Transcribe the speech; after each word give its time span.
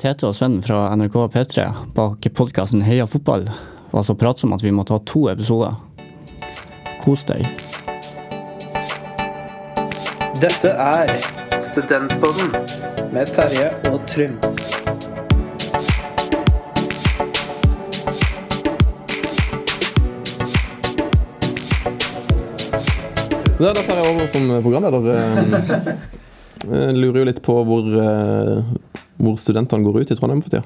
Tete 0.00 0.30
og 0.30 0.32
Sven 0.32 0.54
fra 0.64 0.86
NRK 0.96 1.16
P3 1.34 1.64
bak 1.92 2.24
podkasten 2.32 2.80
Heia 2.86 3.04
fotball 3.04 3.42
var 3.90 4.04
så 4.06 4.14
pratsomme 4.16 4.56
at 4.56 4.62
vi 4.64 4.70
må 4.72 4.80
ta 4.88 4.96
to 5.04 5.26
episoder. 5.28 5.74
Kos 7.02 7.26
deg. 7.28 7.44
Dette 10.40 10.72
er 10.72 11.12
Studentpodden 11.60 12.48
med 13.12 13.28
Terje 13.34 13.68
og 13.90 14.00
Trym. 14.08 14.38
Da, 23.60 23.74
da 23.76 23.84
tar 23.84 24.00
jeg 24.00 24.08
over 24.14 24.32
som 24.32 24.48
programleder. 24.64 25.92
Eh, 26.68 26.76
Jeg 26.76 26.96
lurer 27.00 27.22
jo 27.22 27.24
litt 27.24 27.38
på 27.40 27.54
hvor, 27.64 27.86
eh, 27.88 28.58
hvor 29.20 29.36
studentene 29.40 29.84
går 29.84 30.00
ut 30.02 30.10
i 30.10 30.16
Trondheim 30.18 30.42
for 30.42 30.50
tida. 30.52 30.64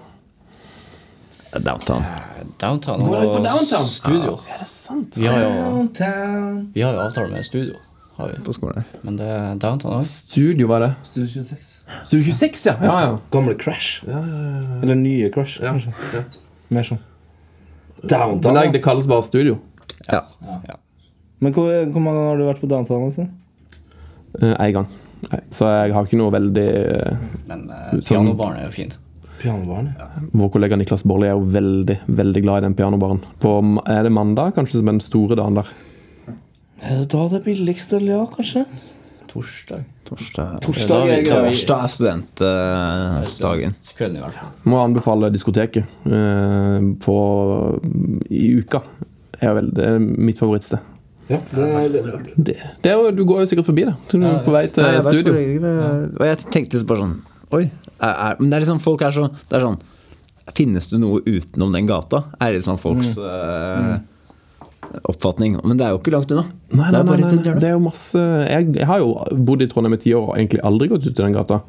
Downtown. 1.54 2.02
Downtown 2.58 3.04
Går 3.06 3.20
dere 3.20 3.34
på 3.36 3.42
downtown? 3.44 3.84
studio. 3.86 4.38
Er 4.50 4.58
det 4.62 4.66
sant? 4.68 5.14
Vi 5.16 5.26
har 5.30 5.38
jo, 5.44 5.84
vi 6.74 6.82
har 6.82 6.96
jo 6.96 7.02
avtale 7.04 7.30
med 7.30 7.44
studio, 7.46 7.76
har 8.16 8.32
vi. 8.32 8.40
På 8.46 8.52
skolen 8.56 8.82
men 9.06 9.16
det 9.20 9.28
er 9.30 9.54
downtown 9.62 10.00
òg. 10.00 10.02
Studio, 10.08 10.66
var 10.70 10.82
det? 10.82 10.90
Studio 11.12 11.28
26. 11.30 11.68
Studio 12.08 12.24
26, 12.32 12.66
ja. 12.66 12.74
ja, 12.82 12.96
ja. 13.06 13.12
Gamle 13.30 13.54
Crash. 13.60 14.02
Ja, 14.08 14.18
ja, 14.18 14.42
ja. 14.48 14.80
Eller 14.82 14.98
nye 14.98 15.30
Crash, 15.34 15.60
Ja, 15.62 15.70
kanskje. 15.76 15.94
ja. 16.14 16.24
Mer 16.74 16.82
sånn. 16.90 16.98
Downtown. 18.02 18.54
Men 18.58 18.72
det 18.74 18.82
kalles 18.84 19.06
bare 19.06 19.22
studio. 19.22 19.58
Ja. 20.10 20.24
Men 21.40 21.52
hvor, 21.54 21.70
hvor 21.92 22.02
mange 22.02 22.18
ganger 22.18 22.30
har 22.34 22.42
du 22.42 22.46
vært 22.50 22.60
på 22.64 22.68
Downtown? 22.70 23.06
Altså? 23.12 23.28
En 24.42 24.72
gang. 24.74 24.86
Nei, 25.30 25.40
Så 25.54 25.68
jeg 25.70 25.94
har 25.94 26.06
ikke 26.06 26.18
noe 26.20 26.32
veldig 26.34 26.68
eh, 26.68 27.24
Men 27.48 27.66
uh, 27.70 27.76
Sånn- 27.96 28.08
pianobaren 28.10 28.60
er 28.60 28.68
jo 28.68 28.74
fint. 28.74 28.98
Pianobaren? 29.40 29.90
Ja. 29.98 30.08
Vår 30.40 30.50
kollega 30.54 30.78
Niklas 30.78 31.04
Borli 31.08 31.28
er 31.28 31.34
jo 31.34 31.44
veldig 31.52 31.98
veldig 32.06 32.42
glad 32.44 32.62
i 32.62 32.66
den 32.68 32.76
pianobaren. 32.78 33.20
På, 33.42 33.56
er 33.90 34.06
det 34.06 34.12
mandag, 34.14 34.54
kanskje, 34.56 34.78
som 34.80 34.88
er 34.88 34.96
den 34.96 35.04
store 35.04 35.38
dagen 35.40 35.58
der? 35.58 35.72
Er 36.84 37.00
det 37.02 37.08
da 37.14 37.24
det 37.32 37.40
er 37.40 37.46
billigst 37.48 37.92
øl, 37.96 38.06
ja, 38.12 38.22
kanskje? 38.30 38.64
Torsdag. 39.34 39.82
Torsdag. 40.06 40.60
Torsdag 40.62 41.08
er. 41.10 41.24
Torsdag 41.26 41.80
er 41.82 41.90
studentdagen. 41.90 43.74
Kvelden, 43.96 44.20
i 44.20 44.22
hvert 44.22 44.36
fall. 44.38 44.52
Må 44.70 44.78
anbefale 44.84 45.30
diskoteket 45.34 45.88
uh, 46.06 46.78
på, 47.02 47.16
i 48.30 48.46
uka. 48.60 48.84
Er 49.42 49.56
vel, 49.58 49.72
det 49.74 49.88
er 49.96 49.98
mitt 49.98 50.38
favorittsted. 50.38 50.78
Ja, 51.30 51.38
det, 51.50 51.66
det, 51.92 52.02
Det, 52.36 52.54
det 52.84 52.90
er 52.90 52.98
jo, 53.00 53.10
du 53.16 53.22
går 53.24 53.44
jo 53.44 53.48
sikkert 53.48 53.68
forbi 53.70 53.86
det 53.88 53.94
du 54.12 54.18
er 54.20 54.42
på 54.44 54.52
vei 54.52 54.66
til 54.68 54.84
Nei, 54.84 54.90
jeg 54.98 55.04
studio. 55.06 55.34
Og 56.20 56.24
jeg 56.28 56.40
tenkte 56.52 56.82
bare 56.84 57.04
sånn 57.06 57.14
Oi. 57.54 57.62
Er, 57.96 58.10
er, 58.12 58.40
men 58.40 58.50
det 58.50 58.58
er 58.58 58.64
liksom 58.66 58.80
folk 58.84 59.04
er 59.06 59.14
så 59.14 59.28
Det 59.32 59.56
er 59.56 59.64
sånn 59.64 59.78
Finnes 60.52 60.90
det 60.90 60.98
noe 61.00 61.22
utenom 61.24 61.72
den 61.72 61.86
gata? 61.88 62.26
Er 62.44 62.52
liksom 62.58 62.76
folks 62.76 63.14
eh, 63.16 63.94
oppfatning. 65.08 65.56
Men 65.64 65.78
det 65.80 65.86
er 65.86 65.94
jo 65.94 66.00
ikke 66.02 66.12
langt 66.12 66.32
unna. 66.34 66.42
Nei, 66.68 66.90
nei, 66.92 67.00
nei, 67.00 67.16
nei, 67.22 67.30
nei. 67.38 67.54
Det 67.62 67.70
er 67.70 67.72
jo 67.72 67.80
masse 67.86 68.20
jeg, 68.20 68.74
jeg 68.76 68.88
har 68.90 69.00
jo 69.00 69.14
bodd 69.48 69.64
i 69.64 69.68
Trondheim 69.70 69.96
i 69.96 70.00
ti 70.02 70.12
år 70.12 70.26
og 70.28 70.34
egentlig 70.36 70.60
aldri 70.68 70.90
gått 70.92 71.06
ut 71.08 71.14
i 71.14 71.22
den 71.22 71.32
gata. 71.36 71.62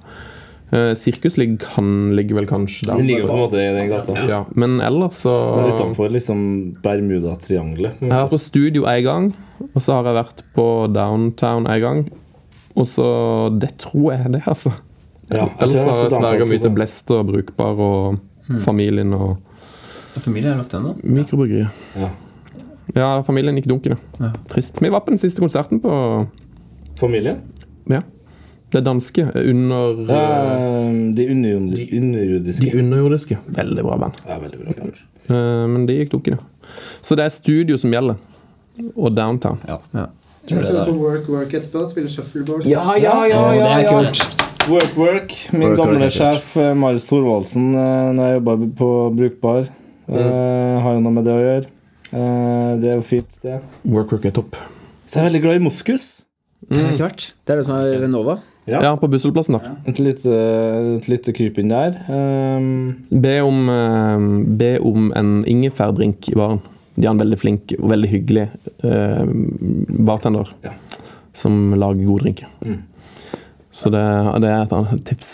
Eh, 0.73 0.93
Sirkus 0.97 1.37
ligger, 1.37 1.57
kan, 1.61 2.15
ligger 2.17 2.39
vel 2.39 2.47
kanskje 2.49 2.87
der. 2.87 2.97
den 2.97 3.07
ligger 3.07 3.27
på 3.29 3.33
en 3.35 3.39
måte 3.43 3.59
i 3.61 3.73
den 3.75 3.89
gata. 3.91 4.15
Ja, 4.27 4.45
men 4.55 4.79
ellers 4.81 5.21
så 5.21 5.33
Men 5.55 5.73
utenfor 5.75 6.09
liksom 6.09 6.39
Bermuda-triangelet. 6.83 8.01
Jeg 8.01 8.11
har 8.11 8.25
vært 8.25 8.33
på 8.33 8.41
studio 8.41 8.85
en 8.89 9.03
gang, 9.05 9.27
og 9.73 9.81
så 9.81 9.93
har 9.99 10.09
jeg 10.09 10.17
vært 10.23 10.43
på 10.57 10.67
downtown 10.93 11.67
en 11.67 11.81
gang. 11.81 12.03
Og 12.75 12.87
så 12.89 13.05
Det 13.59 13.77
tror 13.77 14.13
jeg 14.13 14.31
det, 14.33 14.41
altså. 14.45 14.73
Ja, 15.29 15.47
Ellers 15.59 15.85
har 15.85 16.03
jeg 16.03 16.11
sverga 16.11 16.45
mye 16.49 16.61
til 16.61 16.73
Blest 16.75 17.11
og 17.11 17.25
Brukbar 17.31 17.79
og 17.81 18.19
familien 18.61 19.13
og 19.13 19.37
Familien 20.21 20.59
er 20.59 20.63
den, 20.71 20.83
da? 20.83 20.93
mikrobryggeriet. 21.03 21.69
Ja. 21.99 22.09
Ja, 22.95 23.21
familien 23.21 23.57
gikk 23.57 23.67
dunken, 23.67 23.97
ja. 24.21 24.29
Trist. 24.47 24.77
Vi 24.79 24.89
var 24.89 25.01
på 25.03 25.11
den 25.11 25.19
siste 25.19 25.41
konserten 25.41 25.81
på 25.83 25.91
Familien? 26.95 27.41
Ja. 27.89 28.01
Det 28.75 28.81
danske 28.83 29.23
under 29.39 30.01
Ja, 30.11 30.23
eh, 30.55 30.91
de 31.15 31.27
underjordiske. 31.31 32.65
De 32.65 32.79
underjordiske. 32.81 33.37
Veldig 33.55 33.83
bra 33.87 33.97
band. 34.03 34.19
Ja, 34.27 34.39
veldig 34.41 34.59
bra. 34.65 34.73
band. 34.81 35.01
Eh, 35.29 35.67
Men 35.71 35.85
det 35.87 35.95
gikk 36.01 36.11
dunken, 36.17 36.35
ja. 36.37 36.69
Så 37.01 37.15
det 37.15 37.25
er 37.25 37.29
studio 37.33 37.77
som 37.79 37.93
gjelder. 37.93 38.17
Og 38.95 39.13
downtown. 39.15 39.61
Ja. 39.67 39.79
Ja. 39.95 40.07
Jeg 40.45 40.59
det 40.59 40.65
skal 40.67 40.85
på 40.85 40.97
Work 40.99 41.29
Work 41.29 41.53
etterpå. 41.57 41.85
Spille 41.89 42.09
shuffleboard. 42.11 42.65
Ja, 42.69 42.83
ja, 43.01 43.15
ja, 43.25 43.39
det 43.55 43.71
er 43.71 43.87
kult. 43.89 44.43
Work, 44.69 44.97
work. 44.97 45.31
Min 45.53 45.69
Work, 45.69 45.77
gamle 45.79 45.99
work, 45.99 46.11
sjef 46.13 46.51
eh, 46.57 46.73
Marius 46.77 47.05
Thorvaldsen, 47.05 47.71
når 48.17 48.21
jeg 48.27 48.37
jobba 48.39 48.55
på 48.77 48.89
Brukbar, 49.15 49.67
eh, 50.09 50.81
har 50.81 50.93
jo 50.97 51.01
noe 51.05 51.13
med 51.15 51.25
det 51.25 51.33
å 51.33 51.41
gjøre. 51.45 51.65
Eh, 52.11 52.71
det 52.81 52.89
er 52.91 52.95
jo 52.99 53.05
fint, 53.05 53.37
det. 53.45 53.59
Work 53.85 54.11
Work 54.13 54.25
er 54.25 54.35
topp. 54.37 54.57
Så 55.07 55.17
jeg 55.19 55.23
er 55.23 55.29
veldig 55.29 55.41
glad 55.45 55.55
i 55.61 55.65
moskus. 55.65 56.24
Det 56.69 56.81
har 56.81 56.93
ikke 56.95 57.05
vært. 57.09 57.25
Det 57.45 57.53
er 57.53 57.59
det 57.59 57.65
som 57.67 57.75
er 57.77 57.99
Renova. 58.01 58.35
Ja. 58.65 58.79
Ja, 58.81 58.91
på 58.97 59.05
Busselplassen 59.11 59.59
da. 59.59 59.75
Et 59.85 59.99
lite, 60.01 60.31
et 60.97 61.07
lite 61.11 61.33
kryp 61.37 61.59
inn 61.61 61.69
der. 61.69 61.99
Um, 62.09 62.95
Be 63.21 63.35
om, 63.45 63.59
eh, 63.69 64.23
be 64.57 64.71
om 64.81 65.11
en 65.15 65.35
ingefærdrink 65.45 66.31
i 66.31 66.37
baren. 66.39 66.63
De 66.95 67.05
har 67.05 67.13
en 67.13 67.21
veldig 67.21 67.37
flink 67.37 67.75
og 67.77 67.89
veldig 67.91 68.09
hyggelig 68.09 68.47
uh, 68.87 69.25
bartender 70.07 70.49
Ja. 70.63 70.71
som 71.35 71.73
lager 71.75 72.05
gode 72.07 72.23
drinker. 72.23 72.47
Mm. 72.65 72.79
Så 73.75 73.91
det, 73.91 74.01
det 74.41 74.49
er 74.49 74.61
et 74.63 74.71
annet 74.73 75.01
tips. 75.05 75.33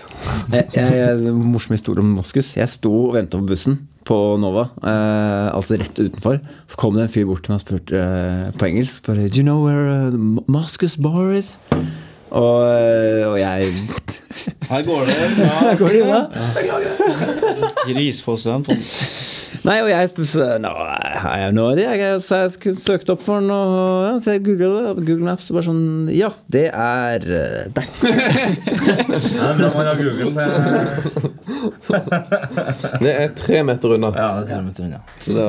Jeg, 0.51 0.65
jeg, 0.73 1.33
morsom 1.37 1.75
historie 1.77 2.01
om 2.01 2.15
Moskus. 2.17 2.55
Jeg 2.57 2.67
sto 2.73 2.89
og 3.05 3.13
ventet 3.19 3.37
på 3.39 3.45
bussen 3.53 3.77
på 4.11 4.19
Nova, 4.41 4.67
eh, 4.83 5.47
altså 5.55 5.77
rett 5.79 5.95
utenfor. 5.95 6.41
Så 6.67 6.79
kom 6.79 6.97
det 6.97 7.07
en 7.07 7.13
fyr 7.13 7.27
bort 7.29 7.45
til 7.45 7.53
meg 7.53 7.61
og 7.61 7.65
spurte 7.65 8.01
eh, 8.01 8.51
på 8.59 8.67
engelsk 8.67 9.07
bare, 9.07 9.29
Do 9.31 9.39
you 9.39 9.47
know 9.47 9.63
where 9.63 9.87
uh, 9.87 10.09
the 10.11 10.19
Moskus 10.51 10.97
bar 10.99 11.31
is? 11.31 11.57
Og, 12.31 12.63
eh, 12.63 13.27
og 13.27 13.39
jeg 13.39 13.71
her 14.69 14.83
går 14.87 15.05
det. 15.05 15.15
Ja, 15.37 15.47
Her 15.59 15.75
går 15.77 15.89
det 15.89 15.99
ja. 15.99 17.71
Grisfossen. 17.87 18.65
Nei, 19.61 19.75
og 19.83 19.89
jeg 19.91 20.09
spurte 20.09 20.45
No, 20.63 20.71
jeg 20.89 21.19
have 21.21 21.51
no 21.53 21.67
idea. 21.69 21.91
Jeg, 21.99 22.21
så 22.25 22.39
jeg 22.47 22.73
søkte 22.81 23.13
opp 23.13 23.21
for 23.21 23.43
noe 23.45 24.07
ja, 24.07 24.13
Så 24.23 24.33
jeg 24.33 24.41
googlet 24.47 24.71
det, 24.97 25.05
Google 25.05 25.27
Maps 25.27 25.51
og 25.51 25.59
bare 25.59 25.67
sånn 25.67 25.83
Ja, 26.15 26.31
det 26.51 26.63
er 26.73 27.27
deg. 27.75 27.85
Ja, 29.37 29.51
det 29.57 29.69
man 29.75 29.85
har 29.85 29.95
Google. 30.01 30.31
Det 33.01 33.13
er 33.13 33.29
tre 33.37 33.61
meter 33.67 33.95
unna. 33.97 34.09
Ja, 34.15 34.29
det 34.39 34.47
er 34.47 34.55
tre 34.55 34.61
meter 34.65 34.87
unna. 34.87 34.99
Så 35.21 35.35
da 35.37 35.47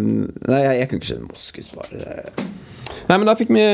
Nei, 0.00 0.60
jeg, 0.64 0.74
jeg 0.80 0.90
kunne 0.90 1.00
ikke 1.02 1.10
skjønne 1.12 1.30
Moskus 1.30 1.70
bare. 1.74 1.88
Det- 2.02 2.50
Nei, 3.08 3.18
men 3.18 3.28
Da 3.28 3.34
fikk 3.36 3.50
vi, 3.52 3.64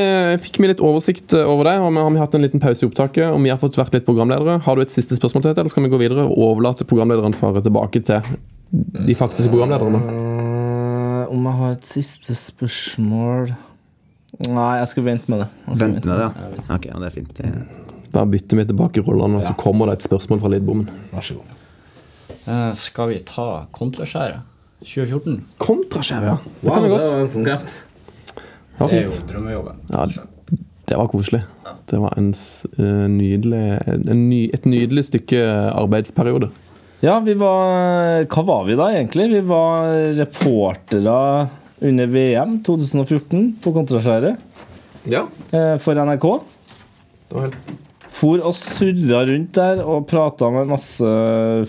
fikk 0.43 0.59
vi 0.59 0.69
litt 0.71 0.83
oversikt 0.83 1.35
eh, 1.37 1.47
over 1.47 1.69
det. 1.69 1.77
og 1.79 1.93
vi 1.93 2.03
har 2.03 2.11
vi 2.11 2.21
hatt 2.21 2.35
en 2.35 2.45
liten 2.45 2.63
pause 2.63 2.83
i 2.83 2.89
opptaket. 2.89 3.29
Og 3.31 3.39
vi 3.43 3.51
har 3.53 3.59
fått 3.61 3.79
vært 3.79 3.95
litt 3.95 4.07
programledere. 4.07 4.59
Har 4.65 4.75
du 4.75 4.83
et 4.83 4.93
siste 4.93 5.15
spørsmål 5.17 5.45
til 5.45 5.51
dette, 5.51 5.63
eller 5.63 5.73
skal 5.73 5.85
vi 5.87 5.91
gå 5.93 6.01
videre 6.01 6.27
og 6.27 6.41
overlate 6.51 6.87
programlederansvaret 6.89 7.63
tilbake 7.63 8.03
til 8.07 8.33
de 8.71 9.15
faktiske 9.15 9.51
programlederne? 9.51 10.01
Uh, 10.01 11.31
om 11.31 11.47
jeg 11.47 11.59
har 11.61 11.77
et 11.77 11.87
siste 11.87 12.35
spørsmål 12.37 13.53
Nei, 14.47 14.77
jeg 14.79 14.87
skal 14.87 15.03
vente 15.05 15.29
med 15.29 15.41
det. 15.43 15.47
Vente 15.67 16.07
med 16.07 16.15
det, 16.17 16.23
ja. 16.23 16.51
Ok, 16.71 16.85
ja, 16.87 16.99
det 17.01 17.09
er 17.09 17.13
fint. 17.13 17.41
Da 18.15 18.23
bytter 18.25 18.61
vi 18.61 18.63
tilbake 18.69 19.03
rollene, 19.03 19.41
og 19.41 19.43
så 19.45 19.51
kommer 19.59 19.91
det 19.91 19.99
et 19.99 20.05
spørsmål 20.07 20.39
fra 20.41 20.51
Lidbommen. 20.53 20.87
Vær 21.11 21.25
så 21.27 21.35
god. 21.35 21.51
Uh, 22.47 22.71
skal 22.79 23.11
vi 23.11 23.19
ta 23.27 23.47
kontraskjæret? 23.75 24.47
2014? 24.87 25.35
Kontraskjæret, 25.61 26.31
ja. 26.31 26.37
Det 26.63 26.73
kan 26.73 26.87
vi 26.87 26.93
godt. 26.95 27.11
Det 27.35 27.45
var. 27.51 27.90
Det 28.87 28.89
var 28.89 28.89
Det 28.89 29.01
er 29.01 29.07
jo 29.07 29.27
drømmejobben. 29.33 29.81
Ja, 29.91 30.05
det 30.91 30.97
var 30.97 31.07
koselig. 31.11 31.41
Det 31.91 31.99
var 32.01 32.13
en 32.17 32.29
eh, 32.33 33.07
nydelig, 33.11 33.63
en 34.11 34.29
ny, 34.29 34.41
et 34.53 34.65
nydelig 34.67 35.03
stykke 35.09 35.39
arbeidsperiode. 35.75 36.49
Ja, 37.01 37.15
vi 37.25 37.33
var 37.33 38.25
Hva 38.29 38.43
var 38.45 38.65
vi 38.67 38.75
da, 38.77 38.89
egentlig? 38.93 39.29
Vi 39.31 39.39
var 39.49 39.87
reportere 40.19 41.15
under 41.81 42.05
VM 42.13 42.59
2014 42.63 43.47
på 43.63 43.71
Kontraskjæret 43.73 44.37
Ja, 45.09 45.23
eh, 45.49 45.77
for 45.81 45.97
NRK. 45.97 46.27
det 47.29 47.37
var 47.39 47.47
helt 47.47 47.71
For 48.21 48.43
og 48.45 48.53
surra 48.53 49.23
rundt 49.25 49.55
der 49.57 49.79
og 49.81 50.03
prata 50.11 50.51
med 50.53 50.67
masse 50.69 51.07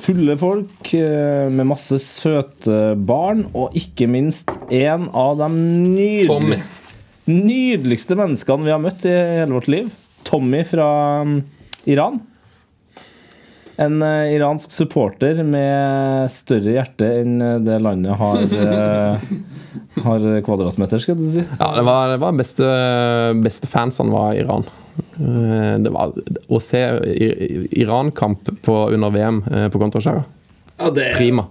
fulle 0.05 0.37
folk. 0.37 0.93
eh, 0.93 1.49
Med 1.49 1.65
masse 1.71 1.97
søte 2.03 2.95
barn, 2.99 3.47
og 3.55 3.73
ikke 3.79 4.07
minst 4.11 4.51
en 4.69 5.09
av 5.15 5.39
de 5.39 6.27
Tommy. 6.29 6.59
Nydeligste, 7.31 8.17
menneskene 8.19 8.67
vi 8.67 8.75
har 8.75 8.83
møtt 8.83 9.05
i 9.07 9.13
hele 9.13 9.55
vårt 9.55 9.71
liv. 9.71 9.91
Tommy 10.27 10.63
fra 10.67 10.89
mm, 11.27 11.39
Iran. 11.91 12.21
En 13.83 14.03
eh, 14.05 14.35
iransk 14.37 14.73
supporter 14.75 15.41
med 15.47 16.29
større 16.31 16.75
hjerte 16.77 17.09
enn 17.23 17.39
eh, 17.43 17.57
det 17.65 17.79
landet 17.83 18.19
har, 18.21 18.43
eh, 18.45 19.25
har 20.07 20.27
kvadratmeter, 20.47 21.03
skal 21.03 21.19
du 21.19 21.25
si. 21.27 21.43
Ja, 21.59 21.73
det 21.79 21.87
var, 21.89 22.13
det 22.13 22.21
var 22.23 22.37
beste, 22.39 22.69
beste 23.43 23.71
fansene 23.71 24.13
var 24.15 24.37
Iran. 24.39 24.69
Eh, 25.17 25.79
Det 25.83 25.91
var 25.95 26.13
å 26.53 26.61
se 26.61 26.83
Iran-kamp 27.81 28.53
under 28.69 29.11
VM 29.15 29.43
eh, 29.49 29.69
på 29.73 29.81
Kontraskjæra. 29.81 30.23
Ja, 30.77 30.91
det 30.91 31.15
Prima. 31.17 31.47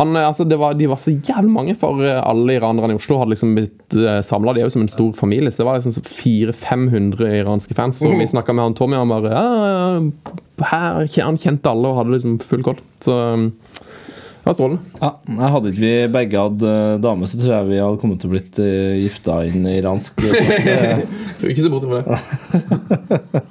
Han, 0.00 0.16
eh, 0.16 0.26
altså, 0.26 0.44
det 0.48 0.56
var, 0.56 0.74
de 0.74 0.88
var 0.88 0.96
så 0.96 1.12
jævlig 1.12 1.52
mange, 1.52 1.74
for 1.78 2.00
eh, 2.04 2.16
alle 2.24 2.56
iranerne 2.56 2.94
i 2.94 2.98
Oslo 2.98 3.18
hadde 3.20 3.34
liksom 3.34 3.52
blitt 3.58 3.96
uh, 3.98 4.20
samla. 4.24 4.54
De 4.56 4.62
er 4.62 4.68
jo 4.68 4.72
som 4.72 4.84
en 4.86 4.92
stor 4.92 5.10
familie, 5.18 5.52
så 5.52 5.60
det 5.60 5.68
var 5.68 5.80
liksom 5.80 6.06
400-500 6.08 7.34
iranske 7.42 7.76
fans. 7.76 8.00
Så 8.00 8.12
vi 8.16 8.28
snakka 8.30 8.56
med 8.56 8.70
han 8.70 8.76
Tommy, 8.78 8.96
og 8.96 9.04
han 9.04 9.12
bare 9.12 10.70
her, 10.70 11.06
Han 11.26 11.40
kjente 11.40 11.68
alle 11.68 11.90
og 11.90 12.00
hadde 12.00 12.16
liksom 12.16 12.38
full 12.44 12.64
kort. 12.64 12.80
Så 13.04 13.12
um, 13.12 13.50
det 14.40 14.48
var 14.48 14.56
strålende. 14.56 15.02
Ja, 15.02 15.10
jeg 15.28 15.52
Hadde 15.54 15.72
ikke 15.74 15.84
vi 15.84 15.92
begge 16.16 16.46
hatt 16.46 16.64
dame, 17.04 17.28
så 17.28 17.42
tror 17.42 17.54
jeg 17.58 17.68
vi 17.68 17.82
hadde 17.82 18.00
kommet 18.00 18.22
til 18.22 18.30
å 18.30 18.34
blitt 18.38 18.60
uh, 18.62 18.96
gifta 19.02 19.42
inn 19.50 19.68
iransk. 19.68 20.16
Du 21.40 21.46
er 21.48 21.52
ikke 21.52 21.66
så 21.66 21.72
borte 21.72 21.88
for 21.88 22.00
det. 22.00 23.44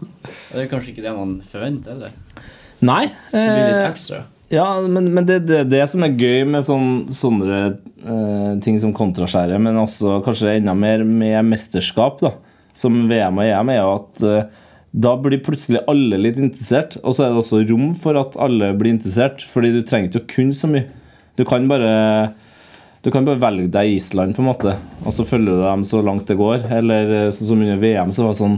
Det 0.49 0.63
er 0.63 0.67
kanskje 0.69 0.95
ikke 0.95 1.05
det 1.05 1.13
man 1.13 1.37
forventer, 1.49 1.93
eller? 1.93 2.43
Nei. 2.85 3.05
Det 3.29 3.45
blir 3.45 3.63
litt 3.65 3.79
eh, 3.83 3.87
ekstra. 3.89 4.25
Ja, 4.49 4.81
men, 4.81 5.11
men 5.13 5.25
det 5.29 5.43
det, 5.45 5.63
det 5.69 5.83
som 5.91 6.03
er 6.05 6.15
gøy 6.17 6.41
med 6.49 6.65
sånn, 6.65 7.03
sånne 7.13 7.59
eh, 7.69 8.53
ting 8.65 8.79
som 8.81 8.95
kontraskjæret, 8.97 9.61
men 9.61 9.77
også 9.77 10.19
kanskje 10.25 10.55
enda 10.57 10.73
mer 10.73 11.03
med 11.05 11.45
mesterskap, 11.51 12.23
da, 12.23 12.33
som 12.77 13.03
VM 13.11 13.37
og 13.37 13.45
EM, 13.45 13.71
er 13.75 13.79
jo 13.83 13.91
at 13.93 14.25
eh, 14.25 14.65
da 14.89 15.13
blir 15.21 15.43
plutselig 15.45 15.83
alle 15.91 16.17
litt 16.17 16.39
interessert. 16.41 16.97
Og 17.03 17.13
så 17.13 17.27
er 17.27 17.33
det 17.33 17.43
også 17.43 17.61
rom 17.69 17.91
for 17.99 18.17
at 18.17 18.37
alle 18.41 18.71
blir 18.77 18.95
interessert, 18.95 19.45
fordi 19.45 19.69
du 19.75 19.83
trenger 19.85 20.09
ikke 20.09 20.23
å 20.23 20.31
kunne 20.33 20.57
så 20.57 20.69
mye. 20.71 20.87
Du 21.37 21.45
kan 21.47 21.69
bare 21.69 21.91
du 23.05 23.13
kan 23.13 23.23
bare 23.23 23.39
velge 23.39 23.69
deg 23.71 23.93
Island, 23.95 24.33
på 24.35 24.41
en 24.43 24.49
måte, 24.49 24.73
og 25.05 25.13
så 25.15 25.23
følger 25.23 25.55
du 25.55 25.61
dem 25.63 25.85
så 25.87 26.01
langt 26.03 26.25
det 26.27 26.35
går. 26.39 26.65
Eller 26.81 27.13
eh, 27.19 27.29
sånn 27.35 27.53
som 27.53 27.61
under 27.61 27.79
VM, 27.79 28.11
så 28.15 28.25
var 28.25 28.33
det 28.33 28.41
sånn 28.41 28.57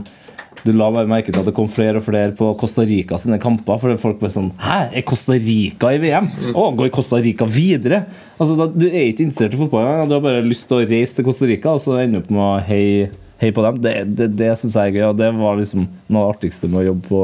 du 0.62 0.74
la 0.76 0.92
bare 0.94 1.10
merke 1.10 1.32
til 1.32 1.42
at 1.42 1.48
det 1.48 1.56
kom 1.58 1.70
flere 1.72 1.98
og 1.98 2.06
flere 2.06 2.36
på 2.38 2.52
Costa 2.60 2.84
Rica 2.86 3.18
sine 3.18 3.40
kamper. 3.42 3.80
For 3.82 3.98
folk 4.02 4.20
ble 4.22 4.30
sånn 4.30 4.52
Hæ, 4.62 4.80
er 5.00 5.06
Costa 5.08 5.34
Rica 5.34 5.90
i 5.96 6.02
VM? 6.04 6.28
Å, 6.54 6.68
går 6.78 6.92
Costa 6.94 7.18
Rica 7.24 7.48
videre? 7.50 8.04
Altså, 8.38 8.58
da, 8.60 8.68
Du 8.70 8.86
er 8.90 9.08
ikke 9.10 9.26
interessert 9.26 9.58
i 9.58 9.62
fotball 9.62 9.88
engang. 9.88 10.12
Du 10.12 10.18
har 10.20 10.24
bare 10.26 10.46
lyst 10.46 10.68
til 10.70 10.78
å 10.78 10.86
reise 10.86 11.18
til 11.18 11.26
Costa 11.26 11.50
Rica, 11.50 11.74
og 11.74 11.82
så 11.82 11.98
ende 12.04 12.22
opp 12.22 12.30
med 12.30 12.44
å 12.46 12.52
heie 12.68 13.10
hei 13.42 13.50
på 13.56 13.64
dem. 13.66 13.80
Det, 13.82 13.96
det, 14.14 14.28
det 14.38 14.52
syns 14.60 14.78
jeg 14.78 14.92
er 14.92 15.00
gøy, 15.00 15.06
og 15.10 15.18
det 15.22 15.32
var 15.40 15.58
liksom 15.58 15.88
noe 15.88 16.28
av 16.28 16.30
det 16.30 16.36
artigste 16.38 16.70
med 16.70 16.84
å 16.84 16.88
jobbe 16.92 17.10
på, 17.10 17.24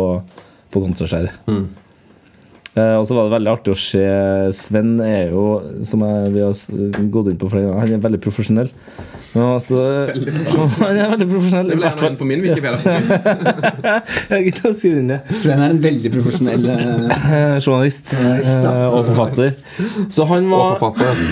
på 0.74 0.84
Kontraskjæret. 0.88 1.44
Eh, 1.54 1.62
og 2.78 3.06
så 3.08 3.18
var 3.18 3.28
det 3.28 3.36
veldig 3.38 3.52
artig 3.54 3.74
å 3.74 3.78
se 3.82 4.04
Sven 4.54 4.98
er 5.04 5.32
jo, 5.34 5.46
som 5.88 6.04
jeg, 6.06 6.34
vi 6.36 6.44
har 6.46 7.12
gått 7.14 7.32
inn 7.32 7.40
på 7.42 7.50
flere 7.52 7.70
ganger, 7.70 7.84
han 7.84 7.96
er 7.98 8.04
veldig 8.04 8.22
profesjonell. 8.24 8.70
Men 9.34 9.58
veldig 9.58 10.34
han 10.82 10.98
er 10.98 11.12
veldig 11.12 11.28
profesjonell. 11.30 11.74
i 11.74 11.80
hvert 11.82 12.00
fall. 12.02 12.16
på 12.18 12.28
min 12.30 12.42
Wikipedia. 12.42 12.78
Det. 15.08 15.18
Sven 15.38 15.62
er 15.62 15.74
en 15.74 15.82
veldig 15.82 16.10
profesjonell 16.14 16.66
eh, 16.72 16.98
Eh, 16.98 17.58
Journalist 17.66 18.14
eh, 18.14 18.88
og 18.88 19.06
forfatter. 19.06 19.54
Så 20.10 20.26
han 20.26 20.50
var 20.52 20.78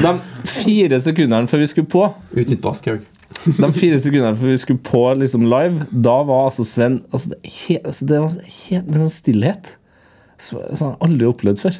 De 0.01 0.13
fire 0.50 1.00
sekundene 1.01 1.50
før 1.50 1.63
vi 1.63 1.69
skulle 1.71 1.89
på 1.92 2.06
Utgitt 2.36 2.62
på 2.62 2.74
Aschehoug. 2.74 3.06
De 3.45 3.71
fire 3.75 3.97
sekundene 4.01 4.36
før 4.38 4.53
vi 4.53 4.59
skulle 4.62 4.83
på 4.86 5.01
liksom 5.21 5.47
live, 5.50 5.88
da 5.92 6.19
var 6.27 6.50
altså 6.50 6.65
Sven 6.68 7.01
altså 7.12 7.33
det, 7.33 7.39
er 7.42 7.56
he, 7.56 7.80
altså 7.83 8.06
det 8.09 8.21
var 8.21 8.38
helt, 8.69 8.94
det 8.94 9.09
stillhet 9.12 9.74
som 10.41 10.59
jeg 10.59 10.97
aldri 11.03 11.25
har 11.25 11.33
opplevd 11.33 11.61
før. 11.63 11.79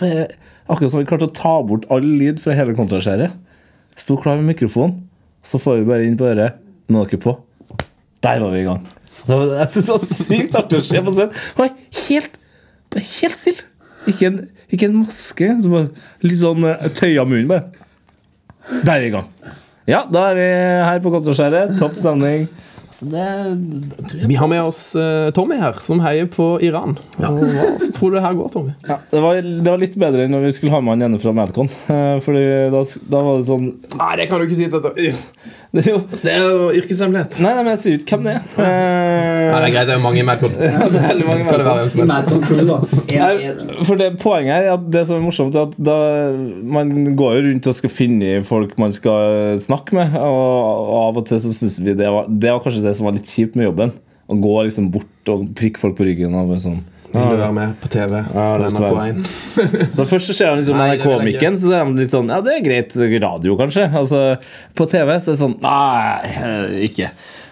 Bare, 0.00 0.26
akkurat 0.68 0.92
som 0.92 1.00
han 1.00 1.08
klarte 1.10 1.28
å 1.28 1.34
ta 1.34 1.54
bort 1.66 1.88
all 1.94 2.04
lyd 2.06 2.42
fra 2.42 2.56
hele 2.58 2.76
kontraskjæret. 2.78 3.34
Sto 3.98 4.18
klar 4.20 4.38
med 4.38 4.52
mikrofon, 4.54 4.94
så 5.42 5.60
får 5.62 5.80
vi 5.80 5.88
bare 5.90 6.06
inn 6.06 6.18
på 6.18 6.28
øret. 6.30 6.60
Nå 6.88 7.02
er 7.02 7.10
dere 7.10 7.22
på. 7.24 7.34
Der 8.24 8.42
var 8.42 8.54
vi 8.54 8.62
i 8.62 8.68
gang. 8.68 8.86
Var, 9.28 9.56
jeg 9.60 9.72
synes 9.72 9.88
det 9.88 9.96
var 9.96 10.20
sykt 10.22 10.60
artig 10.60 10.78
å 10.78 10.86
se 10.86 11.02
på 11.04 11.16
Sven. 11.16 11.34
Han 11.58 11.66
var 11.66 12.06
helt, 12.06 12.38
helt 12.94 13.36
stille. 13.36 13.66
Ikke 14.08 14.30
ikke 14.68 14.88
en 14.90 14.98
maske. 15.00 15.48
Bare, 15.68 15.88
litt 16.24 16.40
sånn 16.40 16.66
eh, 16.68 16.88
tøya 16.96 17.24
munnen, 17.28 17.48
bare. 17.50 17.72
Der 18.84 18.98
er 18.98 19.04
vi 19.04 19.10
i 19.10 19.14
gang. 19.14 19.28
Ja, 19.88 20.02
da 20.12 20.26
er 20.30 20.36
vi 20.36 20.48
her 20.84 20.98
på 21.04 21.12
Kontraskjæret. 21.14 21.78
Topp 21.80 21.96
stemning. 21.96 22.48
Det, 23.00 23.54
det 24.10 24.26
Vi 24.26 24.34
har 24.34 24.48
med 24.50 24.62
oss 24.62 24.96
uh, 24.98 25.30
Tommy 25.30 25.54
her, 25.60 25.76
som 25.78 26.00
heier 26.02 26.26
på 26.26 26.56
Iran. 26.66 26.96
Og 27.18 27.36
hva 27.44 27.66
tror 27.94 28.10
du 28.10 28.16
det 28.18 28.24
her 28.24 28.34
går, 28.34 28.48
Tommy? 28.50 28.74
ja, 28.88 28.96
det, 29.12 29.20
var, 29.22 29.38
det 29.38 29.70
var 29.70 29.78
litt 29.78 29.94
bedre 30.02 30.26
enn 30.26 30.34
når 30.34 30.48
vi 30.48 30.52
skulle 30.56 30.74
ha 30.74 30.80
med 30.82 30.96
han 30.96 31.06
ene 31.06 31.20
fra 31.22 31.34
Madcon. 31.36 31.70
Uh, 31.86 32.18
Fordi 32.24 32.42
da, 32.74 32.82
da 33.14 33.22
var 33.22 33.38
det 33.38 33.46
sånn 33.46 33.68
Nei, 33.94 34.12
det 34.18 34.26
kan 34.30 34.42
du 34.42 34.48
ikke 34.48 34.58
si 34.58 34.66
til 34.66 34.82
dette. 34.82 35.54
Det 35.68 35.82
er 35.84 35.90
jo, 35.92 35.98
Det 36.22 36.30
er 36.32 36.44
jo 36.46 36.68
yrkeshemmelighet. 36.78 37.34
Nei, 37.44 37.50
nei, 37.52 37.64
men 37.66 37.74
jeg 37.74 37.80
sier 37.82 37.98
ut 38.00 38.12
hvem 38.12 38.22
det 38.24 38.32
er. 38.38 38.44
Nei, 38.56 38.68
ja, 38.68 39.58
det 39.58 39.66
er 39.66 39.74
greit, 39.74 39.88
det 39.88 39.92
er 39.92 39.98
jo 39.98 40.04
mange 40.04 40.22
i 40.22 40.24
Madcon. 40.24 40.54
det 40.58 41.02
er 41.02 41.20
mange 41.28 41.44
Kan 41.44 41.60
det 41.60 41.66
være 41.68 42.78
for 43.88 44.00
det 44.00 44.08
Poenget 44.22 44.54
her 44.54 44.68
er 44.70 44.72
at 44.78 44.86
det 44.94 45.04
som 45.08 45.18
er 45.18 45.26
morsomt, 45.26 45.58
er 45.58 45.68
at 45.68 45.76
da, 45.76 45.98
man 46.78 47.12
går 47.18 47.36
jo 47.36 47.44
rundt 47.50 47.68
og 47.68 47.76
skal 47.76 47.92
finne 47.92 48.40
folk 48.48 48.72
man 48.80 48.96
skal 48.96 49.60
snakke 49.60 49.98
med. 49.98 50.16
Og, 50.16 50.52
og 50.88 50.98
av 51.02 51.20
og 51.20 51.28
til 51.28 51.42
så 51.44 51.52
syns 51.52 51.78
vi 51.84 51.96
det 51.98 52.08
var, 52.16 52.30
det 52.32 52.54
var 52.54 52.64
kanskje 52.64 52.84
det 52.86 52.96
som 52.96 53.10
var 53.10 53.18
litt 53.18 53.28
kjipt 53.28 53.58
med 53.58 53.68
jobben. 53.68 53.92
Å 54.28 54.36
gå 54.40 54.54
liksom 54.64 54.88
bort 54.92 55.32
og 55.32 55.50
prikke 55.56 55.80
folk 55.80 56.00
på 56.00 56.08
ryggen. 56.08 56.36
Og 56.36 56.54
bare 56.54 56.64
sånn 56.64 56.80
Vil 57.08 57.24
du 57.32 57.38
være 57.40 57.54
med 57.56 57.76
på 57.80 57.88
TV 57.88 58.18
Ja, 58.18 58.46
på 58.58 58.68
NRK1? 58.68 59.20
Så 59.96 60.04
først 60.08 60.28
så 60.28 60.34
ser 60.36 60.50
han 60.52 60.60
liksom 60.60 60.76
NRK-mikken, 60.76 61.56
så 61.60 61.70
er 61.72 61.82
han 61.84 61.94
litt 61.96 62.12
sånn 62.12 62.28
Ja, 62.28 62.42
det 62.44 62.58
er 62.58 62.64
greit. 62.66 62.96
Radio, 63.24 63.56
kanskje. 63.58 63.86
Altså, 63.96 64.22
på 64.76 64.86
TV 64.90 65.14
så 65.16 65.32
er 65.32 65.36
det 65.36 65.40
sånn 65.40 65.56
Nei, 65.64 66.28
eh, 66.28 66.76
ikke. 66.90 67.08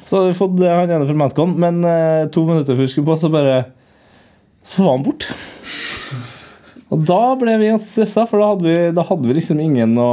Så 0.06 0.20
har 0.20 0.28
vi 0.28 0.36
fått 0.38 0.60
eh, 0.60 0.74
han 0.76 0.92
ene 0.92 1.08
fra 1.08 1.18
Madcon, 1.24 1.56
men 1.62 1.80
eh, 1.88 2.26
to 2.34 2.44
minutter 2.46 2.76
før 2.76 2.84
vi 2.84 2.92
skulle 2.92 3.08
på, 3.08 3.16
så 3.18 3.32
bare 3.32 3.56
Så 4.68 4.84
var 4.84 4.98
han 4.98 5.06
borte. 5.06 5.32
Og 6.92 7.02
da 7.08 7.22
ble 7.40 7.56
vi 7.58 7.72
ganske 7.72 7.90
stressa, 7.90 8.26
for 8.30 8.42
da 8.42 8.52
hadde 8.52 8.68
vi, 8.68 8.76
da 8.94 9.04
hadde 9.08 9.26
vi 9.26 9.34
liksom 9.40 9.62
ingen 9.62 9.96
å, 9.98 10.10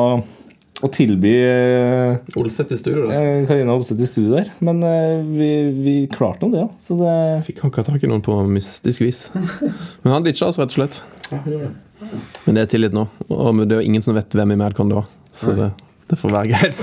å 0.84 0.90
tilby 0.92 1.32
eh, 1.48 2.18
Olseth 2.40 2.74
i 2.76 2.78
studio, 2.80 3.06
da. 3.08 3.16
eh, 3.16 3.46
Karina 3.48 3.72
Olseth 3.78 4.02
i 4.04 4.08
studio 4.10 4.36
der. 4.36 4.50
Men 4.64 4.82
eh, 4.84 5.22
vi, 5.24 5.50
vi 5.86 5.94
klarte 6.12 6.44
nå 6.44 6.52
det, 6.54 6.66
ja. 6.66 6.70
Så 6.84 6.98
det 7.00 7.14
Fikk 7.48 7.62
hanka 7.64 7.86
tak 7.88 8.04
i 8.04 8.10
noen 8.12 8.24
på 8.26 8.36
mystisk 8.52 9.06
vis. 9.06 9.22
Men 10.04 10.18
han 10.18 10.28
ditcha 10.28 10.50
oss, 10.52 10.60
rett 10.60 10.76
og 10.76 10.80
slett. 10.82 11.00
Men 12.44 12.58
det 12.58 12.66
er 12.66 12.72
tillit 12.76 12.96
nå. 12.96 13.08
Og 13.32 13.64
det 13.64 13.78
er 13.78 13.80
jo 13.82 13.88
ingen 13.94 14.04
som 14.04 14.18
vet 14.18 14.36
hvem 14.36 14.52
i 14.58 14.60
Madcon 14.60 14.92
det 14.92 15.00
var. 15.00 15.08
Så 15.34 15.56
det, 15.58 15.72
det 16.12 16.20
får 16.20 16.36
være 16.36 16.52
greit. 16.52 16.78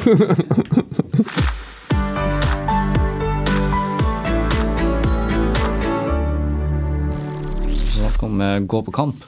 Om 8.21 8.41
eh, 8.41 8.59
gå 8.59 8.83
på 8.83 8.93
kamp. 8.93 9.25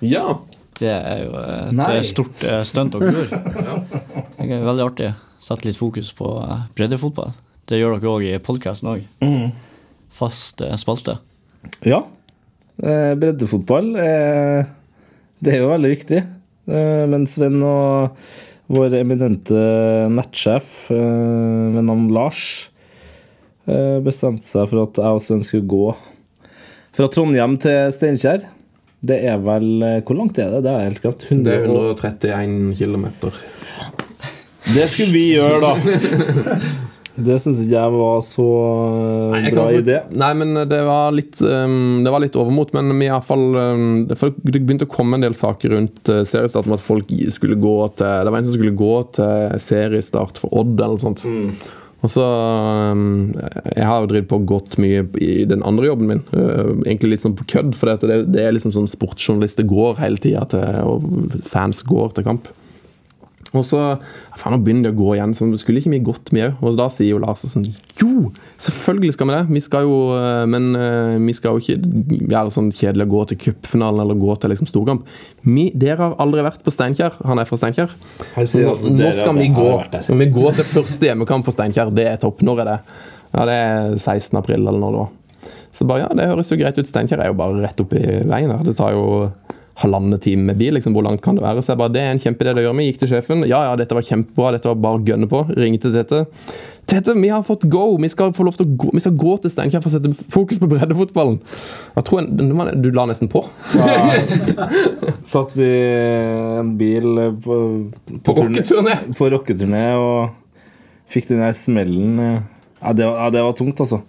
ja. 0.00 0.40
Det 0.76 0.90
er 0.92 1.22
jo 1.24 1.32
et 1.40 1.76
Nei. 1.76 1.86
eh, 1.96 2.02
stort 2.04 2.42
eh, 2.44 2.62
stunt 2.68 2.92
dere 2.96 3.12
gjør. 3.14 3.30
Det 4.36 4.50
er 4.52 4.66
veldig 4.66 4.84
artig. 4.84 5.12
Sette 5.42 5.68
litt 5.68 5.78
fokus 5.80 6.10
på 6.16 6.28
eh, 6.44 6.66
breddefotball. 6.76 7.32
Det 7.66 7.80
gjør 7.80 7.96
dere 7.96 8.12
òg 8.12 8.26
i 8.28 8.34
podkasten 8.44 8.90
òg. 8.92 9.06
Fast 10.16 10.60
eh, 10.64 10.76
spalte. 10.80 11.16
Ja. 11.86 12.02
Eh, 12.82 13.14
breddefotball 13.18 13.94
eh, 13.98 14.68
Det 15.42 15.54
er 15.56 15.62
jo 15.64 15.72
veldig 15.72 15.92
viktig. 15.94 16.20
Eh, 16.68 17.04
men 17.10 17.24
Sven 17.30 17.56
og 17.64 18.18
vår 18.72 18.96
eminente 19.00 19.56
nettsjef 20.12 20.90
eh, 20.90 21.66
ved 21.76 21.84
navn 21.86 22.08
Lars 22.14 22.40
eh, 23.70 23.96
bestemte 24.04 24.42
seg 24.46 24.66
for 24.72 24.82
at 24.88 24.98
jeg 25.00 25.18
og 25.18 25.22
Sven 25.22 25.44
skulle 25.46 25.68
gå 25.70 25.88
fra 26.96 27.06
Trondheim 27.12 27.58
til 27.60 27.90
Steinkjer. 27.94 28.46
Det 29.04 29.18
er 29.28 29.36
vel 29.42 29.68
eh, 29.84 30.00
Hvor 30.06 30.18
langt 30.18 30.38
er 30.40 30.56
det? 30.56 30.64
Det 30.66 30.72
er 30.72 30.88
helt 30.88 31.02
klart. 31.04 31.26
100 31.28 31.44
Det 31.44 31.54
er 31.54 31.68
131 31.68 32.74
km. 32.78 33.06
Det 34.66 34.88
skulle 34.90 35.12
vi 35.14 35.28
gjøre, 35.36 35.60
da. 35.62 36.58
Det 37.16 37.38
syns 37.40 37.62
ikke 37.62 37.78
jeg 37.78 37.92
var 37.94 38.18
så 38.20 38.46
nei, 39.32 39.38
Jeg 39.46 39.54
bra 39.56 39.64
idé. 39.72 39.94
Nei, 40.20 40.28
men 40.36 40.58
det 40.68 40.80
var 40.84 41.14
litt, 41.16 41.38
um, 41.40 42.02
det 42.04 42.12
var 42.12 42.20
litt 42.20 42.36
overmot. 42.36 42.74
Men 42.76 42.92
i 43.00 43.08
alle 43.08 43.24
fall, 43.24 43.46
um, 43.56 43.86
det, 44.10 44.18
det 44.44 44.60
begynte 44.60 44.84
å 44.84 44.92
komme 44.92 45.16
en 45.16 45.24
del 45.24 45.36
saker 45.36 45.72
rundt 45.72 46.12
uh, 46.12 46.20
seriestart 46.28 46.68
om 46.68 46.76
at 46.76 46.84
folk 46.84 47.08
skulle 47.32 47.56
gå 47.56 47.76
til 47.96 48.28
Det 48.28 48.34
var 48.34 48.42
en 48.42 48.48
som 48.50 48.58
skulle 48.58 48.76
gå 48.76 48.92
til 49.16 49.64
seriestart 49.64 50.42
for 50.42 50.60
Odd 50.60 50.76
eller 50.76 50.98
noe 50.98 51.06
sånt. 51.06 51.24
Og 52.04 52.12
så 52.12 52.24
um, 52.92 53.32
Jeg 53.72 53.86
har 53.88 54.02
jo 54.02 54.10
drevet 54.10 54.28
på 54.28 54.42
godt 54.48 54.76
mye 54.82 55.06
i 55.22 55.46
den 55.48 55.64
andre 55.66 55.88
jobben 55.88 56.10
min. 56.10 56.22
egentlig 56.84 57.14
litt 57.14 57.24
sånn 57.24 57.36
på 57.38 57.48
kødd, 57.54 57.72
for 57.78 57.90
det 58.04 58.42
er 58.42 58.54
liksom 58.54 58.74
sånn 58.74 58.90
sportsjournalister 58.90 59.66
går 59.68 59.98
hele 60.02 60.20
tida, 60.20 60.44
og 60.84 61.06
fans 61.48 61.82
går 61.88 62.16
til 62.16 62.28
kamp. 62.28 62.52
Og 63.54 63.64
så 63.66 63.78
faen, 64.36 64.54
nå 64.54 64.58
begynner 64.64 64.88
det 64.88 64.94
å 64.94 64.98
gå 64.98 65.12
igjen, 65.14 65.34
så 65.36 65.46
skulle 65.60 65.82
ikke 65.82 65.92
vi 65.92 66.00
gått 66.04 66.32
med 66.34 66.48
òg? 66.48 66.62
Og 66.66 66.78
da 66.78 66.88
sier 66.92 67.12
jo 67.12 67.20
Lars 67.22 67.44
sånn 67.46 67.66
Jo, 68.00 68.30
selvfølgelig 68.62 69.14
skal 69.14 69.30
vi 69.30 69.36
det! 69.36 69.42
Vi 69.54 69.62
skal 69.64 69.86
jo, 69.86 69.98
eh, 70.16 70.42
men 70.50 70.70
eh, 70.78 71.16
vi 71.22 71.34
skal 71.36 71.56
jo 71.56 71.62
ikke 71.62 72.26
være 72.32 72.54
sånn 72.54 72.72
kjedelig 72.74 73.06
å 73.06 73.12
gå 73.14 73.24
til 73.30 73.40
cupfinalen 73.46 74.02
eller 74.04 74.18
gå 74.20 74.38
til 74.42 74.52
liksom 74.52 74.70
storkamp. 74.70 75.04
Vi, 75.46 75.68
dere 75.74 76.00
har 76.02 76.16
aldri 76.22 76.46
vært 76.46 76.64
på 76.66 76.74
Steinkjer. 76.74 77.20
Han 77.28 77.42
er 77.42 77.48
fra 77.48 77.60
Steinkjer. 77.60 77.94
Nå, 78.36 78.74
nå 78.98 79.12
skal 79.16 79.38
vi 79.38 79.50
gå. 79.54 79.68
vi 80.22 80.30
går 80.38 80.58
til 80.58 80.70
første 80.72 81.10
hjemmekamp 81.10 81.46
for 81.46 81.56
Steinkjer. 81.56 81.92
Det 81.94 82.08
er 82.10 82.18
topp. 82.22 82.42
Når 82.46 82.64
er 82.64 82.72
det? 82.72 82.80
Ja, 83.36 83.46
det 83.46 83.54
er 83.54 83.94
16. 83.98 84.36
april, 84.38 84.62
eller 84.64 84.80
når 84.80 84.96
det 84.96 85.04
var. 85.04 85.14
Så 85.76 85.84
bare, 85.84 86.06
ja, 86.06 86.12
det 86.16 86.28
høres 86.30 86.50
jo 86.50 86.56
greit 86.58 86.78
ut. 86.80 86.88
Steinkjer 86.88 87.20
er 87.20 87.30
jo 87.30 87.36
bare 87.38 87.60
rett 87.60 87.80
oppi 87.82 88.00
veien 88.00 88.52
her. 88.52 88.64
Det 88.64 88.76
tar 88.78 88.96
jo 88.96 89.28
halvannen 89.82 90.20
time 90.22 90.46
med 90.48 90.56
bil. 90.60 90.74
liksom, 90.74 90.94
Hvor 90.96 91.04
langt 91.04 91.22
kan 91.24 91.36
det 91.36 91.44
være? 91.44 91.62
Så 91.62 91.74
jeg 91.74 91.80
bare, 91.82 91.92
det 91.92 92.00
er 92.04 92.14
en 92.14 92.22
kjempeidé 92.22 92.54
å 92.56 92.64
gjøre 92.64 92.76
med. 92.78 92.88
Gikk 92.88 93.02
til 93.02 93.12
sjefen. 93.12 93.44
Ja, 93.48 93.60
ja, 93.68 93.74
dette 93.76 93.96
var 93.96 94.06
kjempebra. 94.06 94.54
Dette 94.56 94.70
var 94.72 94.80
bare 94.80 95.00
å 95.00 95.04
gønne 95.04 95.28
på. 95.28 95.42
Ringte 95.56 95.92
Tete. 95.92 96.24
Tete, 96.86 97.16
vi 97.18 97.28
har 97.28 97.42
fått 97.42 97.64
go! 97.66 97.96
Vi 97.98 98.08
skal 98.08 98.30
få 98.36 98.44
lov 98.46 98.54
til 98.54 98.68
å 98.68 98.74
gå, 98.78 98.92
vi 98.94 99.02
skal 99.02 99.16
gå 99.18 99.32
til 99.42 99.50
Steinkjer 99.50 99.82
for 99.82 99.90
å 99.90 99.94
sette 99.96 100.30
fokus 100.30 100.60
på 100.62 100.68
breddefotballen. 100.70 101.40
Jeg 101.96 102.06
tror 102.06 102.20
en, 102.22 102.82
Du 102.82 102.92
la 102.94 103.08
nesten 103.10 103.30
på. 103.32 103.42
Satt 105.26 105.56
i 105.58 105.70
en 106.62 106.76
bil 106.78 107.22
på, 107.42 107.58
På. 108.22 108.36
På 109.18 109.30
rocketurné 109.34 109.86
og 109.98 110.36
fikk 111.10 111.32
den 111.32 111.42
der 111.42 111.56
smellen. 111.58 112.20
Ja 112.78 112.92
det, 112.94 113.06
var, 113.08 113.18
ja, 113.18 113.30
det 113.34 113.42
var 113.48 113.58
tungt, 113.58 113.82
altså. 113.82 114.00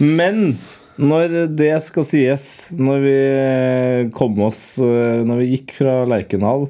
Men 0.00 0.56
når 1.00 1.48
det 1.58 1.72
skal 1.82 2.06
sies, 2.06 2.46
når 2.70 3.02
vi 3.02 3.18
kom 4.14 4.38
oss 4.46 4.78
eh, 4.78 5.22
Når 5.26 5.40
vi 5.40 5.48
gikk 5.50 5.74
fra 5.80 5.96
Lerkendal 6.06 6.68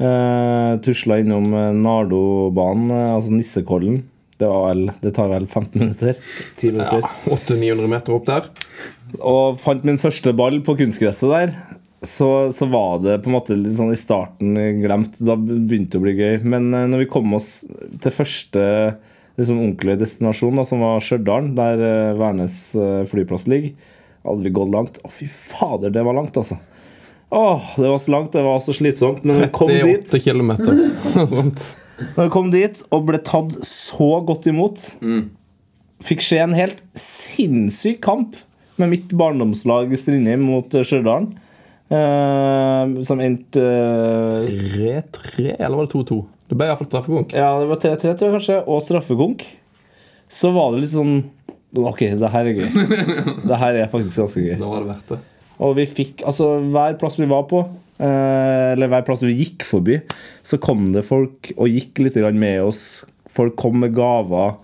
uh, 0.00 0.78
Tusla 0.84 1.20
innom 1.22 1.52
eh, 1.54 1.72
Nardobanen, 1.76 2.90
eh, 2.90 3.14
altså 3.16 3.34
Nissekollen 3.34 4.02
det, 4.38 4.46
var 4.46 4.68
vel, 4.68 4.84
det 5.02 5.10
tar 5.16 5.32
vel 5.32 5.48
15 5.48 5.80
minutter? 5.80 6.18
10 6.60 6.76
minutter. 6.76 7.00
Ja, 7.02 7.32
800-900 7.34 7.88
meter 7.90 8.14
opp 8.14 8.28
der. 8.28 8.44
Og 9.18 9.56
fant 9.58 9.82
min 9.82 9.98
første 9.98 10.30
ball 10.38 10.60
på 10.62 10.76
kunstgresset 10.78 11.32
der. 11.32 11.56
Så, 12.06 12.28
så 12.54 12.68
var 12.70 13.00
det 13.02 13.16
på 13.24 13.32
en 13.32 13.34
måte 13.34 13.56
litt 13.58 13.74
sånn 13.74 13.90
i 13.90 13.98
starten 13.98 14.54
glemt. 14.78 15.18
Da 15.18 15.34
begynte 15.34 15.96
det 15.96 15.98
å 15.98 16.04
bli 16.04 16.14
gøy. 16.14 16.36
Men 16.54 16.70
eh, 16.70 16.86
når 16.86 17.02
vi 17.02 17.10
kom 17.16 17.34
oss 17.34 17.48
til 17.98 18.14
første 18.14 18.62
liksom, 19.38 19.62
onkelig 19.62 19.98
destinasjon, 20.02 20.58
da, 20.58 20.66
som 20.66 20.82
var 20.84 21.04
Stjørdal, 21.04 21.52
der 21.56 21.84
eh, 21.84 22.16
Værnes 22.18 22.58
eh, 22.76 23.04
flyplass 23.08 23.48
ligger, 23.50 23.94
hadde 24.26 24.44
vi 24.44 24.54
gått 24.58 24.74
langt. 24.74 25.00
Å, 25.04 25.12
fy 25.12 25.30
fader, 25.30 25.94
det 25.94 26.04
var 26.06 26.18
langt, 26.18 26.36
altså. 26.36 26.58
Åh, 27.28 27.74
det 27.76 27.88
var 27.88 27.98
så 28.00 28.12
langt, 28.14 28.32
det 28.32 28.44
var 28.44 28.60
så 28.64 28.72
slitsomt. 28.76 29.24
Men 29.28 29.42
vi 29.42 29.50
kom 29.52 29.68
dit. 29.72 30.08
38 30.08 30.20
kilometer. 30.24 30.84
Sånt. 31.34 31.60
Når 32.16 32.28
vi 32.28 32.30
kom 32.32 32.52
dit 32.54 32.80
og 32.94 33.08
ble 33.08 33.18
tatt 33.26 33.56
så 33.66 34.20
godt 34.22 34.46
imot 34.46 34.78
Fikk 36.06 36.22
se 36.22 36.36
en 36.38 36.54
helt 36.54 36.78
sinnssyk 36.94 37.98
kamp 38.04 38.36
med 38.78 38.92
mitt 38.92 39.10
barndomslag 39.18 39.90
Strindheim 39.98 40.44
mot 40.46 40.74
eh, 40.78 40.86
Stjørdal. 40.86 41.26
Eh, 41.90 43.02
som 43.02 43.22
endte 43.24 43.64
eh, 43.64 45.08
3-3, 45.10 45.56
eller 45.56 45.80
var 45.80 45.88
det 45.88 45.96
2-2? 45.96 46.20
Det 46.48 46.56
ble 46.56 46.68
iallfall 46.68 46.88
straffegunk. 46.88 47.34
Ja, 47.36 47.50
det 47.60 47.68
var 47.68 47.80
3-3, 47.82 48.14
tror 48.16 48.30
jeg 48.30 48.36
kanskje, 48.38 48.60
og 48.64 48.84
straffegunk. 48.84 49.44
Så 50.32 50.52
var 50.54 50.72
det 50.72 50.84
litt 50.84 50.94
sånn 50.94 51.18
Ok, 51.76 52.00
det 52.16 52.30
her 52.32 52.48
er 52.48 52.56
gøy. 52.56 52.68
Det 53.48 53.56
her 53.60 53.76
er 53.76 53.90
faktisk 53.92 54.22
ganske 54.22 54.40
gøy. 54.40 54.54
Da 54.56 54.70
var 54.70 54.80
det 54.80 54.88
verdt 54.88 55.10
det. 55.12 55.18
Og 55.58 55.74
vi 55.76 55.84
fikk, 55.90 56.22
altså 56.24 56.54
hver 56.64 56.96
plass 57.00 57.18
vi 57.20 57.26
var 57.28 57.44
på 57.50 57.60
eh, 57.64 58.72
Eller 58.72 58.90
hver 58.92 59.02
plass 59.06 59.24
vi 59.26 59.34
gikk 59.40 59.64
forbi 59.66 59.96
Så 60.46 60.60
kom 60.62 60.84
det 60.94 61.02
folk 61.02 61.50
og 61.56 61.66
gikk 61.66 61.98
litt 62.04 62.18
med 62.38 62.62
oss 62.62 63.02
Folk 63.34 63.56
kom 63.58 63.80
med 63.82 63.96
gaver 63.96 64.54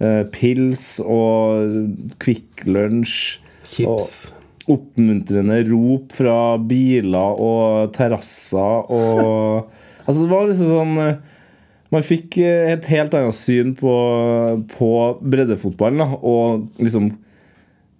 eh, 0.00 0.24
Pils 0.32 0.98
og 1.04 2.16
Quick 2.22 2.64
Lunch 2.64 3.38
Chips. 3.68 3.84
Og 3.84 4.38
oppmuntrende 4.68 5.62
rop 5.68 6.12
fra 6.16 6.56
biler 6.60 7.38
og 7.40 7.92
terrasser 7.96 8.90
og 8.92 9.70
Altså 10.08 10.24
det 10.24 10.30
var 10.32 10.48
liksom 10.48 10.70
sånn 10.72 11.00
eh, 11.04 11.18
Man 11.94 12.04
fikk 12.04 12.38
eh, 12.40 12.72
et 12.72 12.88
helt 12.88 13.14
annet 13.16 13.36
syn 13.36 13.74
på, 13.76 13.94
på 14.72 14.92
breddefotballen 15.20 16.16
Og 16.18 16.68
liksom 16.80 17.12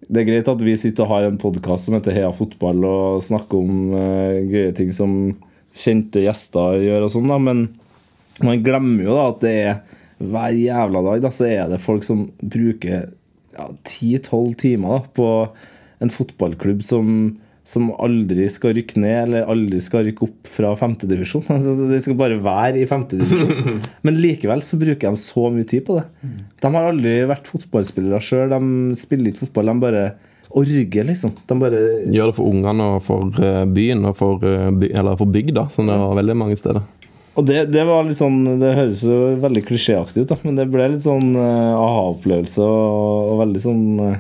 det 0.09 0.23
er 0.23 0.29
greit 0.29 0.49
at 0.49 0.63
vi 0.65 0.73
sitter 0.79 1.05
og 1.05 1.11
har 1.13 1.27
en 1.27 1.37
podkast 1.41 1.85
som 1.85 1.95
heter 1.97 2.15
Heia 2.17 2.31
fotball, 2.33 2.81
og 2.87 3.25
snakker 3.27 3.59
om 3.61 3.91
uh, 3.93 4.39
gøye 4.41 4.71
ting 4.73 4.89
som 4.95 5.11
kjente 5.77 6.23
gjester 6.25 6.79
gjør, 6.81 7.05
og 7.05 7.13
sånn 7.13 7.29
da, 7.29 7.37
men 7.43 7.67
man 8.41 8.63
glemmer 8.65 9.05
jo 9.05 9.17
da 9.19 9.27
at 9.35 9.43
det 9.43 9.53
er 9.67 9.99
hver 10.19 10.55
jævla 10.57 11.03
dag 11.11 11.21
da, 11.27 11.33
så 11.35 11.45
er 11.51 11.69
det 11.71 11.83
folk 11.83 12.07
som 12.07 12.25
bruker 12.41 13.11
ja, 13.59 13.69
10-12 13.85 14.57
timer 14.59 14.97
da, 14.97 15.13
på 15.19 15.29
en 16.03 16.15
fotballklubb 16.15 16.81
som, 16.87 17.13
som 17.69 17.91
aldri 18.01 18.47
skal 18.49 18.73
rykke 18.79 19.01
ned, 19.03 19.17
eller 19.27 19.51
aldri 19.53 19.81
skal 19.85 20.07
rykke 20.07 20.25
opp 20.25 20.49
fra 20.49 20.73
femtedivisjon. 20.79 21.45
Altså, 21.59 21.75
de 21.91 22.01
skal 22.01 22.17
bare 22.17 22.39
være 22.41 22.81
i 22.81 22.87
femtedivisjon. 22.89 23.83
Men 24.07 24.21
likevel 24.23 24.65
så 24.65 24.79
bruker 24.81 25.13
de 25.13 25.21
så 25.21 25.51
mye 25.53 25.69
tid 25.69 25.85
på 25.89 25.99
det. 25.99 26.07
De 26.63 26.73
har 26.73 26.89
aldri 26.89 27.19
vært 27.29 27.51
fotballspillere 27.53 28.23
sjøl. 28.25 28.55
De 28.55 28.99
spiller 28.99 29.33
ikke 29.33 29.45
fotball, 29.47 29.73
de 29.73 29.85
bare 29.85 30.05
orger, 30.49 31.05
liksom. 31.05 31.35
De 31.45 31.59
bare 31.61 31.83
Gjør 32.09 32.31
det 32.31 32.37
for 32.39 32.49
ungene 32.49 32.87
og 32.95 33.03
for 33.05 33.43
eh, 33.45 33.65
byen 33.69 34.07
og 34.09 34.17
for, 34.17 34.45
eh, 34.49 34.71
by, 34.73 34.89
eller 35.03 35.19
for 35.21 35.29
bygda, 35.35 35.69
som 35.75 35.91
det 35.91 35.99
var 36.01 36.17
veldig 36.23 36.39
mange 36.41 36.57
steder. 36.57 36.87
Og 37.39 37.47
det, 37.47 37.69
det 37.71 37.85
var 37.87 38.03
litt 38.03 38.19
sånn 38.19 38.41
Det 38.59 38.73
høres 38.75 39.05
jo 39.07 39.19
veldig 39.39 39.61
klisjéaktig 39.69 40.25
ut, 40.25 40.33
da, 40.33 40.39
men 40.43 40.57
det 40.59 40.67
ble 40.73 40.89
litt 40.91 41.05
sånn 41.05 41.37
uh, 41.37 41.77
aha-opplevelse 41.79 42.65
og, 42.65 43.35
og 43.35 43.43
veldig 43.45 43.63
sånn 43.63 43.85
eh, 44.09 44.17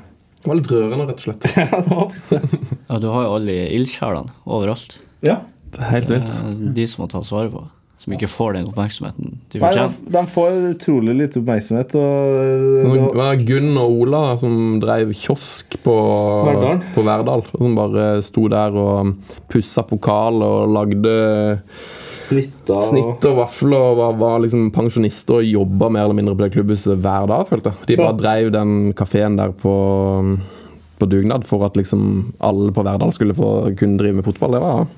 Det 0.48 0.54
var 0.54 0.60
litt 0.62 0.70
rørende, 0.72 1.06
rett 1.10 1.18
og 1.20 1.26
slett. 1.28 1.48
Ja, 1.58 1.80
det 1.84 1.92
var 1.92 2.06
faktisk 2.08 2.30
det. 2.32 2.76
Ja, 2.88 2.98
du 3.04 3.08
har 3.12 3.26
jo 3.26 3.32
alle 3.36 3.56
ildsjelene 3.76 4.32
overalt. 4.48 4.94
Ja. 5.20 5.42
Det 5.74 5.82
er 5.84 5.90
helt 5.98 6.08
vilt. 6.14 6.30
Eh, 6.32 6.54
De 6.78 6.86
som 6.88 7.02
må 7.04 7.08
tas 7.12 7.28
vare 7.34 7.50
på. 7.52 7.66
Som 7.98 8.14
ikke 8.14 8.28
får 8.30 8.52
den 8.54 8.68
oppmerksomheten 8.70 9.32
de 9.50 9.58
fortjener. 9.60 9.90
de, 10.06 10.12
de 10.14 10.20
får 10.30 10.56
utrolig 10.70 11.16
lite 11.18 11.40
oppmerksomhet. 11.42 11.96
Og 11.98 12.36
Det 12.38 12.92
det 12.94 13.00
var, 13.02 13.16
var 13.18 13.40
Gunn 13.50 13.72
og 13.82 13.96
Ola 14.04 14.20
som 14.38 14.54
drev 14.80 15.10
kiosk 15.18 15.76
på 15.84 15.96
Verdal. 16.46 16.80
På 16.94 17.02
Verdal. 17.08 17.42
Som 17.50 17.74
bare 17.76 18.06
sto 18.24 18.46
der 18.54 18.78
og 18.78 19.12
pussa 19.50 19.82
pokal 19.84 20.40
og 20.46 20.70
lagde 20.78 21.16
snitta 22.18 22.78
snitt 22.88 23.26
og 23.28 23.40
vafler 23.40 23.78
og 23.78 23.98
var, 24.00 24.14
var 24.20 24.38
liksom 24.44 24.68
pensjonister 24.74 25.40
og 25.40 25.48
jobba 25.48 25.90
mer 25.94 26.06
eller 26.06 26.18
mindre 26.18 26.36
på 26.36 26.44
det 26.44 26.52
klubbhuset 26.56 26.94
hver 26.98 27.28
dag, 27.30 27.44
følte 27.48 27.72
jeg. 27.72 27.88
De 27.90 27.98
bare 28.00 28.16
drev 28.18 28.52
den 28.54 28.72
kafeen 28.98 29.38
der 29.38 29.54
på, 29.56 29.74
på 30.98 31.10
dugnad 31.10 31.46
for 31.48 31.66
at 31.68 31.78
liksom 31.78 32.32
alle 32.44 32.72
på 32.74 32.86
Verdal 32.86 33.14
skulle 33.16 33.36
få 33.38 33.52
kunne 33.78 34.00
drive 34.00 34.20
med 34.20 34.26
fotball. 34.26 34.56
Det 34.56 34.64
var 34.64 34.88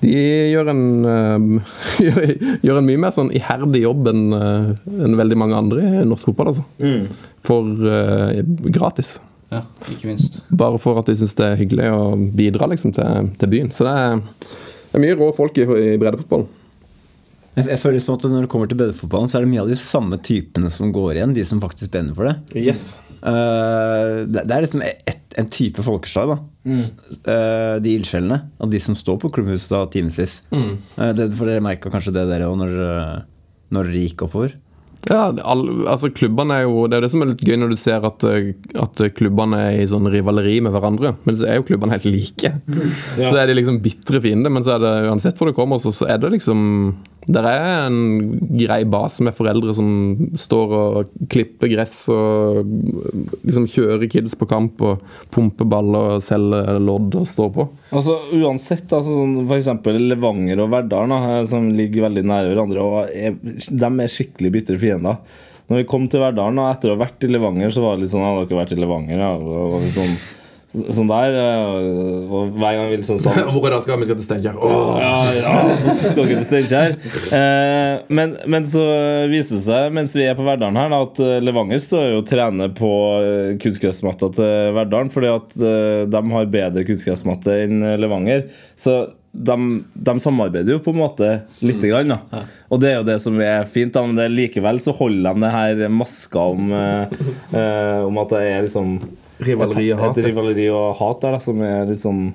De 0.00 0.12
gjør 0.52 0.70
en, 0.72 0.84
øh, 1.04 1.72
gjør, 2.06 2.20
gjør 2.66 2.78
en 2.80 2.86
mye 2.88 3.02
mer 3.06 3.16
sånn 3.16 3.32
iherdig 3.36 3.82
jobb 3.84 4.12
enn 4.12 4.22
øh, 4.36 4.70
en 5.08 5.18
veldig 5.18 5.40
mange 5.40 5.58
andre 5.58 5.88
i 6.02 6.06
norsk 6.08 6.30
fotball, 6.30 6.54
altså. 6.54 6.64
For 7.44 7.90
øh, 7.90 8.40
gratis. 8.72 9.18
Ja, 9.50 9.64
ikke 9.90 10.06
minst. 10.06 10.38
Bare 10.54 10.78
for 10.78 11.00
at 11.00 11.08
de 11.10 11.16
syns 11.18 11.34
det 11.34 11.46
er 11.46 11.58
hyggelig 11.58 11.88
å 11.90 12.02
bidra 12.16 12.68
liksom, 12.70 12.92
til, 12.94 13.32
til 13.40 13.50
byen. 13.50 13.72
Så 13.74 13.86
det 13.86 13.94
er, 13.98 14.20
det 14.90 14.98
er 14.98 15.04
mye 15.04 15.18
rå 15.20 15.30
folk 15.36 15.58
i, 15.58 15.66
i 15.66 15.98
breddefotballen. 16.00 16.48
Jeg, 17.56 17.66
jeg 17.66 17.80
føler 17.82 17.98
som 18.02 18.14
at 18.14 18.24
Når 18.30 18.44
det 18.46 18.50
kommer 18.52 18.68
til 18.70 18.78
breddefotballen, 18.78 19.26
så 19.30 19.38
er 19.40 19.44
det 19.44 19.50
mye 19.50 19.62
av 19.64 19.70
de 19.70 19.76
samme 19.78 20.18
typene 20.22 20.70
som 20.70 20.92
går 20.94 21.16
igjen. 21.18 21.32
De 21.34 21.44
som 21.46 21.60
faktisk 21.62 21.90
brenner 21.94 22.14
for 22.14 22.28
det. 22.30 22.36
Yes. 22.62 23.00
Uh, 23.20 24.22
det, 24.30 24.44
det 24.46 24.54
er 24.56 24.64
liksom 24.64 24.84
et, 24.86 25.34
en 25.38 25.50
type 25.50 25.82
folkeslag. 25.86 26.34
da 26.36 26.38
Eh, 26.70 27.76
De 27.80 27.94
ildsjelene. 27.96 28.36
Og 28.60 28.70
de 28.70 28.78
som 28.84 28.94
står 28.98 29.16
på 29.22 29.30
klubbhuset 29.32 29.72
da 29.72 29.82
timevis. 29.90 30.42
Eh, 30.54 31.12
det- 31.16 31.30
for 31.34 31.48
dere 31.48 31.62
merka 31.64 31.90
kanskje 31.92 32.12
det 32.14 32.26
dere 32.30 32.48
òg 32.50 32.58
når, 32.60 32.74
når 33.74 33.88
dere 33.90 34.02
gikk 34.06 34.26
oppover? 34.28 34.54
Ja, 35.08 35.30
all, 35.48 35.62
altså 35.88 36.10
klubbene 36.12 36.58
er 36.60 36.66
jo 36.66 36.82
Det 36.90 36.98
er 36.98 37.04
det 37.06 37.08
som 37.12 37.22
er 37.24 37.30
litt 37.30 37.44
gøy 37.46 37.56
når 37.56 37.72
du 37.72 37.78
ser 37.80 38.04
at, 38.04 38.24
eh, 38.28 38.50
at 38.78 39.00
klubbene 39.16 39.60
er 39.70 39.78
i 39.80 39.86
sånn 39.88 40.10
rivaleri 40.12 40.58
med 40.64 40.74
hverandre. 40.74 41.14
Men 41.24 41.38
så 41.38 41.48
er 41.48 41.60
jo 41.60 41.64
klubbene 41.70 41.96
helt 41.96 42.08
like. 42.10 42.52
Så 43.16 43.32
er 43.32 43.48
de 43.48 43.56
liksom 43.56 43.80
bitre 43.84 44.20
fiender, 44.20 44.52
men 44.52 44.66
så 44.66 44.76
er 44.76 44.84
det 44.84 44.92
uansett 45.08 45.40
hvor 45.40 45.48
det 45.50 45.56
kommer, 45.56 45.80
så, 45.80 45.94
så 45.94 46.08
er 46.10 46.20
det 46.20 46.34
liksom 46.36 46.60
Der 47.28 47.44
er 47.44 47.64
en 47.84 48.38
grei 48.56 48.80
base 48.88 49.24
med 49.26 49.36
foreldre 49.36 49.74
som 49.76 49.90
står 50.40 50.72
og 50.76 51.10
klipper 51.30 51.68
gress 51.68 52.06
og 52.12 52.62
liksom 53.44 53.66
kjører 53.68 54.08
kids 54.10 54.32
på 54.40 54.48
kamp 54.48 54.80
og 54.86 55.02
pumper 55.34 55.68
baller 55.68 56.16
og 56.16 56.24
selger 56.24 56.80
lodd 56.80 57.18
og 57.20 57.28
står 57.28 57.52
på. 57.58 57.68
Altså 57.92 58.16
Uansett, 58.38 58.88
altså, 58.88 59.18
sånn, 59.18 59.36
eksempel 59.58 60.00
Levanger 60.10 60.64
og 60.64 60.72
Verdal, 60.72 61.12
eh, 61.18 61.44
som 61.50 61.68
ligger 61.76 62.08
veldig 62.08 62.24
nære 62.32 62.54
hverandre, 62.54 62.88
og 62.88 63.12
er, 63.12 63.36
de 63.36 63.90
er 63.90 64.12
skikkelig 64.16 64.54
bitre 64.56 64.80
fiender. 64.80 65.20
Når 65.70 65.84
vi 65.84 65.86
kom 65.92 66.08
til 66.10 66.24
Verdal, 66.24 66.56
etter 66.66 66.90
å 66.90 66.96
ha 66.96 67.04
vært 67.04 67.28
i 67.28 67.30
Levanger, 67.30 67.70
så 67.70 67.84
var 67.84 67.94
det 67.94 68.06
litt 68.06 68.10
sånn 68.14 68.24
Har 68.26 68.40
dere 68.42 68.58
vært 68.58 68.72
i 68.74 68.80
Levanger? 68.80 69.20
Ja, 69.22 69.34
og, 69.36 69.58
og 69.60 69.76
og, 69.78 69.90
sånn, 69.94 70.16
sånn 70.70 71.08
der. 71.10 71.34
eh, 71.34 72.30
Og 72.30 72.52
hver 72.54 72.76
gang 72.78 72.88
vi 72.92 72.98
liksom 73.00 73.18
sånn 73.18 73.38
er 73.40 73.74
det 73.74 73.80
skal 73.82 73.98
vi? 74.00 74.06
skal 74.08 74.18
til 74.20 74.26
Steinkjer. 74.26 74.56
Åh. 74.56 74.90
ja, 75.02 75.12
ja, 75.40 75.54
hvorfor 75.84 76.12
skal 76.12 76.28
ikke 76.28 76.40
til 76.40 76.48
Steinkjer? 76.48 76.96
Eh, 77.36 77.94
men, 78.14 78.36
men 78.46 78.68
så 78.70 78.82
viste 79.32 79.58
det 79.58 79.66
seg, 79.66 79.90
mens 79.96 80.14
vi 80.16 80.26
er 80.28 80.38
på 80.38 80.46
Verdalen 80.46 80.78
her, 80.78 80.94
at 81.00 81.22
eh, 81.24 81.38
Levanger 81.42 81.82
står 81.82 82.08
jo 82.12 82.20
og 82.22 82.28
trener 82.30 82.74
på 82.76 82.90
kunstgressmatta 83.62 84.30
til 84.36 84.74
Verdalen, 84.76 85.10
fordi 85.12 85.32
at 85.32 85.56
de 86.10 86.20
har 86.34 86.52
bedre 86.52 86.84
kunstgressmatte 86.88 87.56
enn 87.64 87.82
Levanger. 88.00 88.46
Så 88.78 89.00
de, 89.30 89.56
de 89.94 90.14
samarbeider 90.22 90.74
jo 90.74 90.80
på 90.82 90.90
en 90.94 90.98
måte 91.04 91.28
lite 91.62 91.90
grann. 91.90 92.10
Da. 92.10 92.42
Og 92.70 92.80
det 92.82 92.90
er 92.90 92.96
jo 92.98 93.06
det 93.06 93.18
som 93.22 93.38
er 93.44 93.66
fint, 93.70 93.94
da, 93.94 94.02
men 94.06 94.18
det, 94.18 94.26
likevel 94.34 94.80
så 94.82 94.94
holder 94.98 95.34
de 95.36 95.44
det 95.44 95.52
her 95.54 95.82
maska 95.94 96.46
om, 96.54 96.72
eh, 96.74 98.00
om 98.06 98.18
at 98.24 98.34
det 98.34 98.42
er 98.50 98.64
liksom 98.66 98.96
Rivaleri 99.46 99.90
og 99.94 100.04
hat, 100.04 100.20
et 100.20 100.28
rivaleri 100.30 100.68
og 100.74 100.94
hat 101.00 101.24
der, 101.24 101.36
da, 101.36 101.42
som 101.44 101.60
er 101.66 101.90
litt 101.90 102.02
sånn 102.04 102.30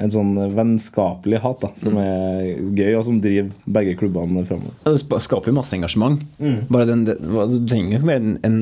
en 0.00 0.12
sånn 0.14 0.36
vennskapelig 0.54 1.40
hat 1.42 1.64
da, 1.64 1.72
som 1.78 1.96
er 1.98 2.44
gøy, 2.78 2.92
og 2.94 3.02
som 3.08 3.16
driver 3.22 3.50
begge 3.74 3.96
klubbene 3.98 4.44
framover. 4.46 4.76
Det 4.86 5.18
skaper 5.26 5.50
jo 5.50 5.56
masse 5.56 5.74
engasjement. 5.74 6.22
Bare 6.70 6.86
den, 6.86 7.02
det, 7.08 7.16
du 7.18 7.56
trenger 7.66 7.96
jo 7.96 7.98
ikke 7.98 8.10
mer 8.12 8.20
en, 8.22 8.36
en 8.46 8.60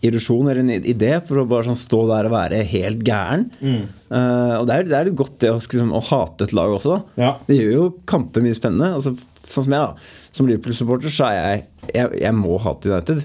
irrusjon 0.00 0.48
eller 0.48 0.62
en 0.62 0.72
idé 0.88 1.10
for 1.28 1.42
å 1.42 1.46
bare 1.48 1.68
sånn 1.68 1.76
stå 1.78 2.00
der 2.08 2.30
og 2.30 2.32
være 2.32 2.62
helt 2.70 3.04
gæren. 3.04 3.44
Eh, 3.60 4.54
og 4.56 4.64
det 4.70 4.78
er, 4.78 4.88
det 4.88 4.96
er 4.96 5.10
litt 5.10 5.18
godt 5.20 5.36
det 5.44 5.52
å, 5.52 5.58
liksom, 5.60 5.92
å 5.92 6.00
hate 6.08 6.48
et 6.48 6.56
lag 6.56 6.72
også. 6.78 6.96
Ja. 7.20 7.34
Det 7.44 7.58
gjør 7.60 7.74
jo 7.76 7.86
kamper 8.08 8.44
mye 8.44 8.56
spennende. 8.56 8.94
Altså, 8.96 9.12
sånn 9.44 9.68
som 9.68 9.76
jeg, 9.76 9.84
da. 9.84 10.16
Som 10.32 10.48
Liverpool-supporter 10.48 11.12
så 11.12 11.28
er 11.28 11.36
jeg, 11.36 11.64
jeg 11.92 12.22
Jeg 12.22 12.36
må 12.38 12.56
hate 12.62 12.88
United. 12.88 13.24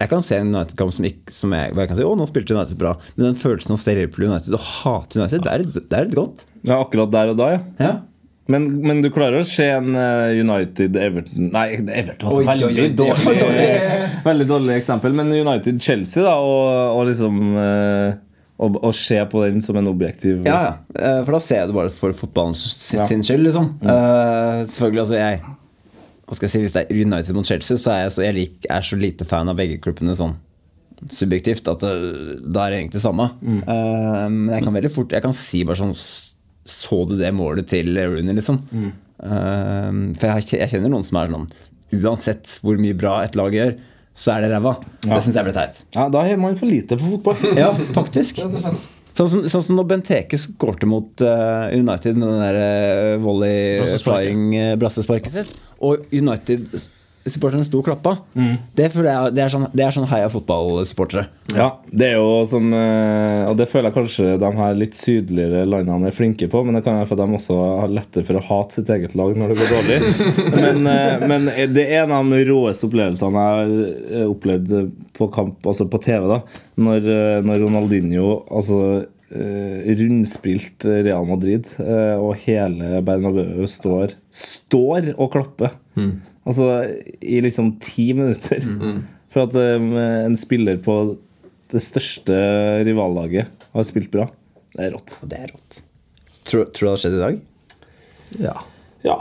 Jeg 0.00 0.10
kan 0.10 0.22
se 0.26 0.36
en 0.40 0.48
United-kamp 0.54 0.92
som, 0.92 1.04
ikke- 1.06 1.32
som 1.32 1.52
jeg, 1.54 1.74
jeg 1.76 1.88
kan 1.88 1.96
si 2.00 2.02
å, 2.04 2.14
nå 2.18 2.26
spilte 2.28 2.56
United 2.56 2.76
bra. 2.80 2.96
Men 3.16 3.28
den 3.32 3.38
følelsen 3.40 3.70
av 3.72 3.78
å 3.78 3.82
se 3.84 3.94
Liverpool 3.94 4.26
United 4.30 4.56
og 4.58 4.64
hate 4.72 5.20
United, 5.20 5.44
det 5.46 5.52
er, 5.52 5.64
det 5.78 5.98
er 6.00 6.08
litt 6.08 6.18
godt. 6.18 6.44
Ja, 6.66 6.80
akkurat 6.82 7.12
der 7.14 7.30
og 7.34 7.38
da, 7.38 7.50
ja. 7.54 7.62
Ja. 7.78 7.92
Men, 8.52 8.66
men 8.84 8.98
du 9.00 9.08
klarer 9.08 9.40
å 9.40 9.46
se 9.48 9.64
en 9.72 9.94
eh, 9.96 10.34
United-Everton 10.42 11.46
Nei, 11.54 11.78
Everton 11.96 12.28
var 12.28 12.42
et 12.42 12.64
veldig, 12.66 12.90
dårlig, 12.98 13.62
veldig 14.28 14.46
dårlig 14.50 14.74
eksempel. 14.82 15.14
Men 15.16 15.30
United-Chelsea, 15.32 16.20
da, 16.26 16.34
og, 16.44 16.98
og 16.98 17.06
liksom 17.08 17.38
eh, 17.56 18.18
å, 18.60 18.68
å 18.84 18.92
se 18.92 19.16
på 19.32 19.46
den 19.46 19.64
som 19.64 19.78
en 19.80 19.88
objektiv 19.90 20.44
Ja, 20.44 20.58
ja. 20.68 20.74
Eh, 20.92 21.22
For 21.24 21.38
da 21.38 21.40
ser 21.46 21.62
jeg 21.62 21.70
det 21.72 21.78
bare 21.78 21.94
for 21.96 22.12
fotballens 22.18 22.60
sin 23.08 23.24
skyld, 23.24 23.46
liksom. 23.48 23.70
Eh, 23.80 24.60
selvfølgelig, 24.68 25.06
altså 25.06 25.16
jeg 25.22 25.40
Hva 26.34 26.40
skal 26.40 26.48
jeg 26.48 26.54
si, 26.56 26.62
Hvis 26.64 26.74
det 26.74 26.82
er 26.82 27.04
United 27.06 27.36
mot 27.36 27.46
Chelsea, 27.46 27.78
så 27.78 27.92
er 27.94 28.00
jeg 28.02 28.14
så, 28.16 28.24
jeg 28.26 28.34
lik, 28.34 28.66
er 28.66 28.82
så 28.82 28.98
lite 28.98 29.26
fan 29.28 29.50
av 29.52 29.60
begge 29.60 29.78
klubbene 29.84 30.16
sånn 30.18 30.34
subjektivt 31.10 31.66
at 31.68 31.82
det, 31.82 31.92
da 32.54 32.64
er 32.64 32.72
det 32.72 32.78
egentlig 32.80 32.98
det 32.98 33.04
samme. 33.04 33.26
Eh, 33.44 34.26
men 34.32 34.52
jeg 34.54 34.64
kan 34.64 34.76
veldig 34.76 34.92
fort 34.94 35.12
Jeg 35.12 35.24
kan 35.24 35.34
si 35.36 35.60
bare 35.66 35.76
sånn 35.76 35.92
Så 35.94 37.00
du 37.10 37.16
det 37.18 37.32
målet 37.36 37.68
til 37.68 37.90
Rooney, 37.98 38.36
liksom? 38.38 38.62
Eh, 38.72 39.90
for 40.18 40.30
jeg, 40.30 40.48
jeg 40.62 40.70
kjenner 40.72 40.94
noen 40.94 41.04
som 41.06 41.20
er 41.20 41.34
sånn 41.34 41.48
Uansett 41.94 42.56
hvor 42.64 42.80
mye 42.80 42.96
bra 42.98 43.18
et 43.22 43.36
lag 43.38 43.54
gjør, 43.54 43.76
så 44.18 44.32
er 44.34 44.42
det 44.42 44.48
ræva. 44.54 44.72
Det 45.04 45.20
syns 45.22 45.36
jeg 45.36 45.46
blir 45.46 45.54
teit. 45.54 45.76
Ja, 45.94 46.08
Da 46.10 46.24
har 46.26 46.40
man 46.40 46.56
for 46.58 46.70
lite 46.70 46.98
på 46.98 47.12
fotball. 47.16 47.44
Ja, 47.60 47.68
faktisk. 47.94 48.40
Sånn 49.14 49.30
som, 49.30 49.44
sånn 49.46 49.62
som 49.62 49.76
når 49.78 49.86
Benteke 49.92 50.38
skårte 50.40 50.88
mot 50.90 51.22
uh, 51.22 51.70
United 51.70 52.18
med 52.18 52.32
den 52.32 52.40
der 52.42 52.56
uh, 52.58 53.22
volley 53.22 53.76
Brassesparket. 53.78 54.08
flying 54.08 54.42
uh, 54.58 54.72
brassesparket 54.80 55.36
sitt. 55.36 55.52
Og 55.84 56.04
United-supporterne 56.14 57.64
sto 57.66 57.80
og 57.80 57.86
klappa. 57.86 58.14
Det, 58.34 58.88
føler 58.92 59.10
jeg, 59.10 59.34
det, 59.36 59.42
er 59.44 59.52
sånn, 59.52 59.66
det 59.72 59.84
er 59.84 59.94
sånn 59.94 60.08
heia 60.08 60.30
fotballsupportere. 60.32 61.26
Ja, 61.52 61.68
det 61.92 62.08
er 62.10 62.14
jo 62.16 62.40
eh, 62.40 63.44
Og 63.50 63.56
det 63.60 63.68
føler 63.70 63.90
jeg 63.90 63.96
kanskje 63.98 64.34
de 64.40 64.50
her 64.58 64.78
litt 64.80 64.96
sydligere 64.98 65.64
landene 65.68 66.08
er 66.08 66.16
flinke 66.16 66.48
på, 66.50 66.64
men 66.64 66.78
det 66.78 66.84
kan 66.86 66.98
være 66.98 67.08
for 67.10 67.20
at 67.20 67.28
de 67.28 67.38
også 67.40 67.58
har 67.82 67.96
lettere 68.00 68.28
for 68.28 68.40
å 68.40 68.44
hate 68.48 68.80
sitt 68.80 68.92
eget 68.96 69.16
lag 69.18 69.36
når 69.38 69.52
det 69.52 69.58
går 69.60 69.74
dårlig. 69.76 69.98
men, 70.64 70.84
eh, 70.90 71.26
men 71.30 71.50
det 71.76 71.88
er 71.88 72.04
en 72.04 72.16
av 72.18 72.34
de 72.34 72.44
råeste 72.48 72.88
opplevelsene 72.88 73.34
jeg 73.34 73.56
har 73.56 73.74
eh, 74.20 74.28
opplevd 74.28 74.78
på 75.14 75.30
kamp, 75.34 75.60
altså 75.64 75.88
på 75.90 76.00
TV, 76.04 76.28
da 76.30 76.42
når, 76.74 77.04
når 77.46 77.60
Ronaldinho 77.62 78.30
altså 78.50 78.78
rundspilt 79.32 80.84
Real 80.84 81.24
Madrid, 81.26 81.66
eh, 81.82 82.14
og 82.20 82.36
hele 82.44 83.00
Bernabeu 83.06 83.66
står, 83.70 84.14
står 84.30 85.12
og 85.16 85.32
klapper. 85.34 85.74
Altså 86.44 86.68
i 87.24 87.40
liksom 87.44 87.76
ti 87.82 88.10
minutter. 88.16 88.60
For 89.32 89.46
at 89.48 89.56
eh, 89.58 90.26
en 90.26 90.36
spiller 90.38 90.78
på 90.84 90.98
det 91.72 91.82
største 91.82 92.36
rivallaget 92.86 93.64
har 93.74 93.88
spilt 93.88 94.12
bra. 94.12 94.28
Det 94.74 94.84
er 94.86 94.94
rått. 94.94 95.16
Det 95.24 95.40
er 95.40 95.50
rått. 95.54 95.80
Tror, 96.44 96.68
tror 96.68 96.84
du 96.84 96.86
det 96.86 96.92
har 96.92 97.02
skjedd 97.02 97.16
i 97.16 97.24
dag? 97.24 97.40
Ja. 98.44 98.54
Ja. 99.06 99.18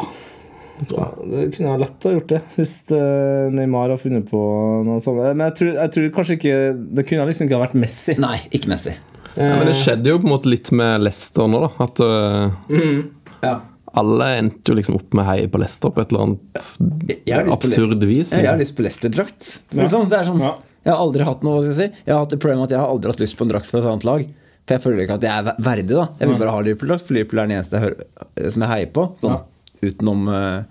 Ja, 0.89 1.05
det 1.29 1.43
kunne 1.53 1.69
jeg 1.69 1.81
lett 1.83 2.05
ha 2.07 2.11
gjort 2.15 2.31
det 2.31 2.39
hvis 2.57 2.71
eh, 2.91 3.51
Neymar 3.53 3.93
har 3.93 3.99
funnet 4.01 4.25
på 4.27 4.39
noe 4.83 4.99
sånt. 5.03 5.21
Men 5.21 5.45
jeg 5.47 5.57
tror, 5.59 5.71
jeg 5.77 5.93
tror 5.95 6.07
kanskje 6.17 6.37
ikke 6.39 6.55
Det 6.97 7.05
kunne 7.07 7.27
liksom 7.29 7.45
ikke 7.47 7.59
ha 7.59 7.63
vært 7.63 7.77
Messi. 7.79 8.15
Nei, 8.19 8.39
ikke 8.51 8.71
Messi. 8.73 8.95
Ja, 9.35 9.55
men 9.57 9.65
det 9.69 9.75
skjedde 9.79 10.11
jo 10.11 10.19
på 10.21 10.27
en 10.27 10.33
måte 10.35 10.49
litt 10.51 10.69
med 10.75 11.01
Leicester 11.05 11.47
nå, 11.49 11.61
da. 11.65 11.69
At 11.87 12.01
øh, 12.05 13.05
Ja. 13.43 13.53
alle 13.93 14.27
endte 14.39 14.71
jo 14.71 14.75
liksom 14.77 14.95
opp 14.99 15.13
med 15.17 15.25
heie 15.25 15.47
på 15.51 15.59
Leicester 15.61 15.89
på 15.93 16.01
et 16.01 16.13
eller 16.13 16.27
annet 16.27 17.49
absurd 17.53 18.03
vis. 18.05 18.31
Ja, 18.31 18.39
jeg 18.43 18.47
har 18.51 18.57
Liksom. 18.57 18.61
lyst 18.61 18.75
på 18.77 18.85
Leicester-drakt. 18.87 19.49
Liksom. 19.73 20.07
Det 20.09 20.19
er 20.19 20.29
sånn, 20.29 20.39
Jeg 20.83 20.91
har 20.93 20.99
aldri 20.99 21.23
hatt 21.23 21.43
noe, 21.43 21.55
hva 21.57 21.61
skal 21.63 21.73
jeg 21.73 21.91
si 21.91 22.01
Jeg 22.05 22.13
har 22.13 22.19
hatt 22.25 22.29
det 22.33 22.39
problemet 22.43 22.63
at 22.67 22.71
jeg 22.75 22.79
har 22.83 22.89
aldri 22.91 23.11
hatt 23.13 23.21
lyst 23.23 23.37
på 23.37 23.45
en 23.45 23.51
drakt 23.53 23.69
fra 23.71 23.79
et 23.79 23.85
annet 23.85 24.03
lag. 24.09 24.25
For 24.65 24.75
jeg 24.77 24.83
føler 24.83 25.03
ikke 25.03 25.17
at 25.19 25.21
jeg 25.27 25.31
er 25.31 25.55
verdig. 25.59 25.87
da 25.95 26.07
Jeg 26.19 26.27
vil 26.29 26.37
bare 26.39 26.51
ha 26.55 26.59
Liverpool-drakt, 26.63 27.05
for 27.07 27.13
Liverpool 27.17 27.39
er 27.39 27.47
den 27.47 27.57
eneste 27.57 27.77
jeg 27.79 27.83
hører, 27.83 28.51
som 28.51 28.61
jeg 28.63 28.69
heier 28.73 28.91
på. 28.95 29.05
Sånn, 29.19 29.39
utenom, 29.83 30.27
uh, 30.29 30.63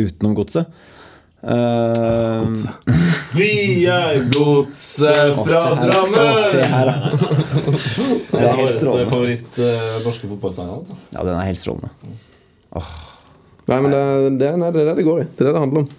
utenom 0.00 0.34
godset. 0.38 0.66
Uh, 1.44 2.48
Vi 3.38 3.84
er 3.90 4.22
Godset 4.32 5.34
fra 5.36 5.62
Drammen! 5.80 6.38
se 6.50 6.62
her, 6.72 6.92
da. 6.92 6.94
Det 8.34 8.40
er 8.40 8.56
helt 8.60 8.78
strålende. 8.78 9.10
favoritt 9.10 9.58
uh, 9.60 9.98
norske 10.06 10.30
fotballsanger. 10.30 10.94
Ja, 11.12 11.20
den 11.20 11.34
er 11.34 11.50
helt 11.50 11.60
strålende. 11.60 11.92
Nei, 13.68 13.76
men 13.80 13.92
det, 13.92 14.00
det, 14.40 14.54
nei, 14.60 14.72
det 14.72 14.82
er 14.82 14.90
det 14.92 14.96
det 15.00 15.06
går 15.06 15.22
i. 15.22 15.28
Det 15.28 15.44
er 15.44 15.50
det 15.50 15.54
det 15.56 15.62
handler 15.66 15.84
om. 15.84 15.92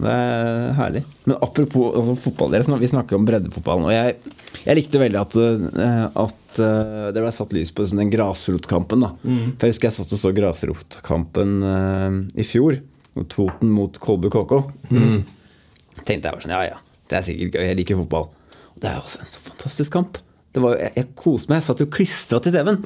Det 0.00 0.12
er 0.12 0.70
herlig. 0.78 1.02
Men 1.28 1.36
apropos 1.44 1.96
altså, 1.98 2.14
fotball 2.16 2.54
dere, 2.54 2.78
Vi 2.80 2.88
snakker 2.88 3.18
om 3.18 3.26
breddefotballen. 3.28 3.88
Og 3.88 3.92
jeg, 3.92 4.36
jeg 4.64 4.78
likte 4.78 5.02
veldig 5.02 5.20
at, 5.20 5.36
eh, 5.36 6.06
at 6.24 6.60
eh, 6.64 7.08
det 7.14 7.24
ble 7.24 7.32
satt 7.36 7.52
lys 7.56 7.72
på 7.74 7.84
liksom, 7.84 8.00
den 8.00 8.12
grasrotkampen. 8.12 9.04
da 9.04 9.12
For 9.20 9.68
Jeg 9.68 9.76
husker 9.76 9.90
jeg 9.90 9.98
satt 9.98 10.14
og 10.16 10.22
så 10.22 10.32
grasrotkampen 10.36 11.58
uh, 11.64 12.08
i 12.34 12.46
fjor. 12.46 12.80
Toten 13.28 13.70
mot 13.74 13.98
Kolbu 14.00 14.30
KK. 14.32 14.52
Tenkte 14.90 16.30
jeg 16.30 16.32
var 16.34 16.42
sånn 16.44 16.54
Ja, 16.54 16.60
ja, 16.70 16.78
det 17.10 17.18
er 17.18 17.24
sikkert 17.26 17.56
gøy. 17.58 17.64
Jeg 17.68 17.78
liker 17.80 17.98
fotball. 18.00 18.28
Og 18.74 18.82
det 18.82 18.90
er 18.92 19.00
også 19.02 19.20
en 19.24 19.30
så 19.32 19.42
fantastisk 19.44 19.92
kamp. 19.96 20.20
Det 20.50 20.62
var, 20.64 20.76
jeg, 20.80 20.90
jeg 20.96 21.08
koste 21.18 21.50
meg. 21.52 21.60
Jeg 21.60 21.66
satt 21.68 21.82
jo 21.84 21.88
klistra 21.94 22.40
til 22.42 22.54
TV-en. 22.56 22.80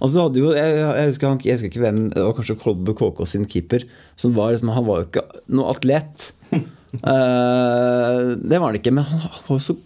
Og 0.00 0.08
så 0.12 0.22
hadde 0.24 0.40
jo 0.40 0.52
jeg, 0.56 0.76
jeg, 0.78 1.08
husker, 1.10 1.28
han- 1.28 1.42
jeg 1.44 1.58
husker 1.58 1.68
ikke 1.72 1.82
hvem 1.84 1.98
Det 2.14 2.22
var 2.24 2.36
kanskje 2.38 2.56
Kolbu 2.62 2.94
KK 2.96 3.20
sin 3.28 3.44
keeper. 3.50 3.84
Som 4.20 4.32
var, 4.38 4.54
han 4.56 4.86
var 4.86 5.02
jo 5.02 5.08
ikke 5.10 5.24
noe 5.52 5.74
atlet. 5.74 6.30
uh, 6.52 8.34
det 8.50 8.56
var 8.60 8.70
han 8.70 8.78
ikke, 8.80 8.92
men 8.96 9.04
han, 9.04 9.20
han 9.26 9.42
var 9.48 9.58
jo 9.58 9.64
så 9.70 9.76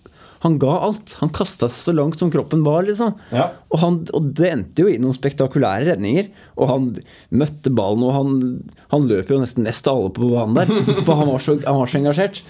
han 0.45 0.59
ga 0.61 0.75
alt. 0.87 1.17
Han 1.23 1.33
kasta 1.33 1.71
seg 1.73 1.87
så 1.89 1.95
langt 1.97 2.21
som 2.21 2.31
kroppen 2.33 2.65
var. 2.67 2.85
liksom 2.85 3.15
Ja. 3.33 3.49
og, 3.73 3.79
han, 3.81 3.95
og 4.13 4.29
det 4.37 4.51
endte 4.51 4.85
jo 4.85 4.93
i 4.93 4.99
noen 5.01 5.17
spektakulære 5.17 5.89
redninger. 5.95 6.29
Og 6.61 6.69
han 6.69 6.91
møtte 7.33 7.73
ballen, 7.73 8.05
og 8.05 8.13
han, 8.13 8.61
han 8.93 9.09
løp 9.09 9.33
jo 9.33 9.41
nesten 9.41 9.65
mest 9.65 9.89
av 9.89 10.03
alle 10.03 10.13
på 10.15 10.29
banen 10.29 10.59
der. 10.61 10.71
For 11.07 11.17
han 11.17 11.33
var 11.33 11.41
så, 11.41 11.57
han 11.65 11.81
var 11.81 11.91
så 11.91 12.03
engasjert. 12.03 12.43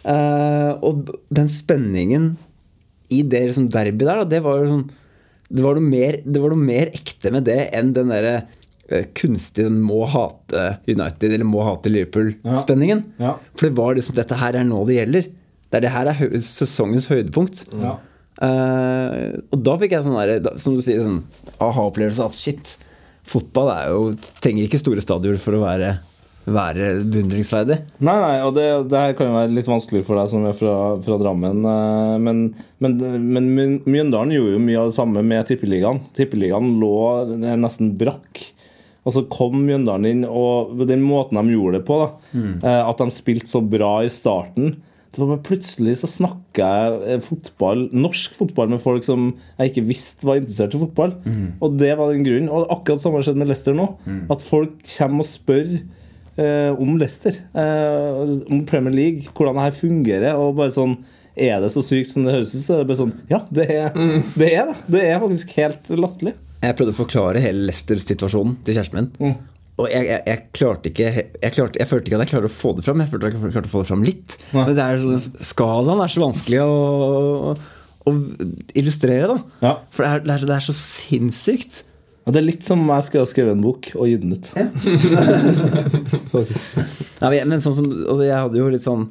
Uh, 0.00 0.78
og 0.86 1.10
den 1.28 1.50
spenningen 1.52 2.30
i 3.10 3.20
det 3.26 3.42
liksom 3.50 3.66
derby 3.74 4.06
der, 4.06 4.22
da, 4.22 4.30
det 4.30 4.40
var 4.46 4.62
jo 4.62 4.70
sånn 4.70 4.88
det 5.50 5.64
var, 5.64 5.74
noe 5.74 5.82
mer, 5.82 6.20
det 6.22 6.38
var 6.38 6.52
noe 6.54 6.62
mer 6.62 6.92
ekte 6.94 7.32
med 7.34 7.48
det 7.48 7.58
enn 7.74 7.90
den 7.96 8.12
derre 8.12 8.36
eh, 8.86 9.08
kunstige 9.18 9.66
må 9.74 10.04
hate 10.06 10.76
United 10.86 11.26
eller 11.26 11.48
må 11.48 11.64
hate 11.66 11.90
Liverpool-spenningen. 11.90 13.02
Ja. 13.18 13.32
For 13.58 13.66
det 13.66 13.74
var 13.80 13.98
liksom 13.98 14.14
dette 14.14 14.38
her 14.38 14.60
er 14.60 14.68
nå 14.68 14.84
det 14.86 15.00
gjelder. 15.00 15.26
Det 15.70 15.78
er 15.78 15.84
det 15.86 15.92
her 15.94 16.10
er 16.10 16.18
hø 16.18 16.28
sesongens 16.42 17.06
høydepunkt. 17.12 17.64
Ja. 17.78 17.96
Uh, 18.40 19.36
og 19.52 19.58
da 19.66 19.74
fikk 19.80 19.92
jeg 19.96 20.06
sånn 20.06 20.16
der, 20.16 20.38
da- 20.42 20.54
som 20.58 20.74
du 20.74 20.80
sier, 20.84 21.02
sånn 21.04 21.22
aha-opplevelse 21.62 22.24
at 22.24 22.36
shit, 22.38 22.76
fotball 23.28 23.68
er 23.74 23.90
jo, 23.92 24.14
trenger 24.40 24.64
ikke 24.66 24.80
store 24.80 25.02
stadioner 25.04 25.38
for 25.42 25.58
å 25.58 25.60
være, 25.62 25.90
være 26.50 26.88
beundringsverdig. 27.12 27.76
Nei, 28.00 28.16
nei, 28.22 28.32
og 28.46 28.54
det, 28.56 28.64
det 28.90 29.02
her 29.04 29.12
kan 29.18 29.28
jo 29.28 29.36
være 29.36 29.52
litt 29.54 29.68
vanskelig 29.70 30.02
for 30.08 30.18
deg 30.18 30.32
som 30.32 30.46
er 30.48 30.56
fra, 30.56 30.74
fra 31.04 31.18
Drammen. 31.20 31.60
eh, 31.68 32.16
Men, 32.24 32.40
men, 32.80 32.96
men 33.36 33.50
Mjøndalen 33.84 34.32
gjorde 34.34 34.56
jo 34.56 34.64
mye 34.64 34.80
av 34.80 34.88
det 34.90 34.96
samme 34.96 35.22
med 35.22 35.46
Tippeligaen. 35.52 36.00
Tippeligaen 36.16 36.72
lå 36.80 36.94
nesten 37.60 37.92
brakk. 38.00 38.40
Og 39.04 39.14
så 39.14 39.26
kom 39.32 39.60
Mjøndalen 39.68 40.08
inn, 40.10 40.24
og 40.28 40.80
den 40.88 41.04
måten 41.04 41.38
de 41.38 41.54
gjorde 41.54 41.78
det 41.78 41.86
på, 41.88 42.00
da, 42.02 42.08
mm. 42.36 42.54
at 42.88 42.98
de 43.04 43.12
spilte 43.14 43.48
så 43.52 43.60
bra 43.64 43.98
i 44.04 44.10
starten 44.12 44.74
det 45.10 45.18
var 45.20 45.30
bare 45.32 45.42
Plutselig 45.46 45.96
så 45.98 46.06
snakka 46.10 46.66
jeg 46.70 46.98
eh, 47.16 47.22
fotball, 47.26 47.88
norsk 47.92 48.36
fotball 48.38 48.68
med 48.70 48.82
folk 48.82 49.02
som 49.06 49.32
jeg 49.58 49.72
ikke 49.72 49.86
visste 49.88 50.26
var 50.28 50.38
interessert 50.38 50.76
i 50.76 50.82
fotball. 50.82 51.16
Og 51.60 51.78
det 51.80 51.90
var 51.98 52.12
den 52.12 52.22
grunnen. 52.26 52.50
Og 52.54 52.70
akkurat 52.70 53.02
samme 53.02 53.18
har 53.18 53.26
skjedd 53.26 53.40
med 53.42 53.50
Leicester 53.50 53.74
nå. 53.74 53.88
At 54.30 54.44
folk 54.46 54.76
kommer 54.94 55.24
og 55.26 55.30
spør 55.30 55.72
eh, 55.74 56.70
om 56.78 56.94
Leicester, 57.00 57.40
eh, 57.58 58.36
om 58.54 58.62
Premier 58.70 58.94
League, 58.94 59.26
hvordan 59.34 59.58
det 59.58 59.66
her 59.66 59.78
fungerer. 59.80 60.38
Og 60.38 60.54
bare 60.60 60.74
sånn 60.74 60.98
Er 61.40 61.60
det 61.62 61.70
så 61.72 61.80
sykt 61.82 62.10
som 62.10 62.24
det 62.26 62.32
høres 62.34 62.50
ut? 62.54 62.62
Så 62.62 62.74
er 62.74 62.82
det 62.82 62.88
bare 62.90 63.00
sånn 63.02 63.14
Ja, 63.30 63.42
det 63.50 63.66
er 63.70 63.92
det. 64.36 64.50
Er 64.52 64.70
det. 64.70 64.78
det 64.94 65.04
er 65.08 65.20
faktisk 65.22 65.54
helt 65.58 65.90
latterlig. 65.94 66.34
Jeg 66.60 66.76
prøvde 66.76 66.92
å 66.92 66.98
forklare 67.02 67.40
hele 67.42 67.66
Leicester-situasjonen 67.70 68.58
til 68.66 68.76
kjæresten 68.76 68.98
min. 69.24 69.38
Og 69.80 69.86
jeg, 69.88 70.04
jeg, 70.10 70.20
jeg 70.28 70.40
klarte 70.56 70.90
ikke 70.92 71.06
jeg, 71.10 71.52
klarte, 71.56 71.80
jeg 71.80 71.88
følte 71.90 72.06
ikke 72.10 72.18
at 72.20 72.24
jeg 72.26 72.32
klarte 72.34 72.50
å 72.50 72.54
få 72.54 72.70
det 72.76 72.84
fram. 72.86 73.00
Jeg 73.04 73.10
følte 73.12 73.26
at 73.30 73.34
jeg 73.38 73.54
klarte 73.56 73.70
å 73.70 73.74
få 73.74 73.82
det 73.84 73.90
fram 73.90 74.04
litt. 74.06 74.30
Ja. 74.52 74.64
Men 74.66 74.74
det 74.76 74.84
er 74.86 74.96
så, 75.02 75.12
skalaen 75.52 76.02
er 76.04 76.10
så 76.12 76.24
vanskelig 76.24 76.60
å, 76.64 76.66
å 77.56 78.08
illustrere, 78.80 79.26
da. 79.30 79.38
Ja. 79.64 79.72
For 79.94 80.00
det 80.04 80.10
er, 80.10 80.18
det, 80.26 80.32
er, 80.36 80.40
det 80.50 80.56
er 80.58 80.66
så 80.70 80.76
sinnssykt 80.76 81.74
Og 82.26 82.30
det 82.34 82.38
er 82.42 82.46
litt 82.50 82.64
som 82.66 82.78
om 82.84 82.90
jeg 82.94 83.06
skulle 83.08 83.24
ha 83.24 83.30
skrevet 83.30 83.52
en 83.56 83.64
bok 83.64 83.82
og 83.96 84.04
gitt 84.10 84.22
den 84.24 84.36
ut. 84.36 84.46
Ja. 84.56 84.66
Nei, 87.20 87.44
men- 87.44 87.60
sånn 87.64 87.74
som, 87.76 87.88
altså 87.90 88.24
jeg 88.26 88.36
hadde 88.36 88.58
jo 88.60 88.68
litt 88.72 88.84
sånn 88.84 89.06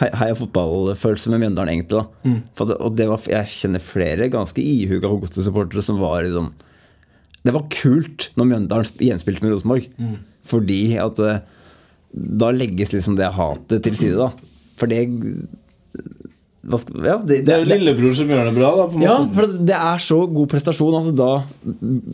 hei- 0.00 0.14
heia 0.22 0.34
fotballfølelse 0.38 1.30
med 1.32 1.42
Mjøndalen, 1.44 1.72
egentlig. 1.74 2.02
da 2.02 2.04
For 2.56 2.62
at, 2.70 2.80
Og 2.80 2.90
det 2.96 3.06
var, 3.10 3.18
Jeg 3.28 3.46
kjenner 3.52 3.80
flere 3.84 4.28
ganske 4.32 4.60
ihuga 4.62 5.08
Godset-supportere 5.12 5.82
som 5.84 5.98
var 6.00 6.22
liksom 6.24 6.52
Det 7.42 7.54
var 7.56 7.66
kult 7.74 8.30
når 8.38 8.50
Mjøndalen 8.52 9.02
gjenspilte 9.08 9.44
med 9.44 9.56
Rosenborg. 9.56 9.88
Fordi 10.46 10.82
at 11.02 11.18
eh, 11.22 11.42
da 12.12 12.52
legges 12.54 12.94
liksom 12.94 13.16
det 13.18 13.32
hatet 13.34 13.82
til 13.86 13.98
side, 13.98 14.28
da. 14.28 14.30
For 14.80 14.90
det 14.90 15.04
hva 16.62 16.78
skal, 16.78 16.98
ja, 17.02 17.14
det, 17.18 17.40
Det 17.42 17.50
er 17.50 17.64
jo 17.64 17.66
lillebror 17.66 18.12
som 18.14 18.28
gjør 18.30 18.44
det 18.46 18.52
bra, 18.54 18.68
da. 18.78 18.84
På 18.92 19.00
ja, 19.02 19.14
måten. 19.18 19.32
for 19.34 19.54
det 19.66 19.74
er 19.74 20.02
så 20.04 20.18
god 20.30 20.50
prestasjon 20.52 20.94
at 21.00 21.08
da 21.18 21.30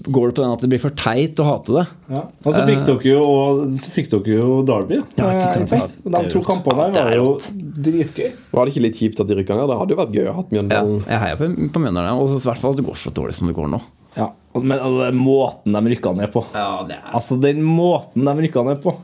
går 0.08 0.30
det 0.30 0.36
på 0.38 0.40
den 0.40 0.54
at 0.54 0.64
det 0.64 0.70
blir 0.72 0.80
for 0.80 0.94
teit 0.96 1.42
å 1.42 1.48
hate 1.50 1.74
det. 1.76 1.82
Ja. 2.14 2.22
Og 2.46 2.56
så 2.56 2.64
fikk 2.64 2.86
dere 2.88 3.10
jo, 3.10 3.18
og, 3.28 3.60
fikk 3.92 4.08
dere 4.14 4.38
jo 4.38 4.62
Derby. 4.70 5.02
Eh. 5.02 5.20
Ja, 5.20 5.28
eh, 5.50 5.68
sant? 5.68 5.98
De 6.00 6.24
to 6.32 6.40
kampene 6.46 6.88
der 6.96 7.10
var 7.10 7.18
jo 7.18 7.36
dritgøy. 7.44 8.32
Var 8.56 8.64
det 8.64 8.72
ikke 8.72 8.86
litt 8.86 9.02
kjipt 9.02 9.20
at 9.20 9.28
de 9.28 9.36
rykka 9.36 9.58
ned? 9.58 9.68
Det 9.68 9.78
hadde 9.82 9.94
jo 9.94 10.00
vært 10.00 10.16
gøy 10.16 10.32
å 10.32 10.36
ha 10.38 10.46
Mjøndalen. 10.48 10.98
Ja, 11.04 11.12
jeg 11.12 11.24
heier 11.26 11.40
på, 11.42 11.52
på 11.76 11.84
Mjøndalen, 11.84 12.24
og 12.24 12.32
i 12.32 12.40
hvert 12.48 12.64
fall 12.64 12.72
at 12.72 12.80
det 12.80 12.88
går 12.88 13.00
så 13.04 13.12
dårlig 13.20 13.36
som 13.36 13.52
det 13.52 13.58
går 13.58 13.68
nå. 13.76 13.84
Ja. 14.16 14.30
Men 14.58 14.78
altså, 14.80 15.10
måten 15.14 15.76
de 15.76 15.82
rykka 15.92 16.12
ned 16.16 16.32
på 16.32 16.40
Ja, 16.54 16.82
det 16.88 16.96
er 16.96 17.12
Altså, 17.14 17.36
den 17.40 17.60
måten 17.62 18.24
de 18.26 18.32
rykka 18.42 18.64
ned 18.66 18.80
på 18.82 18.94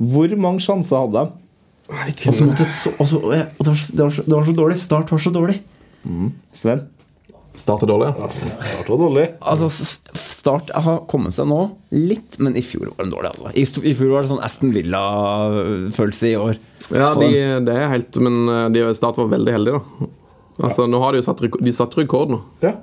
Hvor 0.00 0.32
mange 0.40 0.64
sjanser 0.64 1.04
hadde 1.04 1.26
de? 1.26 1.42
Og 2.26 2.34
så 2.34 2.46
måtte 2.48 2.64
et 2.66 2.72
så, 2.74 2.90
og, 2.98 3.06
så, 3.06 3.20
og 3.22 3.30
det, 3.36 3.68
var 3.68 3.76
så, 3.78 3.92
det, 3.92 4.02
var 4.02 4.10
så, 4.16 4.22
det 4.26 4.34
var 4.34 4.46
så 4.48 4.54
dårlig. 4.58 4.78
Start 4.82 5.12
var 5.14 5.20
så 5.22 5.30
dårlig. 5.36 5.60
Sven? 6.56 6.80
Startet 7.56 7.88
dårlig, 7.88 8.08
ja. 8.18 8.26
Start 8.34 8.88
var 8.90 8.98
dårlig. 9.04 9.26
Altså, 9.40 9.68
s- 9.70 10.24
Start 10.36 10.72
har 10.74 10.98
kommet 11.08 11.32
seg 11.36 11.46
nå 11.48 11.60
litt, 11.94 12.36
men 12.42 12.58
i 12.58 12.62
fjor 12.66 12.90
var 12.90 13.04
den 13.06 13.14
dårlig. 13.14 13.30
Altså. 13.32 13.52
I, 13.54 13.64
sto- 13.70 13.84
I 13.86 13.94
fjor 13.96 14.10
var 14.16 14.26
det 14.26 14.32
sånn 14.32 14.42
Aston 14.44 14.74
Villa-følelse 14.74 16.28
i 16.32 16.34
år. 16.40 16.58
Ja, 16.94 17.12
de, 17.18 17.30
det 17.66 17.74
er 17.74 17.88
helt 17.90 18.18
Men 18.22 18.36
eh, 18.52 18.66
de 18.74 18.82
Start 18.94 19.16
var 19.18 19.30
veldig 19.32 19.54
heldige, 19.56 19.80
da. 19.80 20.10
Altså, 20.66 20.86
nå 20.90 21.00
har 21.02 21.12
De 21.16 21.20
jo 21.22 21.26
satt, 21.26 21.42
de 21.66 21.72
satte 21.74 21.98
rekord 22.02 22.30
nå. 22.34 22.42
Ja. 22.62 22.74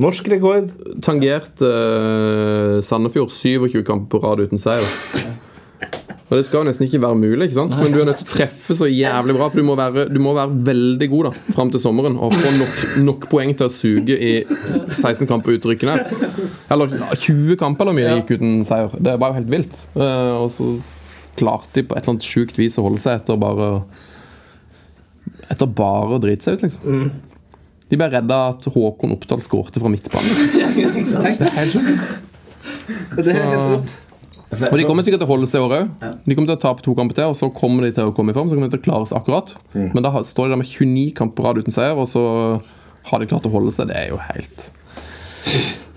Norsk 0.00 0.28
rekord. 0.32 0.70
Tangert 1.04 1.60
uh, 1.60 2.80
Sandefjord 2.84 3.34
27 3.34 3.82
kamper 3.84 4.08
på 4.14 4.22
rad 4.22 4.40
uten 4.46 4.60
seier. 4.60 4.86
Og 6.32 6.38
Det 6.38 6.46
skal 6.46 6.62
jo 6.62 6.68
nesten 6.70 6.86
ikke 6.86 7.02
være 7.02 7.16
mulig, 7.20 7.44
ikke 7.44 7.58
sant? 7.58 7.74
men 7.76 7.92
du 7.92 7.98
er 8.00 8.06
nødt 8.08 8.22
til 8.22 8.24
å 8.24 8.30
treffe 8.30 8.72
så 8.78 8.86
jævlig 8.88 9.34
bra. 9.36 9.50
For 9.52 9.60
du 9.60 9.66
må 9.68 9.74
være, 9.76 10.06
du 10.08 10.16
må 10.24 10.32
være 10.32 10.54
veldig 10.64 11.08
god 11.12 11.26
da 11.28 11.32
fram 11.52 11.72
til 11.74 11.82
sommeren 11.82 12.14
og 12.16 12.32
få 12.32 12.52
nok, 12.56 12.78
nok 13.04 13.26
poeng 13.34 13.52
til 13.58 13.68
å 13.68 13.72
suge 13.74 14.16
i 14.16 14.30
16 14.48 15.28
kamper 15.28 15.58
uttrykkene. 15.58 15.98
Eller 16.72 16.94
20 17.20 17.58
kamper 17.60 17.84
eller 17.84 17.98
mye 17.98 18.08
de 18.08 18.22
gikk 18.22 18.32
uten 18.38 18.54
seier. 18.64 18.96
Det 18.96 19.18
var 19.20 19.34
jo 19.34 19.38
helt 19.42 19.52
vilt. 19.52 19.82
Eh, 19.92 20.32
og 20.38 20.48
så 20.56 20.70
klarte 21.36 21.76
de 21.76 21.84
på 21.84 21.98
et 21.98 22.00
eller 22.00 22.14
annet 22.14 22.30
sjukt 22.32 22.56
vis 22.62 22.80
å 22.80 22.86
holde 22.88 23.02
seg 23.04 23.20
etter 23.20 23.36
bare 23.40 23.68
Etter 25.52 25.68
bare 25.68 26.16
å 26.16 26.22
drite 26.22 26.46
seg 26.46 26.56
ut, 26.56 26.64
liksom. 26.64 27.12
De 27.92 27.98
ble 28.00 28.08
redda 28.08 28.38
at 28.54 28.64
Håkon 28.72 29.12
Oppdal 29.12 29.42
skårte 29.44 29.82
fra 29.82 29.90
midtbanen. 29.92 30.32
Det 30.56 31.48
er 31.50 31.58
helt 31.58 31.74
sjukt. 31.74 31.90
Det 33.18 33.26
er 33.34 33.44
helt 33.44 33.66
rått. 33.74 33.98
Og 34.52 34.76
de 34.76 34.84
kommer 34.84 35.04
sikkert 35.04 35.22
til 35.22 35.28
å 35.28 35.32
holde 35.32 35.46
seg 35.48 35.60
i 35.60 35.64
år 35.64 35.72
òg. 35.78 35.92
De 36.28 36.34
kommer 36.36 36.50
til 36.50 36.56
å 36.58 36.60
tape 36.60 36.84
to 36.84 36.92
kamper 36.96 37.16
til, 37.16 37.30
og 37.32 37.36
så 37.38 37.48
kommer 37.56 37.86
de 37.86 37.92
til 37.96 38.10
å 38.10 38.12
komme 38.16 38.32
i 38.32 38.36
form. 38.36 38.48
Så 38.50 38.56
kommer 38.56 38.68
de 38.68 38.74
til 38.76 38.82
å 38.82 38.86
klare 38.88 39.08
seg 39.08 39.16
akkurat. 39.20 39.52
Men 39.76 40.04
da 40.04 40.12
står 40.24 40.48
de 40.48 40.54
der 40.54 40.60
med 40.60 40.68
29 40.68 41.12
kamper 41.16 41.38
på 41.38 41.46
rad 41.46 41.60
uten 41.62 41.72
seier, 41.76 41.96
og 41.96 42.08
så 42.10 42.22
har 43.08 43.22
de 43.22 43.28
klart 43.30 43.48
å 43.48 43.52
holde 43.54 43.72
seg. 43.72 43.88
Det 43.92 43.96
er 44.00 44.10
jo 44.12 44.20
helt 44.28 44.66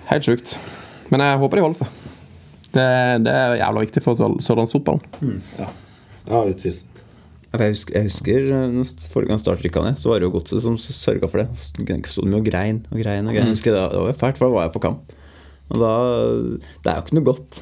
Helt 0.09 0.25
sjukt. 0.27 0.55
Men 1.11 1.21
jeg 1.25 1.39
håper 1.41 1.59
de 1.59 1.63
holder 1.65 1.79
seg. 1.83 1.87
Det, 2.75 2.85
det 3.25 3.33
er 3.39 3.55
jævla 3.59 3.83
viktig 3.85 4.03
for 4.03 4.19
sørlandsfotballen. 4.43 5.03
Mm, 5.23 5.37
Ja, 6.25 6.39
utvilsomt. 6.49 6.94
Ja, 6.94 6.94
for 6.94 6.94
Jeg 7.61 7.75
husker, 7.75 7.95
jeg 7.95 8.09
husker 8.09 8.49
eh, 8.57 8.95
forrige 9.13 9.31
gang 9.31 9.41
startrykka 9.41 9.83
ned, 9.85 9.99
så 10.01 10.11
var 10.11 10.19
det 10.19 10.27
jo 10.27 10.33
Godset 10.35 10.63
som 10.63 10.75
sørga 10.79 11.29
for 11.31 11.43
det. 11.43 11.47
Så 11.55 11.69
sto 11.71 11.85
de 11.85 11.95
og 11.95 12.47
grein 12.47 12.81
og 12.89 12.99
grein. 12.99 13.27
og 13.27 13.33
grein 13.33 13.39
Jeg 13.39 13.51
husker 13.53 13.75
det, 13.75 13.85
det 13.93 14.01
var 14.03 14.19
fælt, 14.19 14.39
for 14.39 14.47
da 14.47 14.55
var 14.55 14.67
jeg 14.67 14.75
på 14.75 14.83
kamp. 14.87 15.15
Og 15.71 15.81
da, 15.81 15.93
Det 16.83 16.91
er 16.91 16.99
jo 16.99 17.05
ikke 17.05 17.17
noe 17.19 17.29
godt 17.31 17.61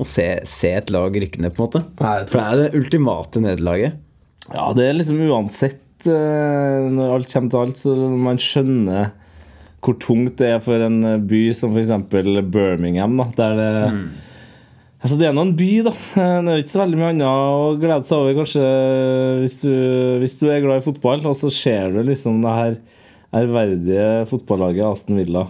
å 0.00 0.06
se, 0.08 0.26
se 0.48 0.72
et 0.74 0.90
lag 0.90 1.14
rykke 1.14 1.42
ned, 1.42 1.54
på 1.54 1.62
en 1.62 1.66
måte. 1.68 1.84
Nei, 2.00 2.16
For 2.30 2.40
det 2.40 2.46
er 2.46 2.62
det 2.62 2.80
ultimate 2.80 3.42
nederlaget. 3.44 4.00
Ja, 4.52 4.68
det 4.76 4.88
er 4.88 4.96
liksom 4.98 5.22
uansett 5.24 6.04
eh, 6.04 6.88
Når 6.92 7.14
alt 7.14 7.30
kommer 7.32 7.52
til 7.52 7.62
alt, 7.62 7.78
så 7.80 7.94
man 8.28 8.40
skjønner 8.42 9.12
hvor 9.84 9.96
tungt 10.00 10.38
det 10.40 10.48
er 10.48 10.60
for 10.64 10.80
en 10.80 11.02
by 11.28 11.40
som 11.56 11.74
f.eks. 11.76 11.92
Birmingham. 12.08 13.18
Da, 13.20 13.26
der 13.36 13.58
det 13.58 13.72
Altså 15.04 15.18
Det 15.20 15.26
er 15.28 15.34
nå 15.36 15.42
en 15.44 15.56
by, 15.56 15.70
da. 15.84 15.92
Det 16.44 16.52
er 16.54 16.62
ikke 16.62 16.72
så 16.72 16.80
veldig 16.80 17.00
mye 17.00 17.10
annet 17.12 17.26
å 17.28 17.74
glede 17.80 18.08
seg 18.08 18.22
over, 18.22 18.36
kanskje, 18.38 18.68
hvis 19.42 19.58
du, 19.60 19.72
hvis 20.22 20.38
du 20.40 20.46
er 20.48 20.62
glad 20.64 20.80
i 20.80 20.86
fotball, 20.86 21.26
og 21.28 21.36
så 21.36 21.50
ser 21.52 21.92
du 21.92 22.00
liksom 22.08 22.40
det 22.44 22.54
her 22.56 22.78
ærverdige 23.34 24.08
fotballaget 24.30 24.86
Aston 24.88 25.20
Villa 25.20 25.44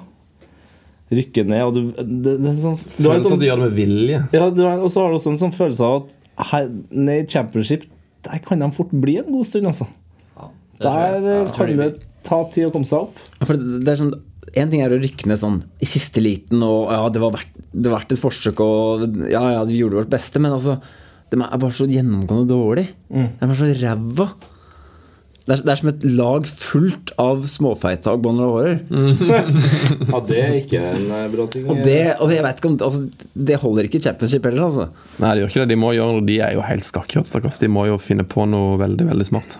rykke 1.14 1.44
ned, 1.46 1.62
og 1.62 1.74
du 1.76 1.80
det, 1.94 2.32
det 2.40 2.50
er 2.50 2.56
sånn, 2.58 2.78
du 2.96 3.06
har 3.06 3.18
en 3.18 3.26
sånn 3.26 3.36
at 3.36 3.42
de 3.42 3.48
gjør 3.50 3.60
det 3.60 3.66
med 3.68 3.76
vilje. 3.76 4.20
ja, 4.34 4.46
du 4.50 4.62
har, 4.64 4.80
og 4.80 4.90
så 4.90 5.04
har 5.04 5.12
du 5.12 5.18
også 5.18 5.34
en 5.34 5.42
sånn 5.44 5.54
følelse 5.54 5.86
av 5.86 5.98
at 6.00 6.48
her, 6.50 6.70
ned 6.90 7.20
i 7.22 7.26
championship 7.30 7.84
Der 8.24 8.40
kan 8.42 8.62
de 8.64 8.70
fort 8.74 8.90
bli 8.90 9.18
en 9.20 9.28
god 9.30 9.46
stund, 9.46 9.68
altså. 9.68 9.86
Der 10.80 11.18
eh, 11.20 11.50
kan 11.54 11.74
det 11.78 11.90
ta 12.24 12.40
tid 12.50 12.66
å 12.66 12.72
komme 12.72 12.88
seg 12.88 13.04
opp. 13.04 13.20
For 13.44 13.54
det, 13.60 13.84
det 13.84 13.92
er 13.92 14.00
sånn 14.00 14.14
En 14.60 14.70
ting 14.70 14.84
er 14.84 14.92
å 14.94 15.00
rykke 15.00 15.28
ned 15.30 15.40
sånn 15.40 15.60
i 15.82 15.88
siste 15.88 16.22
liten, 16.22 16.62
og 16.62 16.92
ja, 16.94 17.02
det 17.10 17.22
var 17.22 17.34
verdt, 17.34 17.60
det 17.72 17.90
var 17.90 18.00
verdt 18.00 18.14
et 18.14 18.22
forsøk, 18.22 18.62
og 18.62 19.06
ja, 19.26 19.42
ja, 19.56 19.62
vi 19.66 19.80
gjorde 19.80 20.02
vårt 20.02 20.12
beste, 20.12 20.42
men 20.42 20.54
altså 20.54 20.78
De 21.32 21.40
er 21.42 21.58
bare 21.58 21.74
så 21.74 21.88
gjennomgående 21.90 22.46
dårlig. 22.52 22.84
De 23.10 23.24
er 23.24 23.48
bare 23.48 23.58
så 23.58 23.70
ræva. 23.80 24.28
Det 25.44 25.52
er, 25.52 25.60
det 25.60 25.72
er 25.74 25.76
som 25.76 25.88
et 25.90 26.04
lag 26.16 26.46
fullt 26.48 27.10
av 27.20 27.42
småfeita 27.52 28.14
og 28.16 28.28
hårer 28.38 28.78
Ja, 30.14 30.20
det 30.24 30.38
er 30.40 30.54
ikke 30.56 30.80
en 30.80 31.10
eh, 31.12 31.26
bra 31.34 31.44
ting. 31.52 31.66
Og 31.68 31.82
det, 31.84 31.98
og 32.16 32.32
jeg 32.32 32.46
vet 32.46 32.62
ikke 32.62 32.70
om 32.70 32.78
altså, 32.86 33.28
Det 33.50 33.58
holder 33.60 33.88
ikke 33.90 34.00
i 34.00 34.06
championship 34.06 34.48
heller, 34.48 34.70
altså. 34.70 34.86
Nei, 35.20 35.34
det 35.34 35.42
gjør 35.42 35.52
ikke 35.52 35.60
det. 35.66 35.68
De 35.74 35.78
må 35.82 35.92
gjøre 35.98 36.24
De 36.30 36.38
er 36.46 36.56
jo 36.56 36.64
helt 36.64 36.88
skakkjørt, 36.88 37.28
stakkars. 37.28 37.60
De 37.60 37.68
må 37.68 37.84
jo 37.90 38.00
finne 38.00 38.24
på 38.24 38.48
noe 38.48 38.78
veldig, 38.80 39.10
veldig 39.10 39.28
smart. 39.28 39.58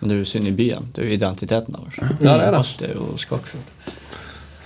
Men 0.00 0.08
det 0.08 0.16
er 0.16 0.22
jo 0.22 0.30
synd 0.32 0.48
i 0.48 0.56
byen. 0.56 0.88
Det 0.94 1.04
er 1.04 1.10
jo 1.10 1.18
identiteten 1.18 1.76
deres. 1.76 2.00
Ja, 2.00 2.38
det 2.38 2.46
er 2.46 2.56
det. 2.56 2.62
Alt 2.62 2.84
er 2.88 2.96
jo 2.96 3.10
skakkskjult. 3.20 3.97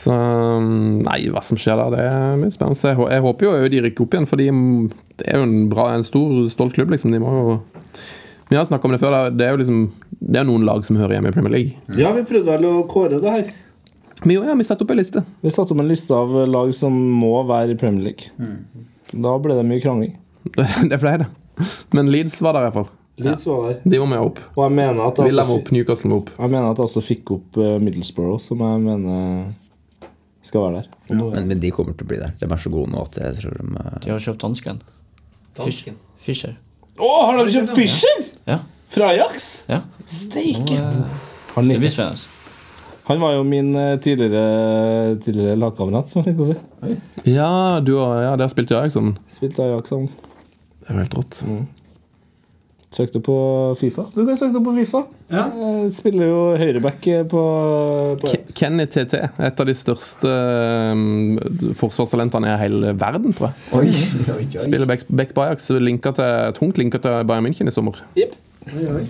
Så 0.03 0.15
Nei, 0.63 1.19
hva 1.31 1.43
som 1.47 1.59
skjer 1.61 1.79
der, 1.79 1.95
det 1.95 2.07
er 2.09 2.41
mye 2.41 2.55
spennende. 2.55 2.95
Jeg, 3.13 3.23
håper 3.23 3.47
jo 3.47 3.71
de 3.71 3.83
rykker 3.85 4.07
opp 4.07 4.17
igjen, 4.17 4.29
for 4.29 4.41
det 4.41 4.49
er 4.51 5.39
jo 5.39 5.47
en, 5.47 5.57
bra, 5.71 5.93
en 5.95 6.07
stor, 6.07 6.35
stolt 6.51 6.75
klubb, 6.75 6.91
liksom. 6.95 7.15
De 7.15 7.21
må 7.23 7.35
jo 7.37 7.59
Vi 8.51 8.59
har 8.59 8.67
snakka 8.69 8.89
om 8.89 8.97
det 8.97 9.03
før. 9.03 9.19
Det 9.31 9.47
er 9.47 9.55
jo 9.55 9.61
liksom 9.63 9.83
Det 10.19 10.41
er 10.41 10.49
noen 10.49 10.67
lag 10.67 10.83
som 10.87 10.99
hører 10.99 11.19
hjemme 11.19 11.31
i 11.31 11.37
Premier 11.37 11.55
League. 11.55 11.99
Ja, 11.99 12.11
vi 12.17 12.25
prøvde 12.27 12.57
vel 12.57 12.67
å 12.71 12.87
kåre 12.91 13.21
det 13.23 13.37
her. 13.37 13.53
Men 14.23 14.37
jo, 14.37 14.43
ja, 14.47 14.55
vi 14.59 14.67
satte 14.67 14.87
opp 14.87 14.91
en 14.95 15.01
liste. 15.01 15.23
Vi 15.43 15.51
satte 15.51 15.75
opp 15.75 15.83
en 15.83 15.91
liste 15.91 16.15
av 16.15 16.35
lag 16.51 16.75
som 16.77 16.95
må 16.95 17.35
være 17.47 17.75
i 17.75 17.79
Premier 17.79 18.11
League. 18.11 18.59
Da 19.13 19.37
ble 19.43 19.59
det 19.59 19.69
mye 19.69 19.83
krangling. 19.83 20.17
det 20.91 20.99
ble 20.99 21.17
det. 21.25 21.31
Men 21.95 22.11
Leeds 22.11 22.39
var 22.43 22.57
der 22.57 22.69
iallfall. 22.69 22.91
Leeds 23.23 23.47
var 23.47 23.67
der. 23.69 23.81
De 23.85 23.99
var 23.99 24.09
med 24.11 24.23
opp. 24.25 24.39
Og 24.55 24.63
jeg 24.65 24.75
mener 24.79 25.03
at 25.05 25.19
Villa 25.21 25.43
altså, 25.43 25.49
var 25.51 25.59
opp, 25.59 25.73
Newcastle 25.75 26.11
var 26.11 26.23
opp. 26.23 26.31
jeg 26.39 26.55
mener 26.55 26.71
at 26.71 26.81
jeg 26.81 26.89
også 26.89 27.03
fikk 27.05 27.35
opp 27.35 27.59
eh, 27.61 27.75
Middlesbrough, 27.83 28.39
som 28.43 28.63
jeg 28.65 28.85
mener 28.87 29.51
skal 30.53 30.67
være 30.67 30.83
der. 30.83 30.89
Ja. 31.09 31.17
nå- 31.17 31.31
Men, 31.33 31.49
men 31.49 31.61
de 31.63 31.71
kommer 31.73 31.97
til 31.97 32.05
å 32.05 32.11
bli 32.13 32.19
der. 32.21 32.35
De 32.39 32.45
er 32.47 32.61
så 32.61 32.71
gode 32.73 32.93
nå 32.93 33.01
at 33.07 33.17
jeg 33.17 33.39
tror 33.41 33.57
de 33.57 33.65
eh, 33.81 33.97
De 34.05 34.11
har 34.13 34.21
kjøpt 34.29 34.45
dansken. 34.45 34.83
Dansken? 35.57 35.97
Fischer. 36.23 36.55
Å, 37.01 37.09
har 37.31 37.41
de 37.41 37.55
kjøpt 37.57 37.73
Fischer? 37.75 38.23
Ja. 38.47 38.59
Fra 38.93 39.09
Ajax? 39.15 39.65
ja. 39.73 39.81
Steike! 40.05 40.77
Han, 41.57 41.69
Det 41.69 41.79
blir 41.81 41.91
spennende. 41.93 42.29
han 43.09 43.21
var 43.21 43.33
jo 43.39 43.43
min 43.49 43.75
eh, 43.77 43.95
tidligere, 44.05 45.17
tidligere 45.25 45.57
lagkamerat, 45.61 46.09
som 46.13 46.23
jeg 46.23 46.35
liker 46.37 46.45
å 46.45 46.51
si. 46.53 46.99
Ja, 47.33 47.81
du 47.85 47.95
og 47.99 48.13
ja, 48.23 48.35
der 48.41 48.49
spilte 48.53 48.77
jeg 48.77 48.85
Ajax 48.85 48.95
sammen. 48.99 49.17
Spilte 49.33 49.65
Ajax 49.65 49.89
sammen. 49.93 50.11
Det 50.83 50.89
er 50.91 50.95
jo 50.95 51.01
helt 51.03 51.17
rått. 51.19 51.43
Søkte 52.93 53.23
på 53.25 53.35
Fifa. 53.81 54.05
Du 54.13 54.27
kan 54.27 54.37
søke 54.37 54.61
på 54.61 54.75
Fifa. 54.77 55.01
Ja. 55.33 55.47
Eh, 55.49 55.85
Spiller 55.95 56.29
jo 56.29 56.41
høyreback 56.61 57.07
eh, 57.09 57.23
på, 57.29 57.43
på 58.21 58.33
Kenny 58.53 58.85
TT, 58.85 59.17
et 59.17 59.63
av 59.65 59.69
de 59.69 59.75
største 59.77 60.33
um, 60.93 61.39
forsvarstalentene 61.79 62.51
i 62.53 62.59
hele 62.61 62.93
verden, 63.01 63.33
tror 63.37 63.49
jeg. 63.49 63.71
Oi, 63.79 63.87
oi, 64.35 64.43
oi. 64.45 64.49
Spiller 64.67 64.91
back, 64.91 65.07
back 65.09 65.33
Bajax, 65.39 65.71
linka 65.81 66.13
til, 66.19 66.53
tungt 66.59 66.81
linka 66.81 67.01
til 67.01 67.25
Bayern 67.29 67.49
München 67.49 67.73
i 67.73 67.75
sommer. 67.75 67.97
oi, 68.19 68.27
oi. 68.99 69.07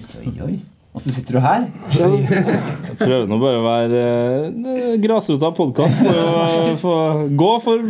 oi. 0.46 0.54
Og 0.92 1.00
så 1.00 1.08
sitter 1.16 1.38
du 1.38 1.40
her. 1.40 1.66
Jeg 1.96 2.96
prøver 3.00 3.26
nå 3.26 3.38
bare 3.40 3.58
å 3.58 3.66
være 3.66 4.00
uh, 4.52 4.94
grasrota 5.02 5.50
podkast. 5.56 6.04
Gå 7.42 7.52
for 7.64 7.86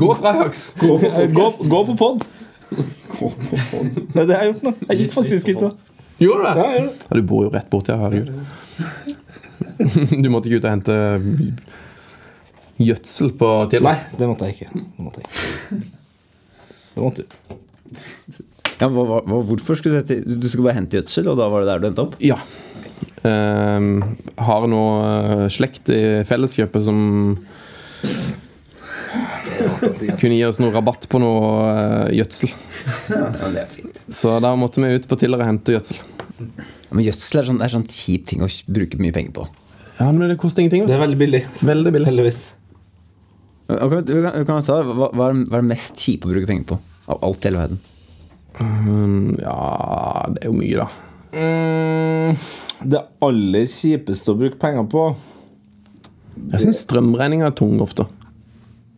Gå 0.00 0.12
fra 0.18 0.34
Ajax! 0.34 0.66
Gå, 0.80 1.50
gå 1.70 1.82
på 1.92 1.98
pod. 2.00 2.30
Det 2.70 4.22
er 4.22 4.26
det 4.26 4.34
jeg 4.34 4.38
har 4.38 4.48
gjort 4.50 4.66
nå. 4.66 4.72
Jeg 4.88 5.00
gikk 5.02 5.12
faktisk 5.14 5.50
hit. 5.50 5.64
Gjorde 6.20 6.40
du 6.40 6.46
det? 6.46 6.54
Ja, 6.60 6.66
jeg. 6.76 6.90
Ja, 7.00 7.16
du 7.16 7.22
bor 7.26 7.46
jo 7.46 7.52
rett 7.54 7.70
borti 7.72 7.94
her, 7.94 8.00
herregud. 8.04 8.34
Du 10.24 10.28
måtte 10.32 10.48
ikke 10.50 10.60
ut 10.60 10.66
og 10.68 10.74
hente 10.74 10.96
gjødsel 12.80 13.32
på 13.40 13.48
Nei, 13.84 13.96
det 14.16 14.28
måtte 14.28 14.48
jeg 14.48 14.56
ikke. 14.56 14.70
Det 14.96 15.04
måtte 15.04 15.22
jeg 15.22 15.26
ikke. 15.28 15.80
Det 16.94 17.04
måtte 17.04 17.24
du. 17.24 17.28
Ja, 18.80 18.88
hva, 18.88 19.04
hva, 19.04 19.40
hvorfor 19.44 19.76
skulle 19.76 19.98
du 19.98 20.00
hente 20.00 20.38
Du 20.40 20.46
skulle 20.48 20.70
bare 20.70 20.78
hente 20.78 20.96
gjødsel, 21.00 21.28
og 21.32 21.36
da 21.40 21.48
var 21.52 21.64
det 21.64 21.68
der 21.70 21.82
du 21.82 21.88
endte 21.90 22.04
opp? 22.06 22.16
Ja. 22.24 22.38
Ehm, 23.28 23.90
har 24.40 24.68
noe 24.72 24.92
eh, 25.04 25.46
slekt 25.52 25.90
i 25.92 26.00
felleskjøpet 26.28 26.86
som 26.86 27.00
kunne 29.80 30.36
gi 30.36 30.44
oss 30.46 30.60
noe 30.62 30.72
rabatt 30.74 31.08
på 31.10 31.20
noe 31.22 31.40
uh, 31.66 32.10
gjødsel. 32.14 32.52
Ja, 33.10 33.30
det 33.50 33.64
er 33.64 33.70
fint. 33.72 34.02
Så 34.12 34.36
da 34.42 34.52
måtte 34.58 34.82
vi 34.84 34.94
ut 34.94 35.08
på 35.10 35.18
Tiller 35.20 35.42
og 35.42 35.48
hente 35.48 35.74
gjødsel. 35.74 35.98
Men 36.90 37.04
gjødsel 37.06 37.42
er 37.42 37.48
sånn, 37.50 37.60
er 37.64 37.72
sånn 37.72 37.88
kjip 37.90 38.28
ting 38.30 38.44
å 38.44 38.48
bruke 38.70 39.00
mye 39.00 39.14
penger 39.14 39.34
på. 39.40 39.46
Ja, 40.00 40.08
men 40.08 40.30
det 40.30 40.38
koster 40.40 40.64
ingenting. 40.64 40.86
Det 40.88 40.96
er 40.96 41.02
veldig 41.02 41.20
billig. 41.20 41.42
Veldig 41.60 41.92
billig. 41.94 42.08
Heldigvis. 42.08 42.40
Ok, 43.70 44.00
du 44.08 44.14
kan, 44.24 44.32
du 44.34 44.46
kan 44.48 44.62
sa, 44.66 44.80
hva, 44.82 45.10
hva, 45.12 45.30
er, 45.30 45.42
hva 45.46 45.60
er 45.60 45.64
det 45.64 45.70
mest 45.70 46.00
kjipe 46.00 46.26
å 46.26 46.32
bruke 46.32 46.48
penger 46.48 46.66
på? 46.72 46.78
Av 47.12 47.26
alt 47.26 47.44
i 47.44 47.50
hele 47.50 47.60
verden. 47.60 47.82
Um, 48.58 49.36
ja, 49.38 49.58
det 50.34 50.42
er 50.42 50.48
jo 50.48 50.56
mye, 50.56 50.80
da. 50.80 50.88
Mm, 51.30 52.40
det 52.90 53.02
aller 53.22 53.68
kjipeste 53.70 54.32
å 54.32 54.38
bruke 54.40 54.58
penger 54.58 54.82
på 54.90 55.04
Jeg 56.50 56.64
syns 56.64 56.80
strømregninga 56.82 57.46
er 57.50 57.54
tung 57.54 57.76
ofte. 57.84 58.08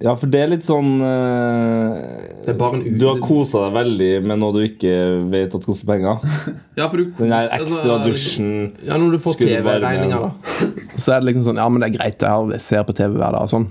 Ja, 0.02 0.14
for 0.18 0.30
det 0.32 0.40
er 0.42 0.50
litt 0.50 0.64
sånn 0.66 0.96
uh, 0.98 1.94
Det 2.42 2.52
er 2.52 2.56
bare 2.58 2.78
en 2.80 2.96
Du 2.98 3.04
har 3.06 3.20
kosa 3.22 3.66
deg 3.66 3.76
veldig 3.76 4.10
med 4.26 4.40
noe 4.42 4.56
du 4.56 4.62
ikke 4.64 4.94
vet 5.32 5.54
at 5.54 5.66
koster 5.68 5.90
penger. 5.92 6.22
Ja, 6.78 6.88
for 6.88 6.98
du 6.98 7.12
Den 7.20 7.34
der 7.34 7.52
ekstra 7.58 7.98
dusjen 8.02 8.54
Ja, 8.82 8.98
når 8.98 9.16
du 9.16 9.20
får 9.22 9.38
TV-regninger, 9.42 10.26
da. 10.26 10.32
Så 11.02 11.14
er 11.14 11.22
det 11.22 11.30
liksom 11.30 11.46
sånn 11.50 11.60
Ja, 11.62 11.68
men 11.70 11.84
det 11.84 11.92
er 11.92 11.98
greit, 12.00 12.18
det 12.22 12.32
her, 12.32 12.50
jeg 12.56 12.64
ser 12.64 12.88
på 12.88 12.96
TV 12.98 13.14
hver 13.14 13.36
dag 13.36 13.44
og 13.44 13.52
sånn. 13.52 13.68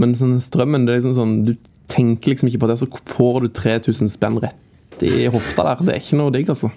Men 0.00 0.16
sånn 0.18 0.36
strømmen, 0.42 0.84
det 0.84 0.94
er 0.94 1.00
liksom 1.00 1.16
sånn 1.16 1.38
Du 1.48 1.54
tenker 1.92 2.32
liksom 2.32 2.50
ikke 2.50 2.64
på 2.64 2.70
det, 2.70 2.78
så 2.80 2.88
får 3.14 3.44
du 3.44 3.48
3000 3.54 4.12
spenn 4.12 4.40
rett 4.42 5.02
i 5.04 5.26
hofta 5.32 5.66
der. 5.66 5.82
Det 5.84 5.94
er 5.94 6.00
ikke 6.00 6.18
noe 6.20 6.32
digg, 6.34 6.50
altså. 6.52 6.70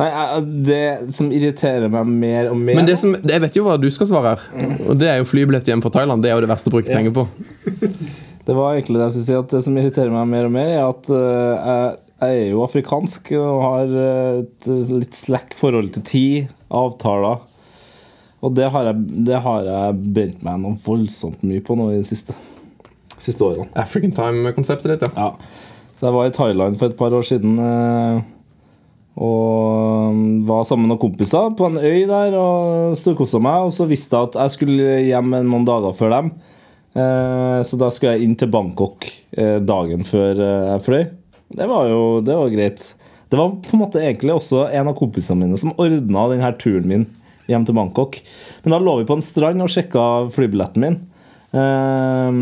Nei, 0.00 0.08
det 0.64 0.84
som 1.12 1.28
irriterer 1.34 1.90
meg 1.92 2.08
mer 2.08 2.48
og 2.48 2.56
mer 2.56 2.78
Men 2.78 2.88
det 2.88 2.96
som, 3.00 3.12
jeg 3.12 3.42
vet 3.44 3.56
jo 3.58 3.66
hva 3.66 3.74
du 3.80 3.90
skal 3.92 4.08
svare 4.08 4.34
her. 4.34 4.76
Og 4.88 4.96
det 5.00 5.10
er 5.10 5.18
jo 5.20 5.28
flybillett 5.28 5.68
hjem 5.68 5.82
fra 5.84 5.92
Thailand. 5.92 6.24
Det 6.24 6.30
er 6.30 6.38
jo 6.38 6.44
det 6.46 6.52
verste 6.52 6.72
å 6.72 6.76
bruke 6.76 6.92
penger 6.92 7.16
på. 7.16 7.26
Det 8.42 8.56
var 8.58 8.72
egentlig 8.74 8.98
det 8.98 9.04
jeg 9.04 9.12
skulle 9.14 9.26
si 9.28 9.34
At 9.38 9.52
det 9.54 9.58
som 9.62 9.76
irriterer 9.78 10.08
meg 10.10 10.30
mer 10.32 10.48
og 10.48 10.54
mer, 10.56 10.70
er 10.74 10.80
at 10.82 11.10
eh, 11.14 11.68
jeg, 11.68 11.92
jeg 12.24 12.40
er 12.40 12.48
jo 12.50 12.64
afrikansk 12.64 13.30
og 13.38 13.60
har 13.62 13.92
eh, 14.02 14.40
et 14.40 14.66
litt 14.90 15.14
slack 15.14 15.54
forhold 15.58 15.92
til 15.94 16.04
tid, 16.08 16.48
avtaler. 16.74 17.44
Og 18.42 18.56
det 18.58 18.66
har 18.74 18.88
jeg, 18.90 19.04
det 19.28 19.38
har 19.44 19.68
jeg 19.68 20.00
brent 20.16 20.42
meg 20.42 20.58
noe 20.64 20.80
voldsomt 20.82 21.44
mye 21.46 21.62
på 21.62 21.78
nå 21.78 21.92
i 21.92 22.00
de 22.00 22.08
siste, 22.08 22.34
siste 23.22 23.46
årene. 23.46 23.68
African 23.78 24.14
time-konseptet 24.18 24.96
ditt, 24.96 25.06
ja. 25.06 25.28
Ja. 25.28 25.70
Så 25.94 26.08
jeg 26.08 26.16
var 26.16 26.26
i 26.26 26.34
Thailand 26.34 26.80
for 26.80 26.90
et 26.90 26.98
par 26.98 27.14
år 27.14 27.22
siden 27.28 27.54
eh, 27.62 28.24
og 29.20 30.16
var 30.48 30.62
sammen 30.64 30.86
med 30.86 30.94
noen 30.94 31.02
kompiser 31.02 31.50
på 31.58 31.66
en 31.68 31.76
øy 31.76 32.06
der 32.08 32.32
og 32.38 32.94
storkosa 32.96 33.40
meg. 33.44 33.66
Og 33.68 33.74
så 33.76 33.84
visste 33.90 34.16
jeg 34.16 34.30
at 34.30 34.38
jeg 34.40 34.54
skulle 34.56 34.94
hjem 35.04 35.34
noen 35.50 35.66
dager 35.68 35.92
før 35.96 36.14
dem. 36.16 36.30
Eh, 36.96 37.60
Så 37.68 37.76
da 37.80 37.90
skulle 37.92 38.14
jeg 38.16 38.24
inn 38.28 38.36
til 38.40 38.48
Bangkok 38.52 39.04
eh, 39.36 39.58
dagen 39.64 40.04
før 40.08 40.40
eh, 40.40 40.70
jeg 40.72 40.84
fløy. 40.86 41.02
Det 41.52 41.68
var 41.68 41.88
jo 41.92 42.02
det 42.24 42.36
var 42.38 42.52
greit. 42.54 42.84
Det 43.28 43.38
var 43.40 43.52
på 43.64 43.76
en 43.76 43.80
måte 43.84 44.00
egentlig 44.00 44.32
også 44.34 44.66
en 44.72 44.88
av 44.88 44.96
kompisene 44.96 45.40
mine 45.44 45.56
som 45.60 45.72
ordna 45.80 46.26
denne 46.32 46.50
turen 46.60 46.88
min 46.88 47.06
hjem 47.48 47.64
til 47.68 47.76
Bangkok. 47.76 48.16
Men 48.64 48.74
da 48.76 48.80
lå 48.80 48.98
vi 49.00 49.08
på 49.08 49.16
en 49.18 49.24
strand 49.24 49.60
og 49.64 49.72
sjekka 49.72 50.06
flybilletten 50.32 50.84
min. 50.84 50.96
Eh, 51.52 52.32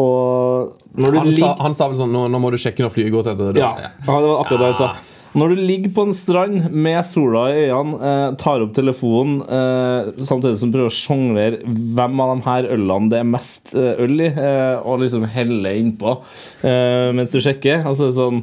og 0.00 0.72
Han 0.96 1.28
sa, 1.36 1.50
han 1.60 1.74
sa 1.76 1.90
vel 1.92 1.98
sånn 2.00 2.12
nå, 2.14 2.24
nå 2.32 2.40
må 2.40 2.48
du 2.52 2.56
sjekke 2.60 2.80
når 2.84 2.92
flyet 2.94 3.12
går 3.12 3.26
til 3.26 3.34
etter 3.36 3.58
ja, 3.60 3.74
ja, 3.84 3.90
det 4.00 4.08
var 4.08 4.38
akkurat 4.40 4.62
det 4.64 4.70
jeg 4.72 4.78
sa. 4.80 4.88
Når 5.36 5.52
du 5.52 5.58
ligger 5.68 5.90
på 5.92 6.04
en 6.06 6.14
strand 6.16 6.70
med 6.72 7.02
sola 7.04 7.42
i 7.52 7.66
øynene, 7.68 7.98
eh, 8.00 8.34
tar 8.40 8.62
opp 8.64 8.70
telefonen 8.76 9.42
eh, 9.44 10.10
samtidig 10.24 10.56
som 10.62 10.70
du 10.72 10.78
prøver 10.78 10.88
å 10.88 10.96
sjonglere 10.96 11.58
hvem 11.66 12.22
av 12.24 12.30
de 12.32 12.46
her 12.46 12.68
ølene 12.72 13.10
det 13.12 13.18
er 13.20 13.28
mest 13.28 13.74
eh, 13.76 13.98
øl 14.06 14.14
i, 14.24 14.30
eh, 14.32 14.78
og 14.80 15.02
liksom 15.02 15.26
helle 15.34 15.74
innpå 15.82 16.14
eh, 16.64 17.10
mens 17.16 17.34
du 17.34 17.40
sjekker 17.44 17.84
Og 17.84 17.98
så 17.98 18.06
er 18.06 18.14
det 18.14 18.16
sånn 18.16 18.40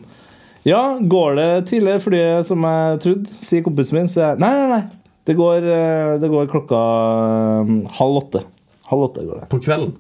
Ja, 0.70 0.84
går 1.02 1.40
det 1.42 1.48
tidligere 1.72 2.04
flyet 2.06 2.46
som 2.52 2.62
jeg 2.70 3.00
trodde? 3.04 3.34
Sier 3.42 3.66
kompisen 3.66 3.98
min. 3.98 4.08
Så 4.08 4.22
jeg 4.22 4.40
Nei, 4.44 4.52
nei, 4.62 4.70
nei. 4.78 4.84
Det 5.28 5.34
går, 5.40 5.66
eh, 5.74 6.14
det 6.22 6.30
går 6.32 6.48
klokka 6.52 6.80
halv 7.98 8.22
åtte. 8.22 8.44
Halv 8.92 9.06
åtte 9.10 9.26
går 9.26 9.42
det 9.42 9.50
På 9.52 9.60
kvelden. 9.64 9.94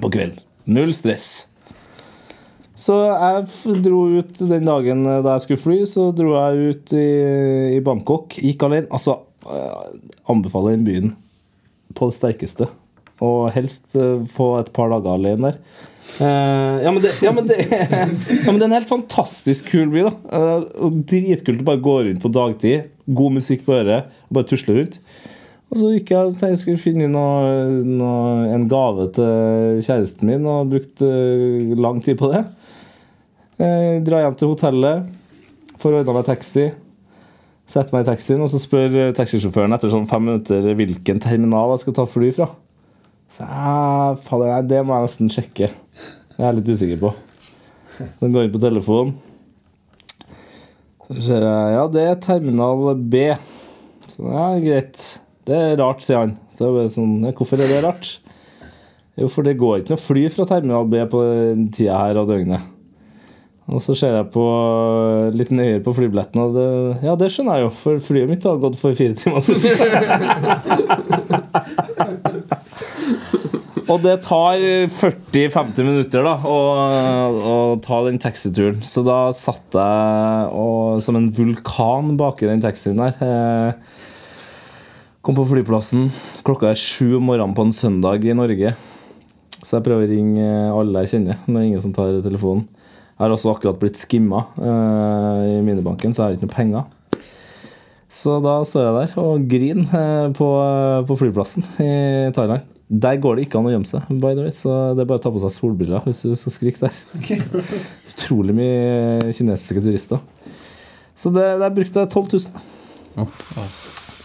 på 0.00 0.10
kvelden. 0.12 0.38
Null 0.66 0.92
stress. 0.96 1.46
Så 2.80 2.96
jeg 2.96 3.80
dro 3.84 4.04
ut 4.16 4.38
den 4.40 4.68
dagen 4.68 5.04
eh, 5.04 5.20
da 5.24 5.36
jeg 5.36 5.46
skulle 5.46 5.64
fly, 5.64 5.80
så 5.88 6.08
dro 6.16 6.32
jeg 6.36 6.72
ut 6.72 6.94
i, 6.96 7.08
i 7.76 7.82
Bangkok. 7.84 8.38
Gikk 8.40 8.64
alene. 8.66 8.88
Altså, 8.88 9.18
eh, 9.44 9.98
anbefaler 10.32 10.78
den 10.78 10.86
byen 10.88 11.14
på 11.96 12.08
det 12.08 12.16
sterkeste. 12.16 12.70
Og 13.20 13.50
helst 13.52 13.98
eh, 13.98 14.22
få 14.32 14.54
et 14.62 14.72
par 14.76 14.92
dager 14.94 15.16
alene 15.18 15.50
der. 15.50 15.62
Uh, 16.18 16.82
ja, 16.82 16.90
men 16.90 16.98
det, 17.04 17.10
ja, 17.22 17.30
men 17.32 17.46
det, 17.46 17.56
ja, 17.70 18.50
men 18.50 18.56
det 18.58 18.64
er 18.64 18.68
en 18.68 18.74
helt 18.74 18.90
fantastisk 18.90 19.68
kul 19.70 19.92
by. 19.92 20.02
da 20.08 20.10
uh, 20.34 20.88
Dritkult 21.06 21.62
å 21.62 21.66
bare 21.68 21.82
gå 21.84 21.94
rundt 22.08 22.22
på 22.24 22.32
dagtid. 22.34 22.90
God 23.06 23.36
musikk 23.38 23.62
på 23.68 23.76
øret. 23.78 24.10
Bare 24.32 24.48
tusle 24.50 24.74
rundt. 24.76 24.98
Og 25.70 25.78
så 25.78 25.92
gikk 25.92 26.10
jeg 26.10 26.26
og 26.26 26.34
tenkte 26.34 26.50
jeg 26.50 26.62
skulle 26.64 26.82
finne 26.82 27.06
noe, 27.12 27.50
noe, 27.86 28.48
en 28.50 28.66
gave 28.70 29.06
til 29.14 29.78
kjæresten 29.86 30.26
min, 30.26 30.48
og 30.50 30.72
brukte 30.72 31.10
lang 31.78 32.00
tid 32.02 32.18
på 32.18 32.32
det. 32.32 32.42
Eh, 33.60 33.98
drar 34.00 34.22
hjem 34.24 34.36
til 34.40 34.48
hotellet, 34.54 35.08
får 35.82 35.98
ordna 35.98 36.14
meg 36.16 36.28
taxi. 36.30 36.70
Setter 37.68 37.92
meg 37.92 38.06
i 38.06 38.08
taxien, 38.08 38.40
og 38.40 38.48
så 38.48 38.56
spør 38.62 38.94
eh, 38.96 39.10
taxisjåføren 39.16 39.76
etter 39.76 39.92
sånn 39.92 40.08
fem 40.08 40.24
minutter 40.24 40.64
hvilken 40.78 41.20
terminal 41.20 41.74
jeg 41.74 41.82
skal 41.82 41.96
ta 41.98 42.06
fly 42.08 42.30
fra. 42.38 42.46
Så 43.36 43.48
fader, 44.24 44.48
nei, 44.54 44.62
det 44.70 44.80
må 44.80 44.96
jeg 44.96 45.10
nesten 45.10 45.32
sjekke. 45.34 45.68
Det 45.68 46.40
er 46.40 46.48
jeg 46.48 46.58
litt 46.62 46.72
usikker 46.72 47.02
på. 47.04 47.12
Så 48.00 48.32
går 48.32 48.48
inn 48.48 48.56
på 48.56 48.62
telefonen. 48.64 49.12
Så 51.10 51.20
ser 51.28 51.44
jeg 51.44 51.76
Ja, 51.76 51.84
det 51.92 52.08
er 52.08 52.18
terminal 52.24 52.96
B. 52.96 53.28
Så, 54.08 54.24
ja, 54.24 54.48
greit. 54.64 55.06
Det 55.44 55.62
er 55.68 55.78
rart, 55.82 56.00
sier 56.06 56.24
han. 56.24 56.36
Så 56.48 56.64
jeg 56.64 56.78
bare 56.80 56.96
sånn, 56.96 57.16
Hvorfor 57.36 57.60
er 57.60 57.68
det 57.68 57.84
rart? 57.84 58.16
Jo, 59.20 59.28
for 59.28 59.44
det 59.44 59.58
går 59.60 59.82
ikke 59.82 59.98
noe 59.98 60.00
fly 60.08 60.28
fra 60.32 60.48
terminal 60.48 60.88
B 60.88 61.04
på 61.12 61.26
den 61.28 61.68
tida 61.76 62.06
her 62.06 62.24
av 62.24 62.30
døgnet. 62.30 62.79
Og 63.70 63.78
så 63.84 63.94
ser 63.94 64.16
jeg 64.16 64.26
på 64.34 64.42
litt 65.36 65.50
nøyere 65.54 65.82
på 65.84 65.92
flybilletten, 65.94 66.40
og 66.42 66.54
det, 66.56 66.64
ja, 67.06 67.14
det 67.18 67.28
skjønner 67.30 67.56
jeg 67.60 67.64
jo, 67.68 67.72
for 67.78 68.00
flyet 68.02 68.28
mitt 68.32 68.44
hadde 68.46 68.62
gått 68.64 68.78
for 68.80 68.94
fire 68.98 69.14
timer 69.14 69.40
siden. 69.44 69.62
og 73.90 73.98
det 74.02 74.16
tar 74.26 74.58
40-50 74.96 75.86
minutter 75.86 76.20
da 76.26 76.34
å, 76.42 76.58
å 77.52 77.54
ta 77.84 77.96
den 78.08 78.18
taxituren. 78.22 78.82
Så 78.86 79.00
da 79.06 79.18
satt 79.36 79.74
jeg 79.78 80.50
og, 80.50 80.98
som 81.06 81.14
en 81.18 81.30
vulkan 81.34 82.16
baki 82.18 82.50
den 82.50 82.62
taxien 82.64 82.98
der. 82.98 83.14
Eh, 83.22 83.72
Kom 85.20 85.36
på 85.36 85.44
flyplassen. 85.44 86.06
Klokka 86.46 86.70
er 86.70 86.78
sju 86.80 87.18
om 87.18 87.26
morgenen 87.28 87.52
på 87.52 87.60
en 87.66 87.74
søndag 87.76 88.24
i 88.24 88.32
Norge. 88.32 88.72
Så 89.60 89.76
jeg 89.76 89.84
prøver 89.84 90.06
å 90.06 90.08
ringe 90.08 90.46
alle 90.72 91.02
jeg 91.04 91.10
kjenner. 91.12 91.36
Det 91.44 91.58
er 91.60 91.66
ingen 91.66 91.82
som 91.84 91.92
tar 91.92 92.24
telefonen. 92.24 92.64
Jeg 93.20 93.26
har 93.26 93.34
også 93.34 93.50
akkurat 93.52 93.76
blitt 93.76 93.98
skimma 94.00 94.46
eh, 94.56 95.40
i 95.50 95.56
minibanken, 95.60 96.14
så 96.16 96.22
jeg 96.22 96.24
har 96.24 96.36
ikke 96.38 96.46
noe 96.48 96.54
penger. 96.54 97.18
Så 98.08 98.38
da 98.40 98.54
står 98.64 98.86
jeg 98.86 98.94
der 98.96 99.18
og 99.20 99.42
griner 99.50 99.98
eh, 99.98 100.28
på, 100.38 100.46
på 101.04 101.16
flyplassen 101.20 101.66
i 101.84 101.90
Thailand. 102.32 102.64
Der 102.88 103.20
går 103.20 103.36
det 103.36 103.44
ikke 103.44 103.60
an 103.60 103.68
å 103.68 103.74
gjemme 103.74 103.86
seg, 103.86 104.08
by 104.08 104.32
the 104.32 104.46
way, 104.46 104.54
så 104.56 104.72
det 104.96 105.04
er 105.04 105.10
bare 105.12 105.20
å 105.20 105.22
ta 105.22 105.30
på 105.34 105.42
seg 105.44 105.52
solbriller 105.52 106.02
hvis 106.08 106.24
du 106.24 106.32
skal 106.32 106.54
skrike 106.56 106.88
der. 106.88 106.96
Utrolig 108.14 108.56
mye 108.56 109.34
kinesiske 109.36 109.84
turister. 109.84 110.24
Så 111.12 111.28
det, 111.36 111.44
der 111.60 111.76
brukte 111.76 112.00
jeg 112.00 112.10
12 112.16 112.32
000. 112.40 113.28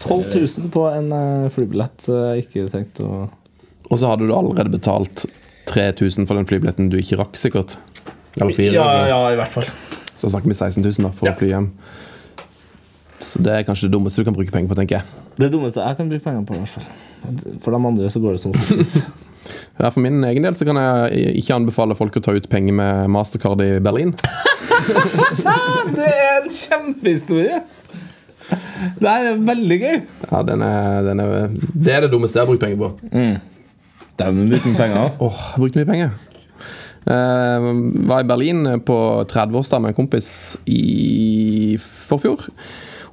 12 0.00 0.24
000 0.32 0.72
på 0.72 0.86
en 0.88 1.12
eh, 1.12 1.50
flybillett 1.52 2.08
eh, 2.08 2.24
jeg 2.32 2.46
ikke 2.46 2.66
tenkt 2.72 3.04
å 3.04 3.26
Og 3.90 4.00
så 4.00 4.08
hadde 4.08 4.24
du 4.24 4.32
allerede 4.32 4.72
betalt 4.72 5.26
3000 5.68 6.24
for 6.24 6.40
den 6.40 6.48
flybilletten 6.48 6.88
du 6.88 6.96
ikke 6.98 7.20
rakk, 7.20 7.36
sikkert. 7.36 7.76
Eller 8.40 8.52
fire. 8.56 8.72
Ja, 8.74 8.82
altså. 8.88 9.08
ja, 9.12 9.20
i 9.32 9.38
hvert 9.40 9.52
fall. 9.54 9.68
Så 10.16 10.30
snakker 10.32 10.48
vi 10.48 10.54
16 10.56 10.82
000 10.82 10.92
da, 11.06 11.10
for 11.12 11.28
Ja. 11.28 11.32
å 11.34 11.38
fly 11.38 11.48
hjem. 11.52 11.70
Så 13.26 13.40
det 13.42 13.52
er 13.52 13.64
kanskje 13.66 13.88
det 13.88 13.92
dummeste 13.96 14.20
du 14.22 14.24
kan 14.28 14.34
bruke 14.36 14.52
penger 14.54 14.68
på, 14.70 14.76
tenker 14.78 15.00
jeg. 15.00 15.04
Det 15.40 15.50
dummeste 15.52 15.82
jeg 15.82 15.96
kan 15.98 16.08
bruke 16.08 16.24
penger 16.24 16.44
på, 16.48 16.54
i 16.54 16.58
hvert 16.62 16.68
fall. 16.76 16.86
For 17.64 17.74
de 17.74 17.80
andre 17.90 18.10
så 18.12 18.20
går 18.22 18.36
det 18.36 18.40
som 18.44 18.52
oftest. 18.56 19.06
Ja, 19.78 19.90
For 19.94 20.00
min 20.02 20.24
egen 20.26 20.42
del 20.42 20.54
så 20.58 20.64
kan 20.66 20.74
jeg 20.80 21.36
ikke 21.38 21.54
anbefale 21.54 21.94
folk 21.94 22.16
å 22.18 22.20
ta 22.24 22.32
ut 22.34 22.48
penger 22.50 22.74
med 22.74 23.10
Mastercard 23.14 23.60
i 23.62 23.76
Berlin. 23.84 24.10
Det 25.96 26.06
er 26.08 26.40
en 26.40 26.48
kjempehistorie! 26.50 27.60
Det 28.98 29.10
er 29.12 29.38
veldig 29.46 29.78
gøy. 29.82 30.00
Ja, 30.32 30.40
den 30.48 30.62
er, 30.66 31.02
den 31.06 31.20
er, 31.22 31.30
Det 31.74 31.94
er 31.94 32.04
det 32.06 32.10
dummeste 32.12 32.38
jeg 32.40 32.46
har 32.46 32.50
brukt 32.50 32.62
penger 32.64 32.78
på. 32.82 32.90
Den 34.18 34.42
brukt 34.50 34.66
mye 34.66 34.78
penger. 34.80 35.14
Åh, 35.22 35.40
jeg 35.52 35.62
brukte 35.62 35.82
mye 35.84 35.90
penger. 35.92 36.10
Eh, 37.06 37.70
var 38.08 38.20
i 38.20 38.26
Berlin 38.26 38.66
på 38.82 38.98
30-årsdag 39.30 39.82
med 39.82 39.92
en 39.92 39.98
kompis 40.00 40.28
i 40.66 41.78
forfjor. 42.08 42.48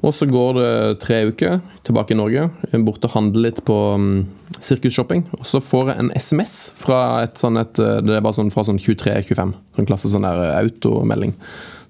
Og 0.03 0.11
så 0.11 0.27
går 0.27 0.57
det 0.57 0.71
tre 0.99 1.21
uker 1.29 1.61
tilbake 1.87 2.11
i 2.11 2.17
Norge, 2.19 2.49
bort 2.83 3.05
og 3.07 3.13
handler 3.13 3.45
litt 3.45 3.61
på 3.63 3.77
um, 3.95 4.25
sirkusshopping. 4.59 5.23
Og 5.37 5.45
så 5.47 5.61
får 5.63 5.93
jeg 5.93 6.01
en 6.01 6.11
SMS 6.17 6.55
fra 6.75 6.99
et 7.23 7.39
sånn 7.39 7.61
et, 7.61 7.79
Det 7.79 8.17
er 8.17 8.25
bare 8.25 8.35
sånn 8.35 8.51
fra 8.51 8.65
sånn 8.67 8.81
23-25. 8.83 9.53
Sånn 9.77 9.87
klasse 9.87 10.11
sånn 10.11 10.27
der 10.27 10.41
eh, 10.43 10.57
automelding. 10.65 11.37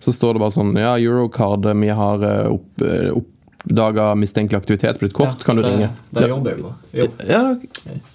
Så 0.04 0.14
står 0.14 0.36
det 0.36 0.44
bare 0.44 0.54
sånn 0.54 0.76
Ja, 0.78 0.94
Eurocard, 1.00 1.66
vi 1.80 1.90
har 1.90 2.28
opp, 2.52 2.86
opp, 3.16 3.32
eh, 3.64 3.70
oppdaga 3.72 4.16
mistenkelig 4.16 4.58
aktivitet 4.60 5.00
blitt 5.00 5.14
kort, 5.14 5.30
kort. 5.38 5.44
kan 5.46 5.56
du 5.56 5.62
det, 5.62 5.70
ringe? 5.72 5.90
Det 6.12 6.28
jobber 6.30 6.52
jeg 6.52 6.62
på. 6.64 6.74
Jobb. 6.94 7.12
Ja, 7.28 7.42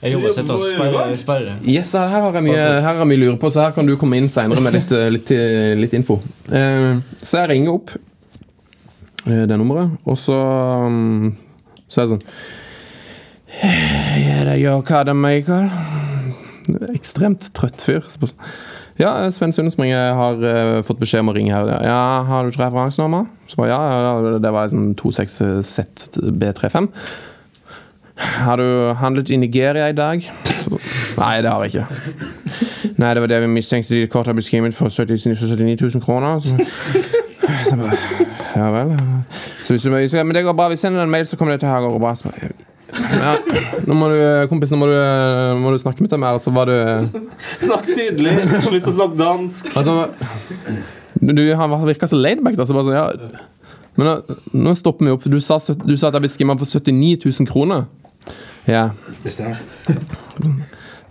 Jeg 0.02 0.12
jobber, 0.12 0.32
sitter 0.36 0.54
og 0.54 0.62
sperrer. 0.62 1.14
sperrer. 1.16 1.56
Yes, 1.66 1.92
her 1.92 2.08
har 2.08 2.32
jeg 2.32 2.42
mye, 2.44 2.56
her 2.56 2.80
har 2.82 2.94
jeg 3.02 3.06
mye 3.08 3.22
lurer 3.22 3.38
på, 3.40 3.50
så 3.50 3.60
her 3.66 3.72
kan 3.72 3.86
du 3.86 3.96
komme 3.96 4.16
inn 4.20 4.28
senere 4.28 4.60
med 4.60 4.72
litt, 4.76 4.92
eh, 4.92 5.08
litt, 5.10 5.30
litt 5.80 5.94
info. 5.94 6.20
Eh, 6.52 6.98
Så 7.22 7.38
jeg 7.40 7.48
ringer 7.50 7.72
opp 7.74 7.90
eh, 9.26 9.46
det 9.46 9.56
nummeret, 9.58 9.96
og 10.06 10.16
så 10.18 10.36
mm, 10.88 11.36
Så 11.88 12.00
er 12.02 12.06
det 12.06 12.12
sånn 12.18 12.26
Ja, 14.28 14.44
det 14.44 14.58
gjør 14.60 14.82
hva 14.84 15.04
det, 15.08 15.14
Michael? 15.16 15.70
Ekstremt 16.92 17.48
trøtt 17.56 17.80
fyr. 17.80 18.04
Ja, 18.98 19.30
Sven 19.30 19.52
Sundesmring 19.54 19.92
har 19.94 20.42
uh, 20.42 20.82
fått 20.82 20.98
beskjed 20.98 21.22
om 21.22 21.30
å 21.30 21.36
ringe 21.36 21.54
her. 21.54 21.70
Ja, 21.86 22.02
har 22.26 22.44
du 22.44 22.50
ikke 22.50 22.64
referansenummer? 22.64 23.28
Så 23.46 23.68
ja, 23.70 23.78
ja, 23.78 24.38
det 24.42 24.52
var 24.54 24.66
liksom 24.66 24.94
26ZB35. 24.98 26.90
Har 28.18 28.56
du 28.58 28.94
handlet 28.98 29.30
i 29.30 29.36
Nigeria 29.36 29.88
i 29.88 29.92
dag? 29.92 30.24
Nei, 31.18 31.42
det 31.42 31.50
har 31.50 31.64
jeg 31.64 31.74
ikke. 31.74 31.86
Nei, 32.98 33.14
det 33.14 33.22
var 33.22 33.30
det 33.30 33.40
vi 33.40 33.46
mistenkte. 33.46 33.94
De 33.94 34.08
kort 34.10 34.26
har 34.26 34.34
blitt 34.34 34.48
skimmet 34.50 34.74
for 34.74 34.90
79 34.90 35.78
000 35.80 36.02
kroner. 36.02 36.40
Så, 36.42 36.56
ja 38.56 38.70
vel. 38.74 38.96
Så 39.62 39.76
hvis 39.76 39.82
du, 39.86 39.90
men 40.24 40.34
det 40.34 40.42
går 40.44 40.58
bra. 40.58 40.68
Vi 40.68 40.76
sender 40.76 41.02
en 41.02 41.10
mail, 41.10 41.26
så 41.26 41.36
kommer 41.36 41.54
det 41.54 41.60
til 41.60 41.68
Hager 41.68 41.94
gå 41.94 41.98
bra. 42.02 42.14
Ja, 42.98 43.34
nå 43.86 43.96
må 43.96 44.08
du, 44.12 44.18
kompis, 44.50 44.72
nå 44.74 44.78
må 44.80 44.88
du, 44.90 44.96
må 45.62 45.72
du 45.74 45.78
snakke 45.80 46.04
med 46.04 46.10
dem 46.12 46.22
mer. 46.24 46.38
Så 46.42 46.52
var 46.54 46.70
du 46.70 46.76
Snakk 47.60 47.86
tydelig. 47.88 48.34
Slutt 48.66 48.90
å 48.90 48.94
snakke 48.94 49.20
dansk. 49.20 49.70
Altså, 49.78 50.08
du, 51.20 51.44
han 51.58 51.76
virka 51.86 52.08
så 52.10 52.18
laidback. 52.18 52.58
da, 52.58 52.66
så 52.68 52.76
bare 52.76 52.88
sånn, 52.88 52.98
ja. 52.98 53.44
Men 53.98 54.06
nå, 54.06 54.38
nå 54.54 54.74
stopper 54.78 55.08
vi 55.08 55.14
opp. 55.16 55.24
Du 55.26 55.38
sa, 55.42 55.58
du 55.58 55.94
sa 55.98 56.10
at 56.10 56.18
jeg 56.18 56.24
ble 56.26 56.30
skimma 56.32 56.58
for 56.60 56.68
79 56.70 57.26
000 57.26 57.48
kroner. 57.50 57.88
Ja. 58.68 58.88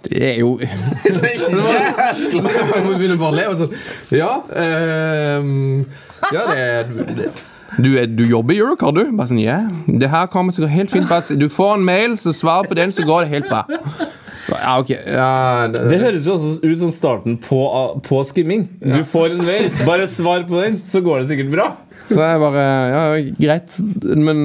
Det 0.07 0.19
er 0.23 0.37
jo 0.39 0.53
Jeg 0.61 0.69
må 2.85 2.93
begynne 2.95 3.17
bare 3.19 3.31
å 3.31 3.35
le. 3.35 3.45
og 3.49 3.57
så, 3.59 3.67
Ja, 4.13 4.29
ehm, 4.55 5.85
ja 6.31 6.45
det, 6.47 6.61
det 7.17 7.31
du, 7.77 7.89
du 8.07 8.23
jobber 8.29 8.55
i 8.55 8.61
Eurocard, 8.61 8.95
du? 8.95 9.09
Bare 9.17 9.29
sånn, 9.31 9.41
ja. 9.43 9.59
Det 9.87 10.09
her 10.11 10.29
kommer 10.31 10.55
sikkert 10.55 10.73
helt 10.75 10.93
fint. 10.93 11.09
Bare, 11.11 11.35
du 11.39 11.47
får 11.51 11.75
en 11.77 11.87
mail, 11.87 12.15
så 12.21 12.33
svar 12.35 12.69
på 12.69 12.77
den, 12.79 12.93
så 12.95 13.05
går 13.07 13.25
det 13.25 13.33
helt 13.35 13.49
bra. 13.51 13.65
Så, 14.47 14.55
ja, 14.55 14.77
ok. 14.79 14.93
Ja, 14.95 15.31
det, 15.73 15.81
Det 15.91 15.97
høres 15.99 16.27
jo 16.29 16.37
også 16.37 16.53
ut 16.63 16.79
som 16.79 16.91
starten 16.95 17.35
på, 17.43 17.59
på 18.07 18.21
skimming. 18.29 18.63
Du 18.79 19.01
får 19.03 19.35
en 19.35 19.43
mail, 19.43 19.67
bare 19.83 20.07
svar 20.07 20.45
på 20.47 20.61
den, 20.63 20.79
så 20.87 21.01
går 21.03 21.21
det 21.25 21.29
sikkert 21.33 21.51
bra. 21.51 21.67
Så 22.07 22.21
jeg 22.23 22.39
bare 22.39 22.63
Ja, 22.63 23.01
greit. 23.35 23.73
Men 24.15 24.39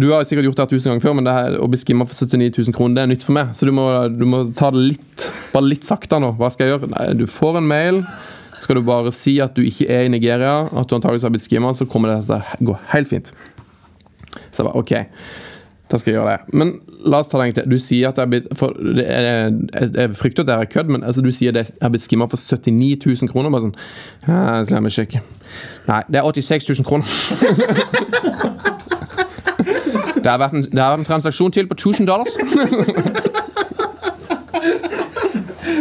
Du 0.00 0.10
har 0.12 0.26
sikkert 0.28 0.50
gjort 0.50 0.60
det 0.60 0.68
tusen 0.74 0.92
ganger 0.92 1.06
før, 1.06 1.14
men 1.16 1.24
det 1.24 1.32
her, 1.38 1.56
å 1.64 1.68
bli 1.70 1.80
skimma 1.80 2.04
for 2.08 2.18
79 2.28 2.50
000 2.68 2.76
kroner, 2.76 2.98
det 2.98 3.04
er 3.06 3.12
nytt 3.14 3.24
for 3.24 3.38
meg. 3.38 3.54
Så 3.56 3.64
du 3.68 3.72
må, 3.72 3.86
du 4.12 4.26
må 4.28 4.42
ta 4.52 4.68
det 4.74 4.84
litt 4.92 5.28
Bare 5.54 5.64
litt 5.64 5.86
sakte 5.88 6.18
nå. 6.20 6.34
Hva 6.36 6.50
skal 6.52 6.66
jeg 6.68 6.74
gjøre? 6.76 6.90
Nei, 6.92 7.06
du 7.16 7.24
får 7.30 7.56
en 7.62 7.70
mail. 7.70 8.02
Skal 8.68 8.76
du 8.76 8.82
bare 8.84 9.08
si 9.16 9.38
at 9.40 9.54
du 9.56 9.62
ikke 9.64 9.86
er 9.88 10.02
i 10.04 10.08
Nigeria, 10.12 10.66
at 10.76 10.90
du 10.90 10.92
antakeligvis 10.92 11.22
har 11.24 11.30
blitt 11.32 11.46
skimma, 11.46 11.70
så 11.72 11.86
kommer 11.88 12.10
dette 12.12 12.26
til 12.28 12.66
å 12.66 12.68
gå 12.68 12.74
helt 12.90 13.08
fint. 13.08 13.30
Så 14.50 14.60
jeg 14.60 14.66
bare 14.66 14.76
OK. 14.76 14.92
Da 15.88 15.96
skal 15.96 16.12
jeg 16.12 16.18
gjøre 16.18 16.34
det. 16.34 16.58
Men 16.60 16.74
la 17.08 17.22
oss 17.22 17.30
ta 17.32 17.40
det 17.40 17.46
egentlig. 17.46 17.64
Du 17.72 17.80
sier 17.80 18.10
at 18.10 18.20
jeg 18.20 18.26
har 18.26 18.32
blitt 18.34 18.50
for 18.60 18.76
det 18.76 19.06
er, 19.08 19.56
jeg, 19.72 20.12
frykter 20.20 20.44
at 20.44 20.50
det 20.50 20.58
er 20.58 20.68
kødd, 20.74 20.92
men 20.92 21.00
altså, 21.00 21.24
du 21.24 21.32
sier 21.32 21.56
at 21.56 21.62
jeg 21.72 21.80
har 21.80 21.94
blitt 21.94 22.04
skimma 22.04 22.28
for 22.28 22.36
79 22.36 23.08
000 23.08 23.32
kroner. 23.32 23.48
Bare 23.56 23.70
sånn 23.70 24.84
ja, 24.84 24.92
sjekke. 24.98 25.24
Nei, 25.88 26.02
det 26.12 26.20
er 26.20 26.28
86 26.28 26.68
000 26.76 26.88
kroner. 26.92 27.08
Det 30.18 30.26
har, 30.26 30.40
vært 30.42 30.56
en, 30.58 30.64
det 30.66 30.80
har 30.82 30.90
vært 30.90 31.04
en 31.04 31.06
transaksjon 31.06 31.52
til 31.54 31.68
på 31.70 31.76
1000 31.78 32.04
dollars. 32.04 32.34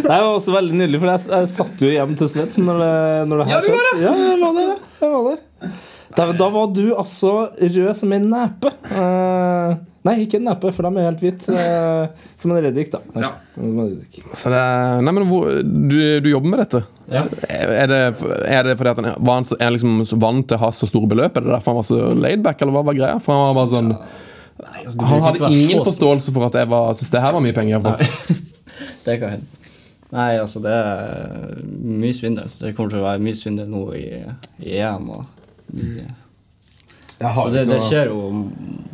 Det 0.08 0.16
var 0.24 0.30
også 0.38 0.54
veldig 0.56 0.78
nydelig, 0.80 1.00
for 1.04 1.12
jeg, 1.12 1.28
jeg 1.34 1.50
satt 1.52 1.82
jo 1.84 1.90
hjem 1.92 2.16
til 2.20 2.30
Sven 2.32 2.54
når 2.64 2.80
det, 2.84 2.94
når 3.28 3.42
det 3.44 3.48
her 3.52 3.66
skjedde. 3.68 3.92
Ja, 4.06 4.16
jeg 4.24 4.40
var 4.42 4.56
der. 4.56 4.72
ja. 4.72 4.80
Jeg 5.04 5.12
var 5.14 5.28
der. 5.28 5.76
Da, 6.18 6.26
da 6.40 6.48
var 6.50 6.70
du 6.74 6.84
altså 6.98 7.32
rød 7.60 7.90
som 7.94 8.14
en 8.16 8.30
nepe. 8.32 8.72
Eh, 8.96 9.74
nei, 10.08 10.14
ikke 10.24 10.40
en 10.40 10.48
nepe, 10.48 10.72
for 10.74 10.88
de 10.88 11.02
er 11.02 11.10
helt 11.10 11.20
hvite. 11.22 11.52
Eh, 11.54 12.24
som 12.40 12.54
en 12.56 12.62
reddik, 12.64 12.90
da. 12.94 13.02
Nei, 13.14 13.28
som. 13.58 14.32
Så 14.40 14.54
det, 14.54 14.62
nei, 15.06 15.14
men 15.18 15.28
hvor, 15.30 15.52
du, 15.62 15.98
du 16.24 16.30
jobber 16.32 16.54
med 16.56 16.64
dette? 16.64 16.82
Ja. 17.12 17.26
Er 17.52 17.92
det, 17.92 18.00
er 18.48 18.70
det 18.72 18.78
fordi 18.80 18.94
at 18.96 19.04
han 19.04 19.12
var 19.28 19.44
så- 19.50 19.60
er 19.62 19.76
liksom 19.76 20.00
så 20.10 20.18
vant 20.24 20.48
til 20.50 20.58
å 20.58 20.64
ha 20.64 20.72
så 20.74 20.90
store 20.90 21.12
beløp? 21.12 21.38
Er 21.38 21.46
det 21.46 21.54
derfor 21.58 21.76
han 21.76 21.82
var 21.84 21.90
så 21.92 22.00
laidback, 22.24 22.64
eller 22.64 22.78
hva 22.80 22.86
var 22.88 22.98
greia? 22.98 23.20
For 23.22 23.36
han 23.36 23.52
var 23.52 23.60
bare 23.60 23.74
sånn 23.76 23.94
Altså, 24.58 24.98
Han 25.06 25.22
hadde 25.22 25.52
ingen 25.54 25.84
forståelse 25.86 26.32
for 26.34 26.48
at 26.48 26.56
jeg 26.58 26.66
var, 26.72 26.88
syntes 26.98 27.12
det 27.14 27.22
her 27.22 27.36
var 27.36 27.44
mye 27.46 27.54
penger. 27.54 27.84
Det 29.06 29.20
kan 29.22 29.36
hende. 29.36 29.57
Nei, 30.14 30.38
altså 30.40 30.62
det 30.64 30.72
er 30.72 31.58
mye 31.68 32.16
svindel. 32.16 32.48
Det 32.62 32.74
kommer 32.78 32.94
til 32.94 33.02
å 33.02 33.08
være 33.10 33.24
mye 33.26 33.36
svindel 33.36 33.68
nå 33.72 33.82
i, 33.98 34.06
i 34.64 34.78
EM. 34.80 35.10
Og 35.18 35.74
mye. 35.76 36.06
Så 37.18 37.48
det, 37.52 37.64
det 37.68 37.80
skjer 37.82 38.12
jo 38.12 38.20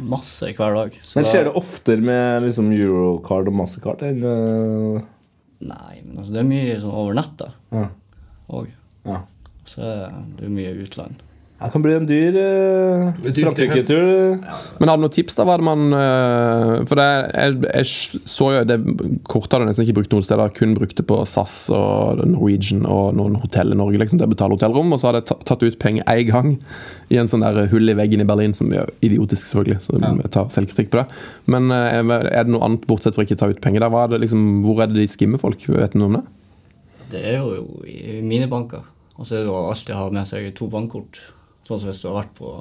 masse 0.09 0.47
hver 0.55 0.77
dag. 0.79 0.95
Så 1.03 1.19
Men 1.19 1.27
skjer 1.27 1.49
det 1.49 1.53
oftere 1.59 2.05
med 2.07 2.45
liksom 2.45 2.71
Eurocard 2.71 3.49
og 3.51 3.57
Mastercard 3.59 4.05
enn 4.07 4.23
eh, 4.23 5.03
Nei, 5.63 5.97
men 6.03 6.17
altså 6.19 6.33
det 6.35 6.39
er 6.41 6.47
mye 6.47 6.79
sånn 6.81 6.95
over 7.03 7.15
nett 7.19 7.35
da. 7.39 7.51
Ja. 7.75 7.83
Og 8.55 8.71
Ja. 9.07 9.19
så 9.67 9.83
er 9.83 10.17
det 10.39 10.49
mye 10.51 10.71
utland. 10.83 11.21
Det 11.63 11.69
kan 11.71 11.83
bli 11.83 11.93
en 11.95 12.07
dyr 12.07 12.35
uh, 12.35 13.19
Frankrike-tur. 13.23 14.07
Men 14.81 14.89
har 14.91 14.97
du 14.99 15.03
noen 15.05 15.13
tips, 15.15 15.37
da? 15.37 15.45
Hva 15.47 15.55
er 15.55 15.61
det 15.61 15.67
man 15.67 15.95
uh, 15.95 16.71
For 16.89 16.99
det, 16.99 17.05
jeg, 17.31 17.59
jeg 17.69 18.27
så 18.27 18.49
jo 18.51 18.63
det 18.67 18.77
kortet 19.31 19.55
hadde 19.55 19.69
nesten 19.69 19.85
ikke 19.85 19.95
brukt 20.01 20.15
noen 20.15 20.25
steder. 20.27 20.51
Kun 20.57 20.75
brukte 20.75 21.05
på 21.07 21.21
SAS 21.29 21.55
og 21.71 22.19
Norwegian 22.27 22.83
og 22.83 23.15
noen 23.15 23.37
hotell 23.39 23.71
i 23.71 23.77
Norge. 23.79 24.01
liksom, 24.01 24.19
til 24.19 24.27
å 24.27 24.33
betale 24.33 24.57
hotellrom, 24.57 24.91
Og 24.91 24.99
så 24.99 25.09
hadde 25.09 25.23
jeg 25.23 25.39
tatt 25.47 25.63
ut 25.63 25.79
penger 25.79 26.03
én 26.11 26.27
gang 26.33 26.49
i 27.13 27.19
en 27.21 27.31
sånn 27.31 27.45
der 27.45 27.69
hull 27.71 27.93
i 27.93 27.95
veggen 27.95 28.23
i 28.23 28.27
Berlin, 28.27 28.55
som 28.57 28.73
er 28.75 28.91
idiotisk, 29.05 29.47
selvfølgelig. 29.47 29.79
Så 29.85 29.99
jeg 30.03 30.33
tar 30.35 30.51
selvkritikk 30.51 30.91
på 30.91 30.99
det. 30.99 31.05
Men 31.53 31.71
uh, 31.71 32.17
er 32.27 32.43
det 32.43 32.51
noe 32.51 32.67
annet 32.67 32.87
bortsett 32.89 33.15
fra 33.15 33.23
ikke 33.23 33.39
ta 33.39 33.47
ut 33.53 33.63
penger 33.63 33.85
der? 33.85 33.93
Hva 33.93 34.03
er 34.03 34.15
det 34.15 34.25
liksom, 34.25 34.65
hvor 34.67 34.83
er 34.83 34.91
det 34.91 34.99
de 34.99 35.07
skimmer 35.11 35.39
folk? 35.39 35.63
Vet 35.71 35.95
du 35.95 36.01
noe 36.01 36.11
om 36.11 36.19
det? 36.19 36.25
Det 37.13 37.23
er 37.29 37.39
jo 37.39 37.79
i 37.87 38.19
minibanker. 38.25 38.83
Og 39.15 39.29
så 39.29 39.37
er 39.37 39.45
det 39.45 39.53
å 39.53 39.63
alltid 39.69 39.95
ha 39.95 40.09
med 40.11 40.27
seg 40.27 40.51
to 40.57 40.67
bankkort. 40.73 41.21
Sånn 41.67 41.79
som 41.79 41.89
hvis 41.89 42.01
du 42.03 42.09
har 42.09 42.21
vært 42.21 42.33
på 42.37 42.53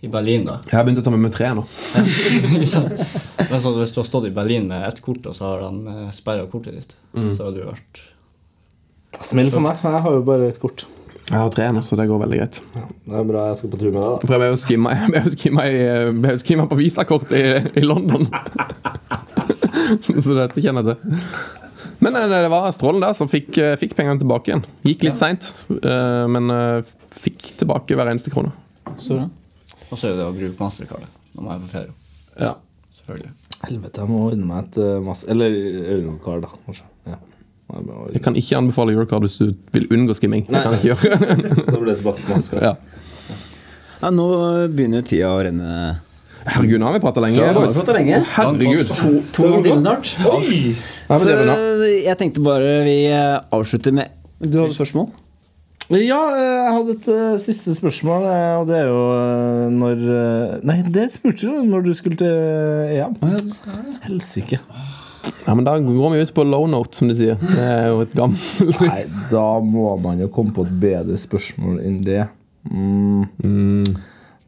i 0.00 0.08
Berlin, 0.08 0.46
da. 0.48 0.56
Jeg 0.64 0.78
har 0.78 0.86
begynt 0.86 1.02
å 1.02 1.04
ta 1.04 1.12
med 1.12 1.20
meg 1.26 1.34
tre 1.34 1.50
nå. 1.52 1.66
Men 3.50 3.60
så 3.60 3.74
hvis 3.76 3.92
du 3.92 4.00
har 4.00 4.08
stått 4.08 4.30
i 4.30 4.32
Berlin 4.32 4.70
med 4.70 4.86
ett 4.88 5.02
kort, 5.04 5.26
og 5.28 5.36
så 5.36 5.50
har 5.50 5.66
de 5.66 6.06
sperra 6.16 6.46
kortet 6.48 6.78
ditt, 6.78 6.96
så 7.36 7.48
har 7.48 7.52
du 7.56 7.66
vært 7.66 8.06
Smell 9.26 9.50
for 9.50 9.58
meg. 9.64 9.78
Jeg 9.82 10.02
har 10.04 10.14
jo 10.14 10.22
bare 10.22 10.48
et 10.48 10.58
kort. 10.62 10.84
Jeg 11.30 11.38
har 11.38 11.50
tre 11.54 11.66
nå, 11.74 11.82
så 11.86 11.96
det 11.98 12.08
går 12.10 12.20
veldig 12.24 12.38
greit. 12.40 12.56
Det 13.06 13.18
er 13.20 13.26
bra 13.26 13.44
jeg 13.50 13.58
skal 13.60 13.72
på 13.72 13.80
tur 13.80 13.90
med 13.94 14.00
deg, 14.00 14.10
da. 14.10 14.18
For 14.22 14.34
jeg 14.34 14.40
ble 16.22 16.32
jo 16.34 16.40
skimma 16.42 16.66
på 16.70 16.78
visakort 16.78 17.34
i, 17.34 17.42
i 17.78 17.84
London. 17.84 18.26
så 20.24 20.38
dette 20.38 20.62
kjenner 20.62 20.90
jeg 20.90 20.96
til. 20.96 21.26
Men 22.00 22.16
eh, 22.16 22.28
det 22.28 22.48
var 22.48 22.70
Strålen 22.72 23.02
der 23.04 23.16
som 23.16 23.28
fikk, 23.30 23.52
eh, 23.58 23.76
fikk 23.80 23.94
pengene 23.98 24.20
tilbake 24.20 24.52
igjen. 24.52 24.64
Gikk 24.88 25.04
litt 25.06 25.20
seint, 25.20 25.46
eh, 25.68 26.24
men 26.32 26.50
fikk 27.14 27.52
tilbake 27.60 27.96
hver 27.98 28.10
eneste 28.12 28.32
krone. 28.32 28.52
Så 28.98 29.18
bra. 29.18 29.28
Og 29.90 29.98
så 29.98 30.10
er 30.10 30.18
det 30.20 30.26
å 30.28 30.34
bruke 30.34 30.56
mastercardet 30.60 31.10
når 31.34 31.46
man 31.46 31.56
er 31.56 31.64
på 31.64 31.72
ferie. 31.72 31.94
Ja. 32.40 32.54
Selvfølgelig. 33.00 33.32
Helvete, 33.60 34.00
jeg 34.00 34.08
må 34.08 34.20
ordne 34.30 34.46
meg 34.48 34.70
et 34.70 34.76
masse 35.04 35.26
Eller 35.28 35.52
Eurocard, 35.98 36.46
da, 36.46 36.60
kanskje. 36.64 36.86
Ja. 37.10 37.18
Jeg 38.14 38.22
kan 38.24 38.38
ikke 38.38 38.56
anbefale 38.58 38.94
Eurocard 38.94 39.26
hvis 39.26 39.36
du 39.42 39.50
vil 39.74 39.88
unngå 39.92 40.16
skimming. 40.16 40.46
Det 40.48 40.62
kan 40.64 40.78
jeg 40.78 40.94
ikke 40.94 41.10
gjøre. 41.10 41.36
Da 41.70 41.74
blir 41.74 41.90
det 41.90 41.98
tilbake 42.00 42.24
til 42.24 42.32
Mastercard. 42.34 42.70
ja. 42.70 42.76
Ja, 44.00 44.08
nå 44.16 44.26
begynner 44.72 45.02
tida 45.04 45.28
å 45.28 45.42
renne. 45.44 45.72
Herregud, 46.46 46.78
nå 46.80 46.86
har 46.88 46.94
vi 46.96 47.02
prata 47.04 47.20
lenge. 47.20 47.36
Ja, 47.36 47.52
lenge. 47.92 48.22
Herregud. 48.32 48.94
To, 48.96 49.10
to 49.36 49.50
timer 49.60 49.82
snart. 49.82 50.14
Ja, 50.24 50.38
men 51.10 51.20
Så 51.24 51.34
bra. 51.40 51.56
jeg 52.06 52.16
tenkte 52.20 52.44
bare 52.46 52.76
vi 52.86 52.94
eh, 53.10 53.40
avslutter 53.56 53.92
med 53.96 54.08
Du 54.40 54.60
hadde 54.62 54.76
spørsmål? 54.76 55.10
Ja, 55.90 56.20
eh, 56.30 56.44
jeg 56.46 56.72
hadde 56.76 56.94
et 56.94 57.08
eh, 57.10 57.36
siste 57.42 57.72
spørsmål, 57.74 58.22
eh, 58.30 58.54
og 58.60 58.68
det 58.70 58.76
er 58.78 58.86
jo 58.92 59.00
eh, 59.16 59.64
når 59.74 60.04
eh, 60.14 60.52
Nei, 60.70 60.76
det 60.86 61.08
spurte 61.10 61.50
du 61.50 61.64
når 61.66 61.82
du 61.88 61.92
skulle 61.98 62.16
til 62.20 62.30
EM. 62.94 63.16
Helsike. 64.06 64.60
Ja, 65.46 65.54
men 65.56 65.64
Da 65.66 65.74
går 65.82 66.12
vi 66.14 66.20
ut 66.22 66.30
på 66.36 66.44
low 66.46 66.68
note, 66.70 66.94
som 66.96 67.08
de 67.10 67.16
sier. 67.18 67.34
Det 67.42 67.64
er 67.64 67.88
jo 67.90 68.04
et 68.04 68.14
gammelt 68.14 68.80
Nei, 68.86 69.02
da 69.32 69.48
må 69.64 69.96
man 70.00 70.20
jo 70.22 70.28
komme 70.32 70.54
på 70.56 70.62
et 70.68 70.72
bedre 70.80 71.18
spørsmål 71.20 71.80
enn 71.82 71.98
det. 72.06 72.22
Mm. 72.70 73.26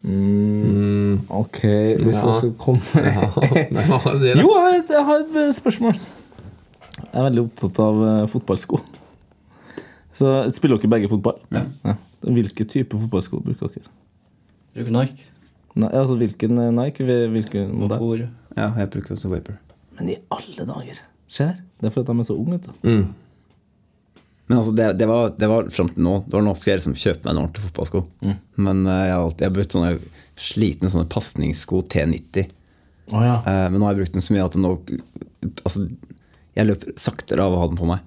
Mm. 0.02 1.20
Ok, 1.30 1.60
hvis 2.02 2.22
Ja. 2.22 2.26
jeg 2.26 2.34
skal 2.38 2.54
komme 2.58 2.80
Nei? 2.94 3.84
Jo, 4.42 4.48
jeg 4.48 4.62
har, 4.62 4.74
et, 4.78 4.90
jeg 4.90 5.04
har 5.10 5.22
et 5.22 5.36
eh, 5.42 5.52
spørsmål. 5.54 5.98
Jeg 7.12 7.20
er 7.20 7.26
veldig 7.28 7.42
opptatt 7.44 7.80
av 7.84 7.98
eh, 8.06 8.22
fotballsko. 8.32 8.78
Så 10.16 10.30
Spiller 10.56 10.80
dere 10.80 10.92
begge 10.94 11.10
fotball? 11.12 11.40
Ja. 11.52 11.66
Hvilke 12.24 12.64
type 12.68 12.96
fotballsko 12.96 13.42
bruker 13.44 13.72
dere? 13.74 13.92
Bruker 14.72 14.94
Nike. 14.96 15.26
Nei, 15.76 15.90
altså 15.92 16.16
Hvilken 16.20 16.56
eh, 16.60 16.70
Nike? 16.72 17.04
Hvilken 17.04 17.74
modell? 17.82 18.28
Ja, 18.56 18.70
jeg 18.78 18.88
bruker 18.94 19.16
også 19.16 19.32
Vaper. 19.32 19.58
Men 19.98 20.14
i 20.14 20.16
alle 20.32 20.68
dager! 20.68 21.02
Se 21.32 21.50
her. 21.50 21.60
Det 21.80 21.88
er 21.88 21.94
fordi 21.94 22.08
de 22.08 22.24
er 22.24 22.28
så 22.28 22.36
unge. 22.36 22.56
vet 22.56 22.68
du. 22.68 22.88
Mm. 22.88 23.04
Men 24.46 24.58
altså, 24.58 24.72
det, 24.76 24.88
det 25.00 25.08
var, 25.08 25.34
det 25.36 25.48
var 25.48 25.68
fram 25.72 25.88
til 25.92 26.04
nå. 26.04 26.14
Det 26.26 26.36
var 26.36 26.44
nå 26.44 26.54
skulle 26.56 26.74
jeg 26.74 26.82
liksom 26.82 26.96
kjøpe 27.00 27.24
meg 27.24 27.32
en 27.32 27.42
ordentlig 27.42 27.66
fotballsko. 27.68 28.02
Men 28.60 28.82
uh, 28.88 28.98
jeg 29.06 29.14
har 29.14 29.26
alltid 29.26 29.54
brukt 29.56 29.76
sånne 29.76 29.92
slitne 30.36 30.90
sånne 30.92 31.08
pasningssko 31.12 31.84
T90. 31.92 32.52
Oh, 33.12 33.20
ja. 33.24 33.38
uh, 33.44 33.68
men 33.72 33.78
nå 33.78 33.86
har 33.86 33.94
jeg 33.94 34.02
brukt 34.02 34.16
den 34.16 34.24
så 34.24 34.36
mye 34.36 34.48
at 34.48 34.56
nå 34.60 34.76
Altså, 35.66 35.88
jeg 36.56 36.68
løper 36.68 36.96
saktere 37.00 37.44
av 37.44 37.54
å 37.54 37.60
ha 37.62 37.68
den 37.70 37.78
på 37.80 37.88
meg. 37.88 38.02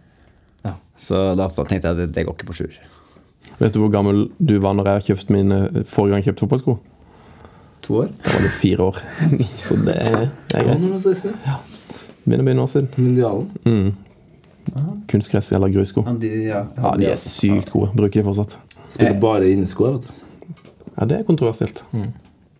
Ja. 0.65 0.75
Så 0.99 1.21
da 1.37 1.47
tenkte 1.49 1.79
jeg 1.79 1.93
at 1.93 2.01
det, 2.03 2.09
det 2.15 2.25
går 2.27 2.37
ikke 2.37 2.49
på 2.51 2.57
sjuer. 2.61 2.75
Vet 3.59 3.75
du 3.75 3.79
hvor 3.79 3.91
gammel 3.93 4.25
du 4.37 4.57
var 4.63 4.75
når 4.75 4.89
jeg 4.95 5.07
kjøpte 5.11 5.33
mine 5.35 5.59
forrige 5.87 6.15
gang 6.15 6.25
kjøpte 6.27 6.45
fotballsko? 6.45 6.77
To 7.85 8.01
år? 8.01 8.09
Da 8.25 8.33
var 8.33 8.43
du 8.43 8.49
fire 8.57 8.89
år. 8.89 8.99
Så 9.61 9.77
det 9.85 9.95
er 10.01 10.17
det 10.51 10.59
er 10.59 10.67
greit. 10.67 10.81
Begynner 12.25 12.41
å 12.41 12.47
bli 12.47 12.55
noen 12.57 12.65
år 12.65 12.71
siden. 12.73 12.89
Mundialen. 12.97 13.93
Kunstgress 15.11 15.51
eller 15.53 15.69
grussko. 15.73 16.03
Ja, 16.07 16.15
de, 16.19 16.31
ja. 16.49 16.61
Ja, 16.75 16.93
de 16.99 17.09
er 17.13 17.19
sykt 17.21 17.69
gode. 17.73 17.91
Bruker 17.95 18.21
de 18.21 18.25
fortsatt. 18.25 18.57
Spiller 18.89 19.19
bare 19.21 19.51
innesko. 19.53 19.91
Ja, 20.95 21.05
det 21.05 21.19
er 21.19 21.27
kontroversielt. 21.27 21.83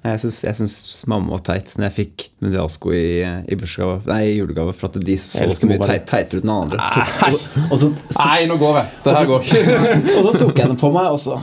Jeg 0.05 0.21
syns, 0.21 0.35
jeg 0.45 0.57
syns 0.59 0.99
mamma 1.09 1.33
var 1.33 1.41
teit 1.47 1.71
når 1.79 1.87
jeg 1.87 1.93
fikk 1.95 2.25
mundialsko 2.43 2.91
i, 2.93 3.05
i, 3.25 3.57
nei, 4.05 4.19
i 4.27 4.35
julegave. 4.35 4.75
For 4.77 4.91
at 4.91 4.99
de 5.01 5.15
så 5.17 5.47
så 5.49 5.69
mye 5.69 5.81
teit, 5.81 6.05
teitere 6.11 6.43
ut 6.43 6.45
enn 6.45 6.53
andre. 6.53 6.77
Så 6.77 7.29
og, 7.31 7.65
og, 7.65 7.75
så, 7.81 7.89
så, 8.11 8.19
Nei, 8.21 8.45
nå 8.51 8.59
går 8.61 8.79
jeg. 8.81 8.91
Det 9.05 9.15
her 9.17 9.29
går 9.31 9.49
ikke. 9.49 9.61
og 10.19 10.27
så 10.27 10.33
tok 10.43 10.61
jeg 10.61 10.73
den 10.75 10.79
på 10.83 10.91
meg, 10.93 11.09
og 11.09 11.19
så 11.23 11.39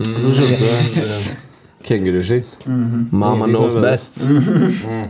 Og 0.00 0.20
så 0.24 0.34
skjønte 0.38 0.56
du 0.62 0.72
kenguruskinn. 1.82 2.48
Mama 3.10 3.44
Ingenting 3.44 3.56
knows 3.58 3.76
best. 3.82 4.22
Mm. 4.24 5.08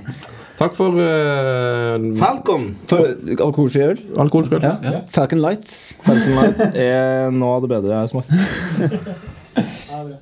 Takk 0.59 0.75
for 0.77 0.99
uh, 0.99 1.97
Falcon! 2.19 2.69
For 2.91 3.15
alkoholfri 3.39 3.87
øl. 3.93 4.03
alkoholfri 4.19 4.59
øl. 4.59 4.67
Ja. 4.67 5.01
Falcon 5.15 5.43
Lights. 5.43 5.95
Falcon 6.03 6.35
Lights 6.41 6.75
er 6.75 7.31
noe 7.35 7.57
av 7.61 7.65
det 7.67 7.73
bedre 7.77 7.95
jeg 7.95 8.01
har 8.03 8.11
smakt. 8.11 8.31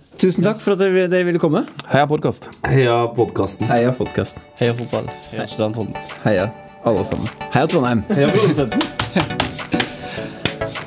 Tusen 0.21 0.45
takk 0.45 0.61
for 0.61 0.73
at 0.73 0.79
dere, 0.79 1.25
ville 1.25 1.39
komme. 1.41 1.63
Heia 1.89 2.05
podkast. 2.05 2.45
Heia 2.69 3.07
podkasten. 3.17 3.65
Heia 3.71 3.93
podkasten. 3.97 4.43
Heia 4.61 4.75
fotball. 4.77 5.07
Heia 5.31 5.47
studentpodden. 5.49 5.97
Heia 6.27 6.51
alle 6.85 7.05
sammen. 7.05 7.31
Heia 7.55 7.67
Trondheim. 7.67 8.05
Heia 8.13 8.29
produsenten. 8.29 8.81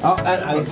Ja, 0.03 0.15
er, 0.25 0.41
er, 0.51 0.65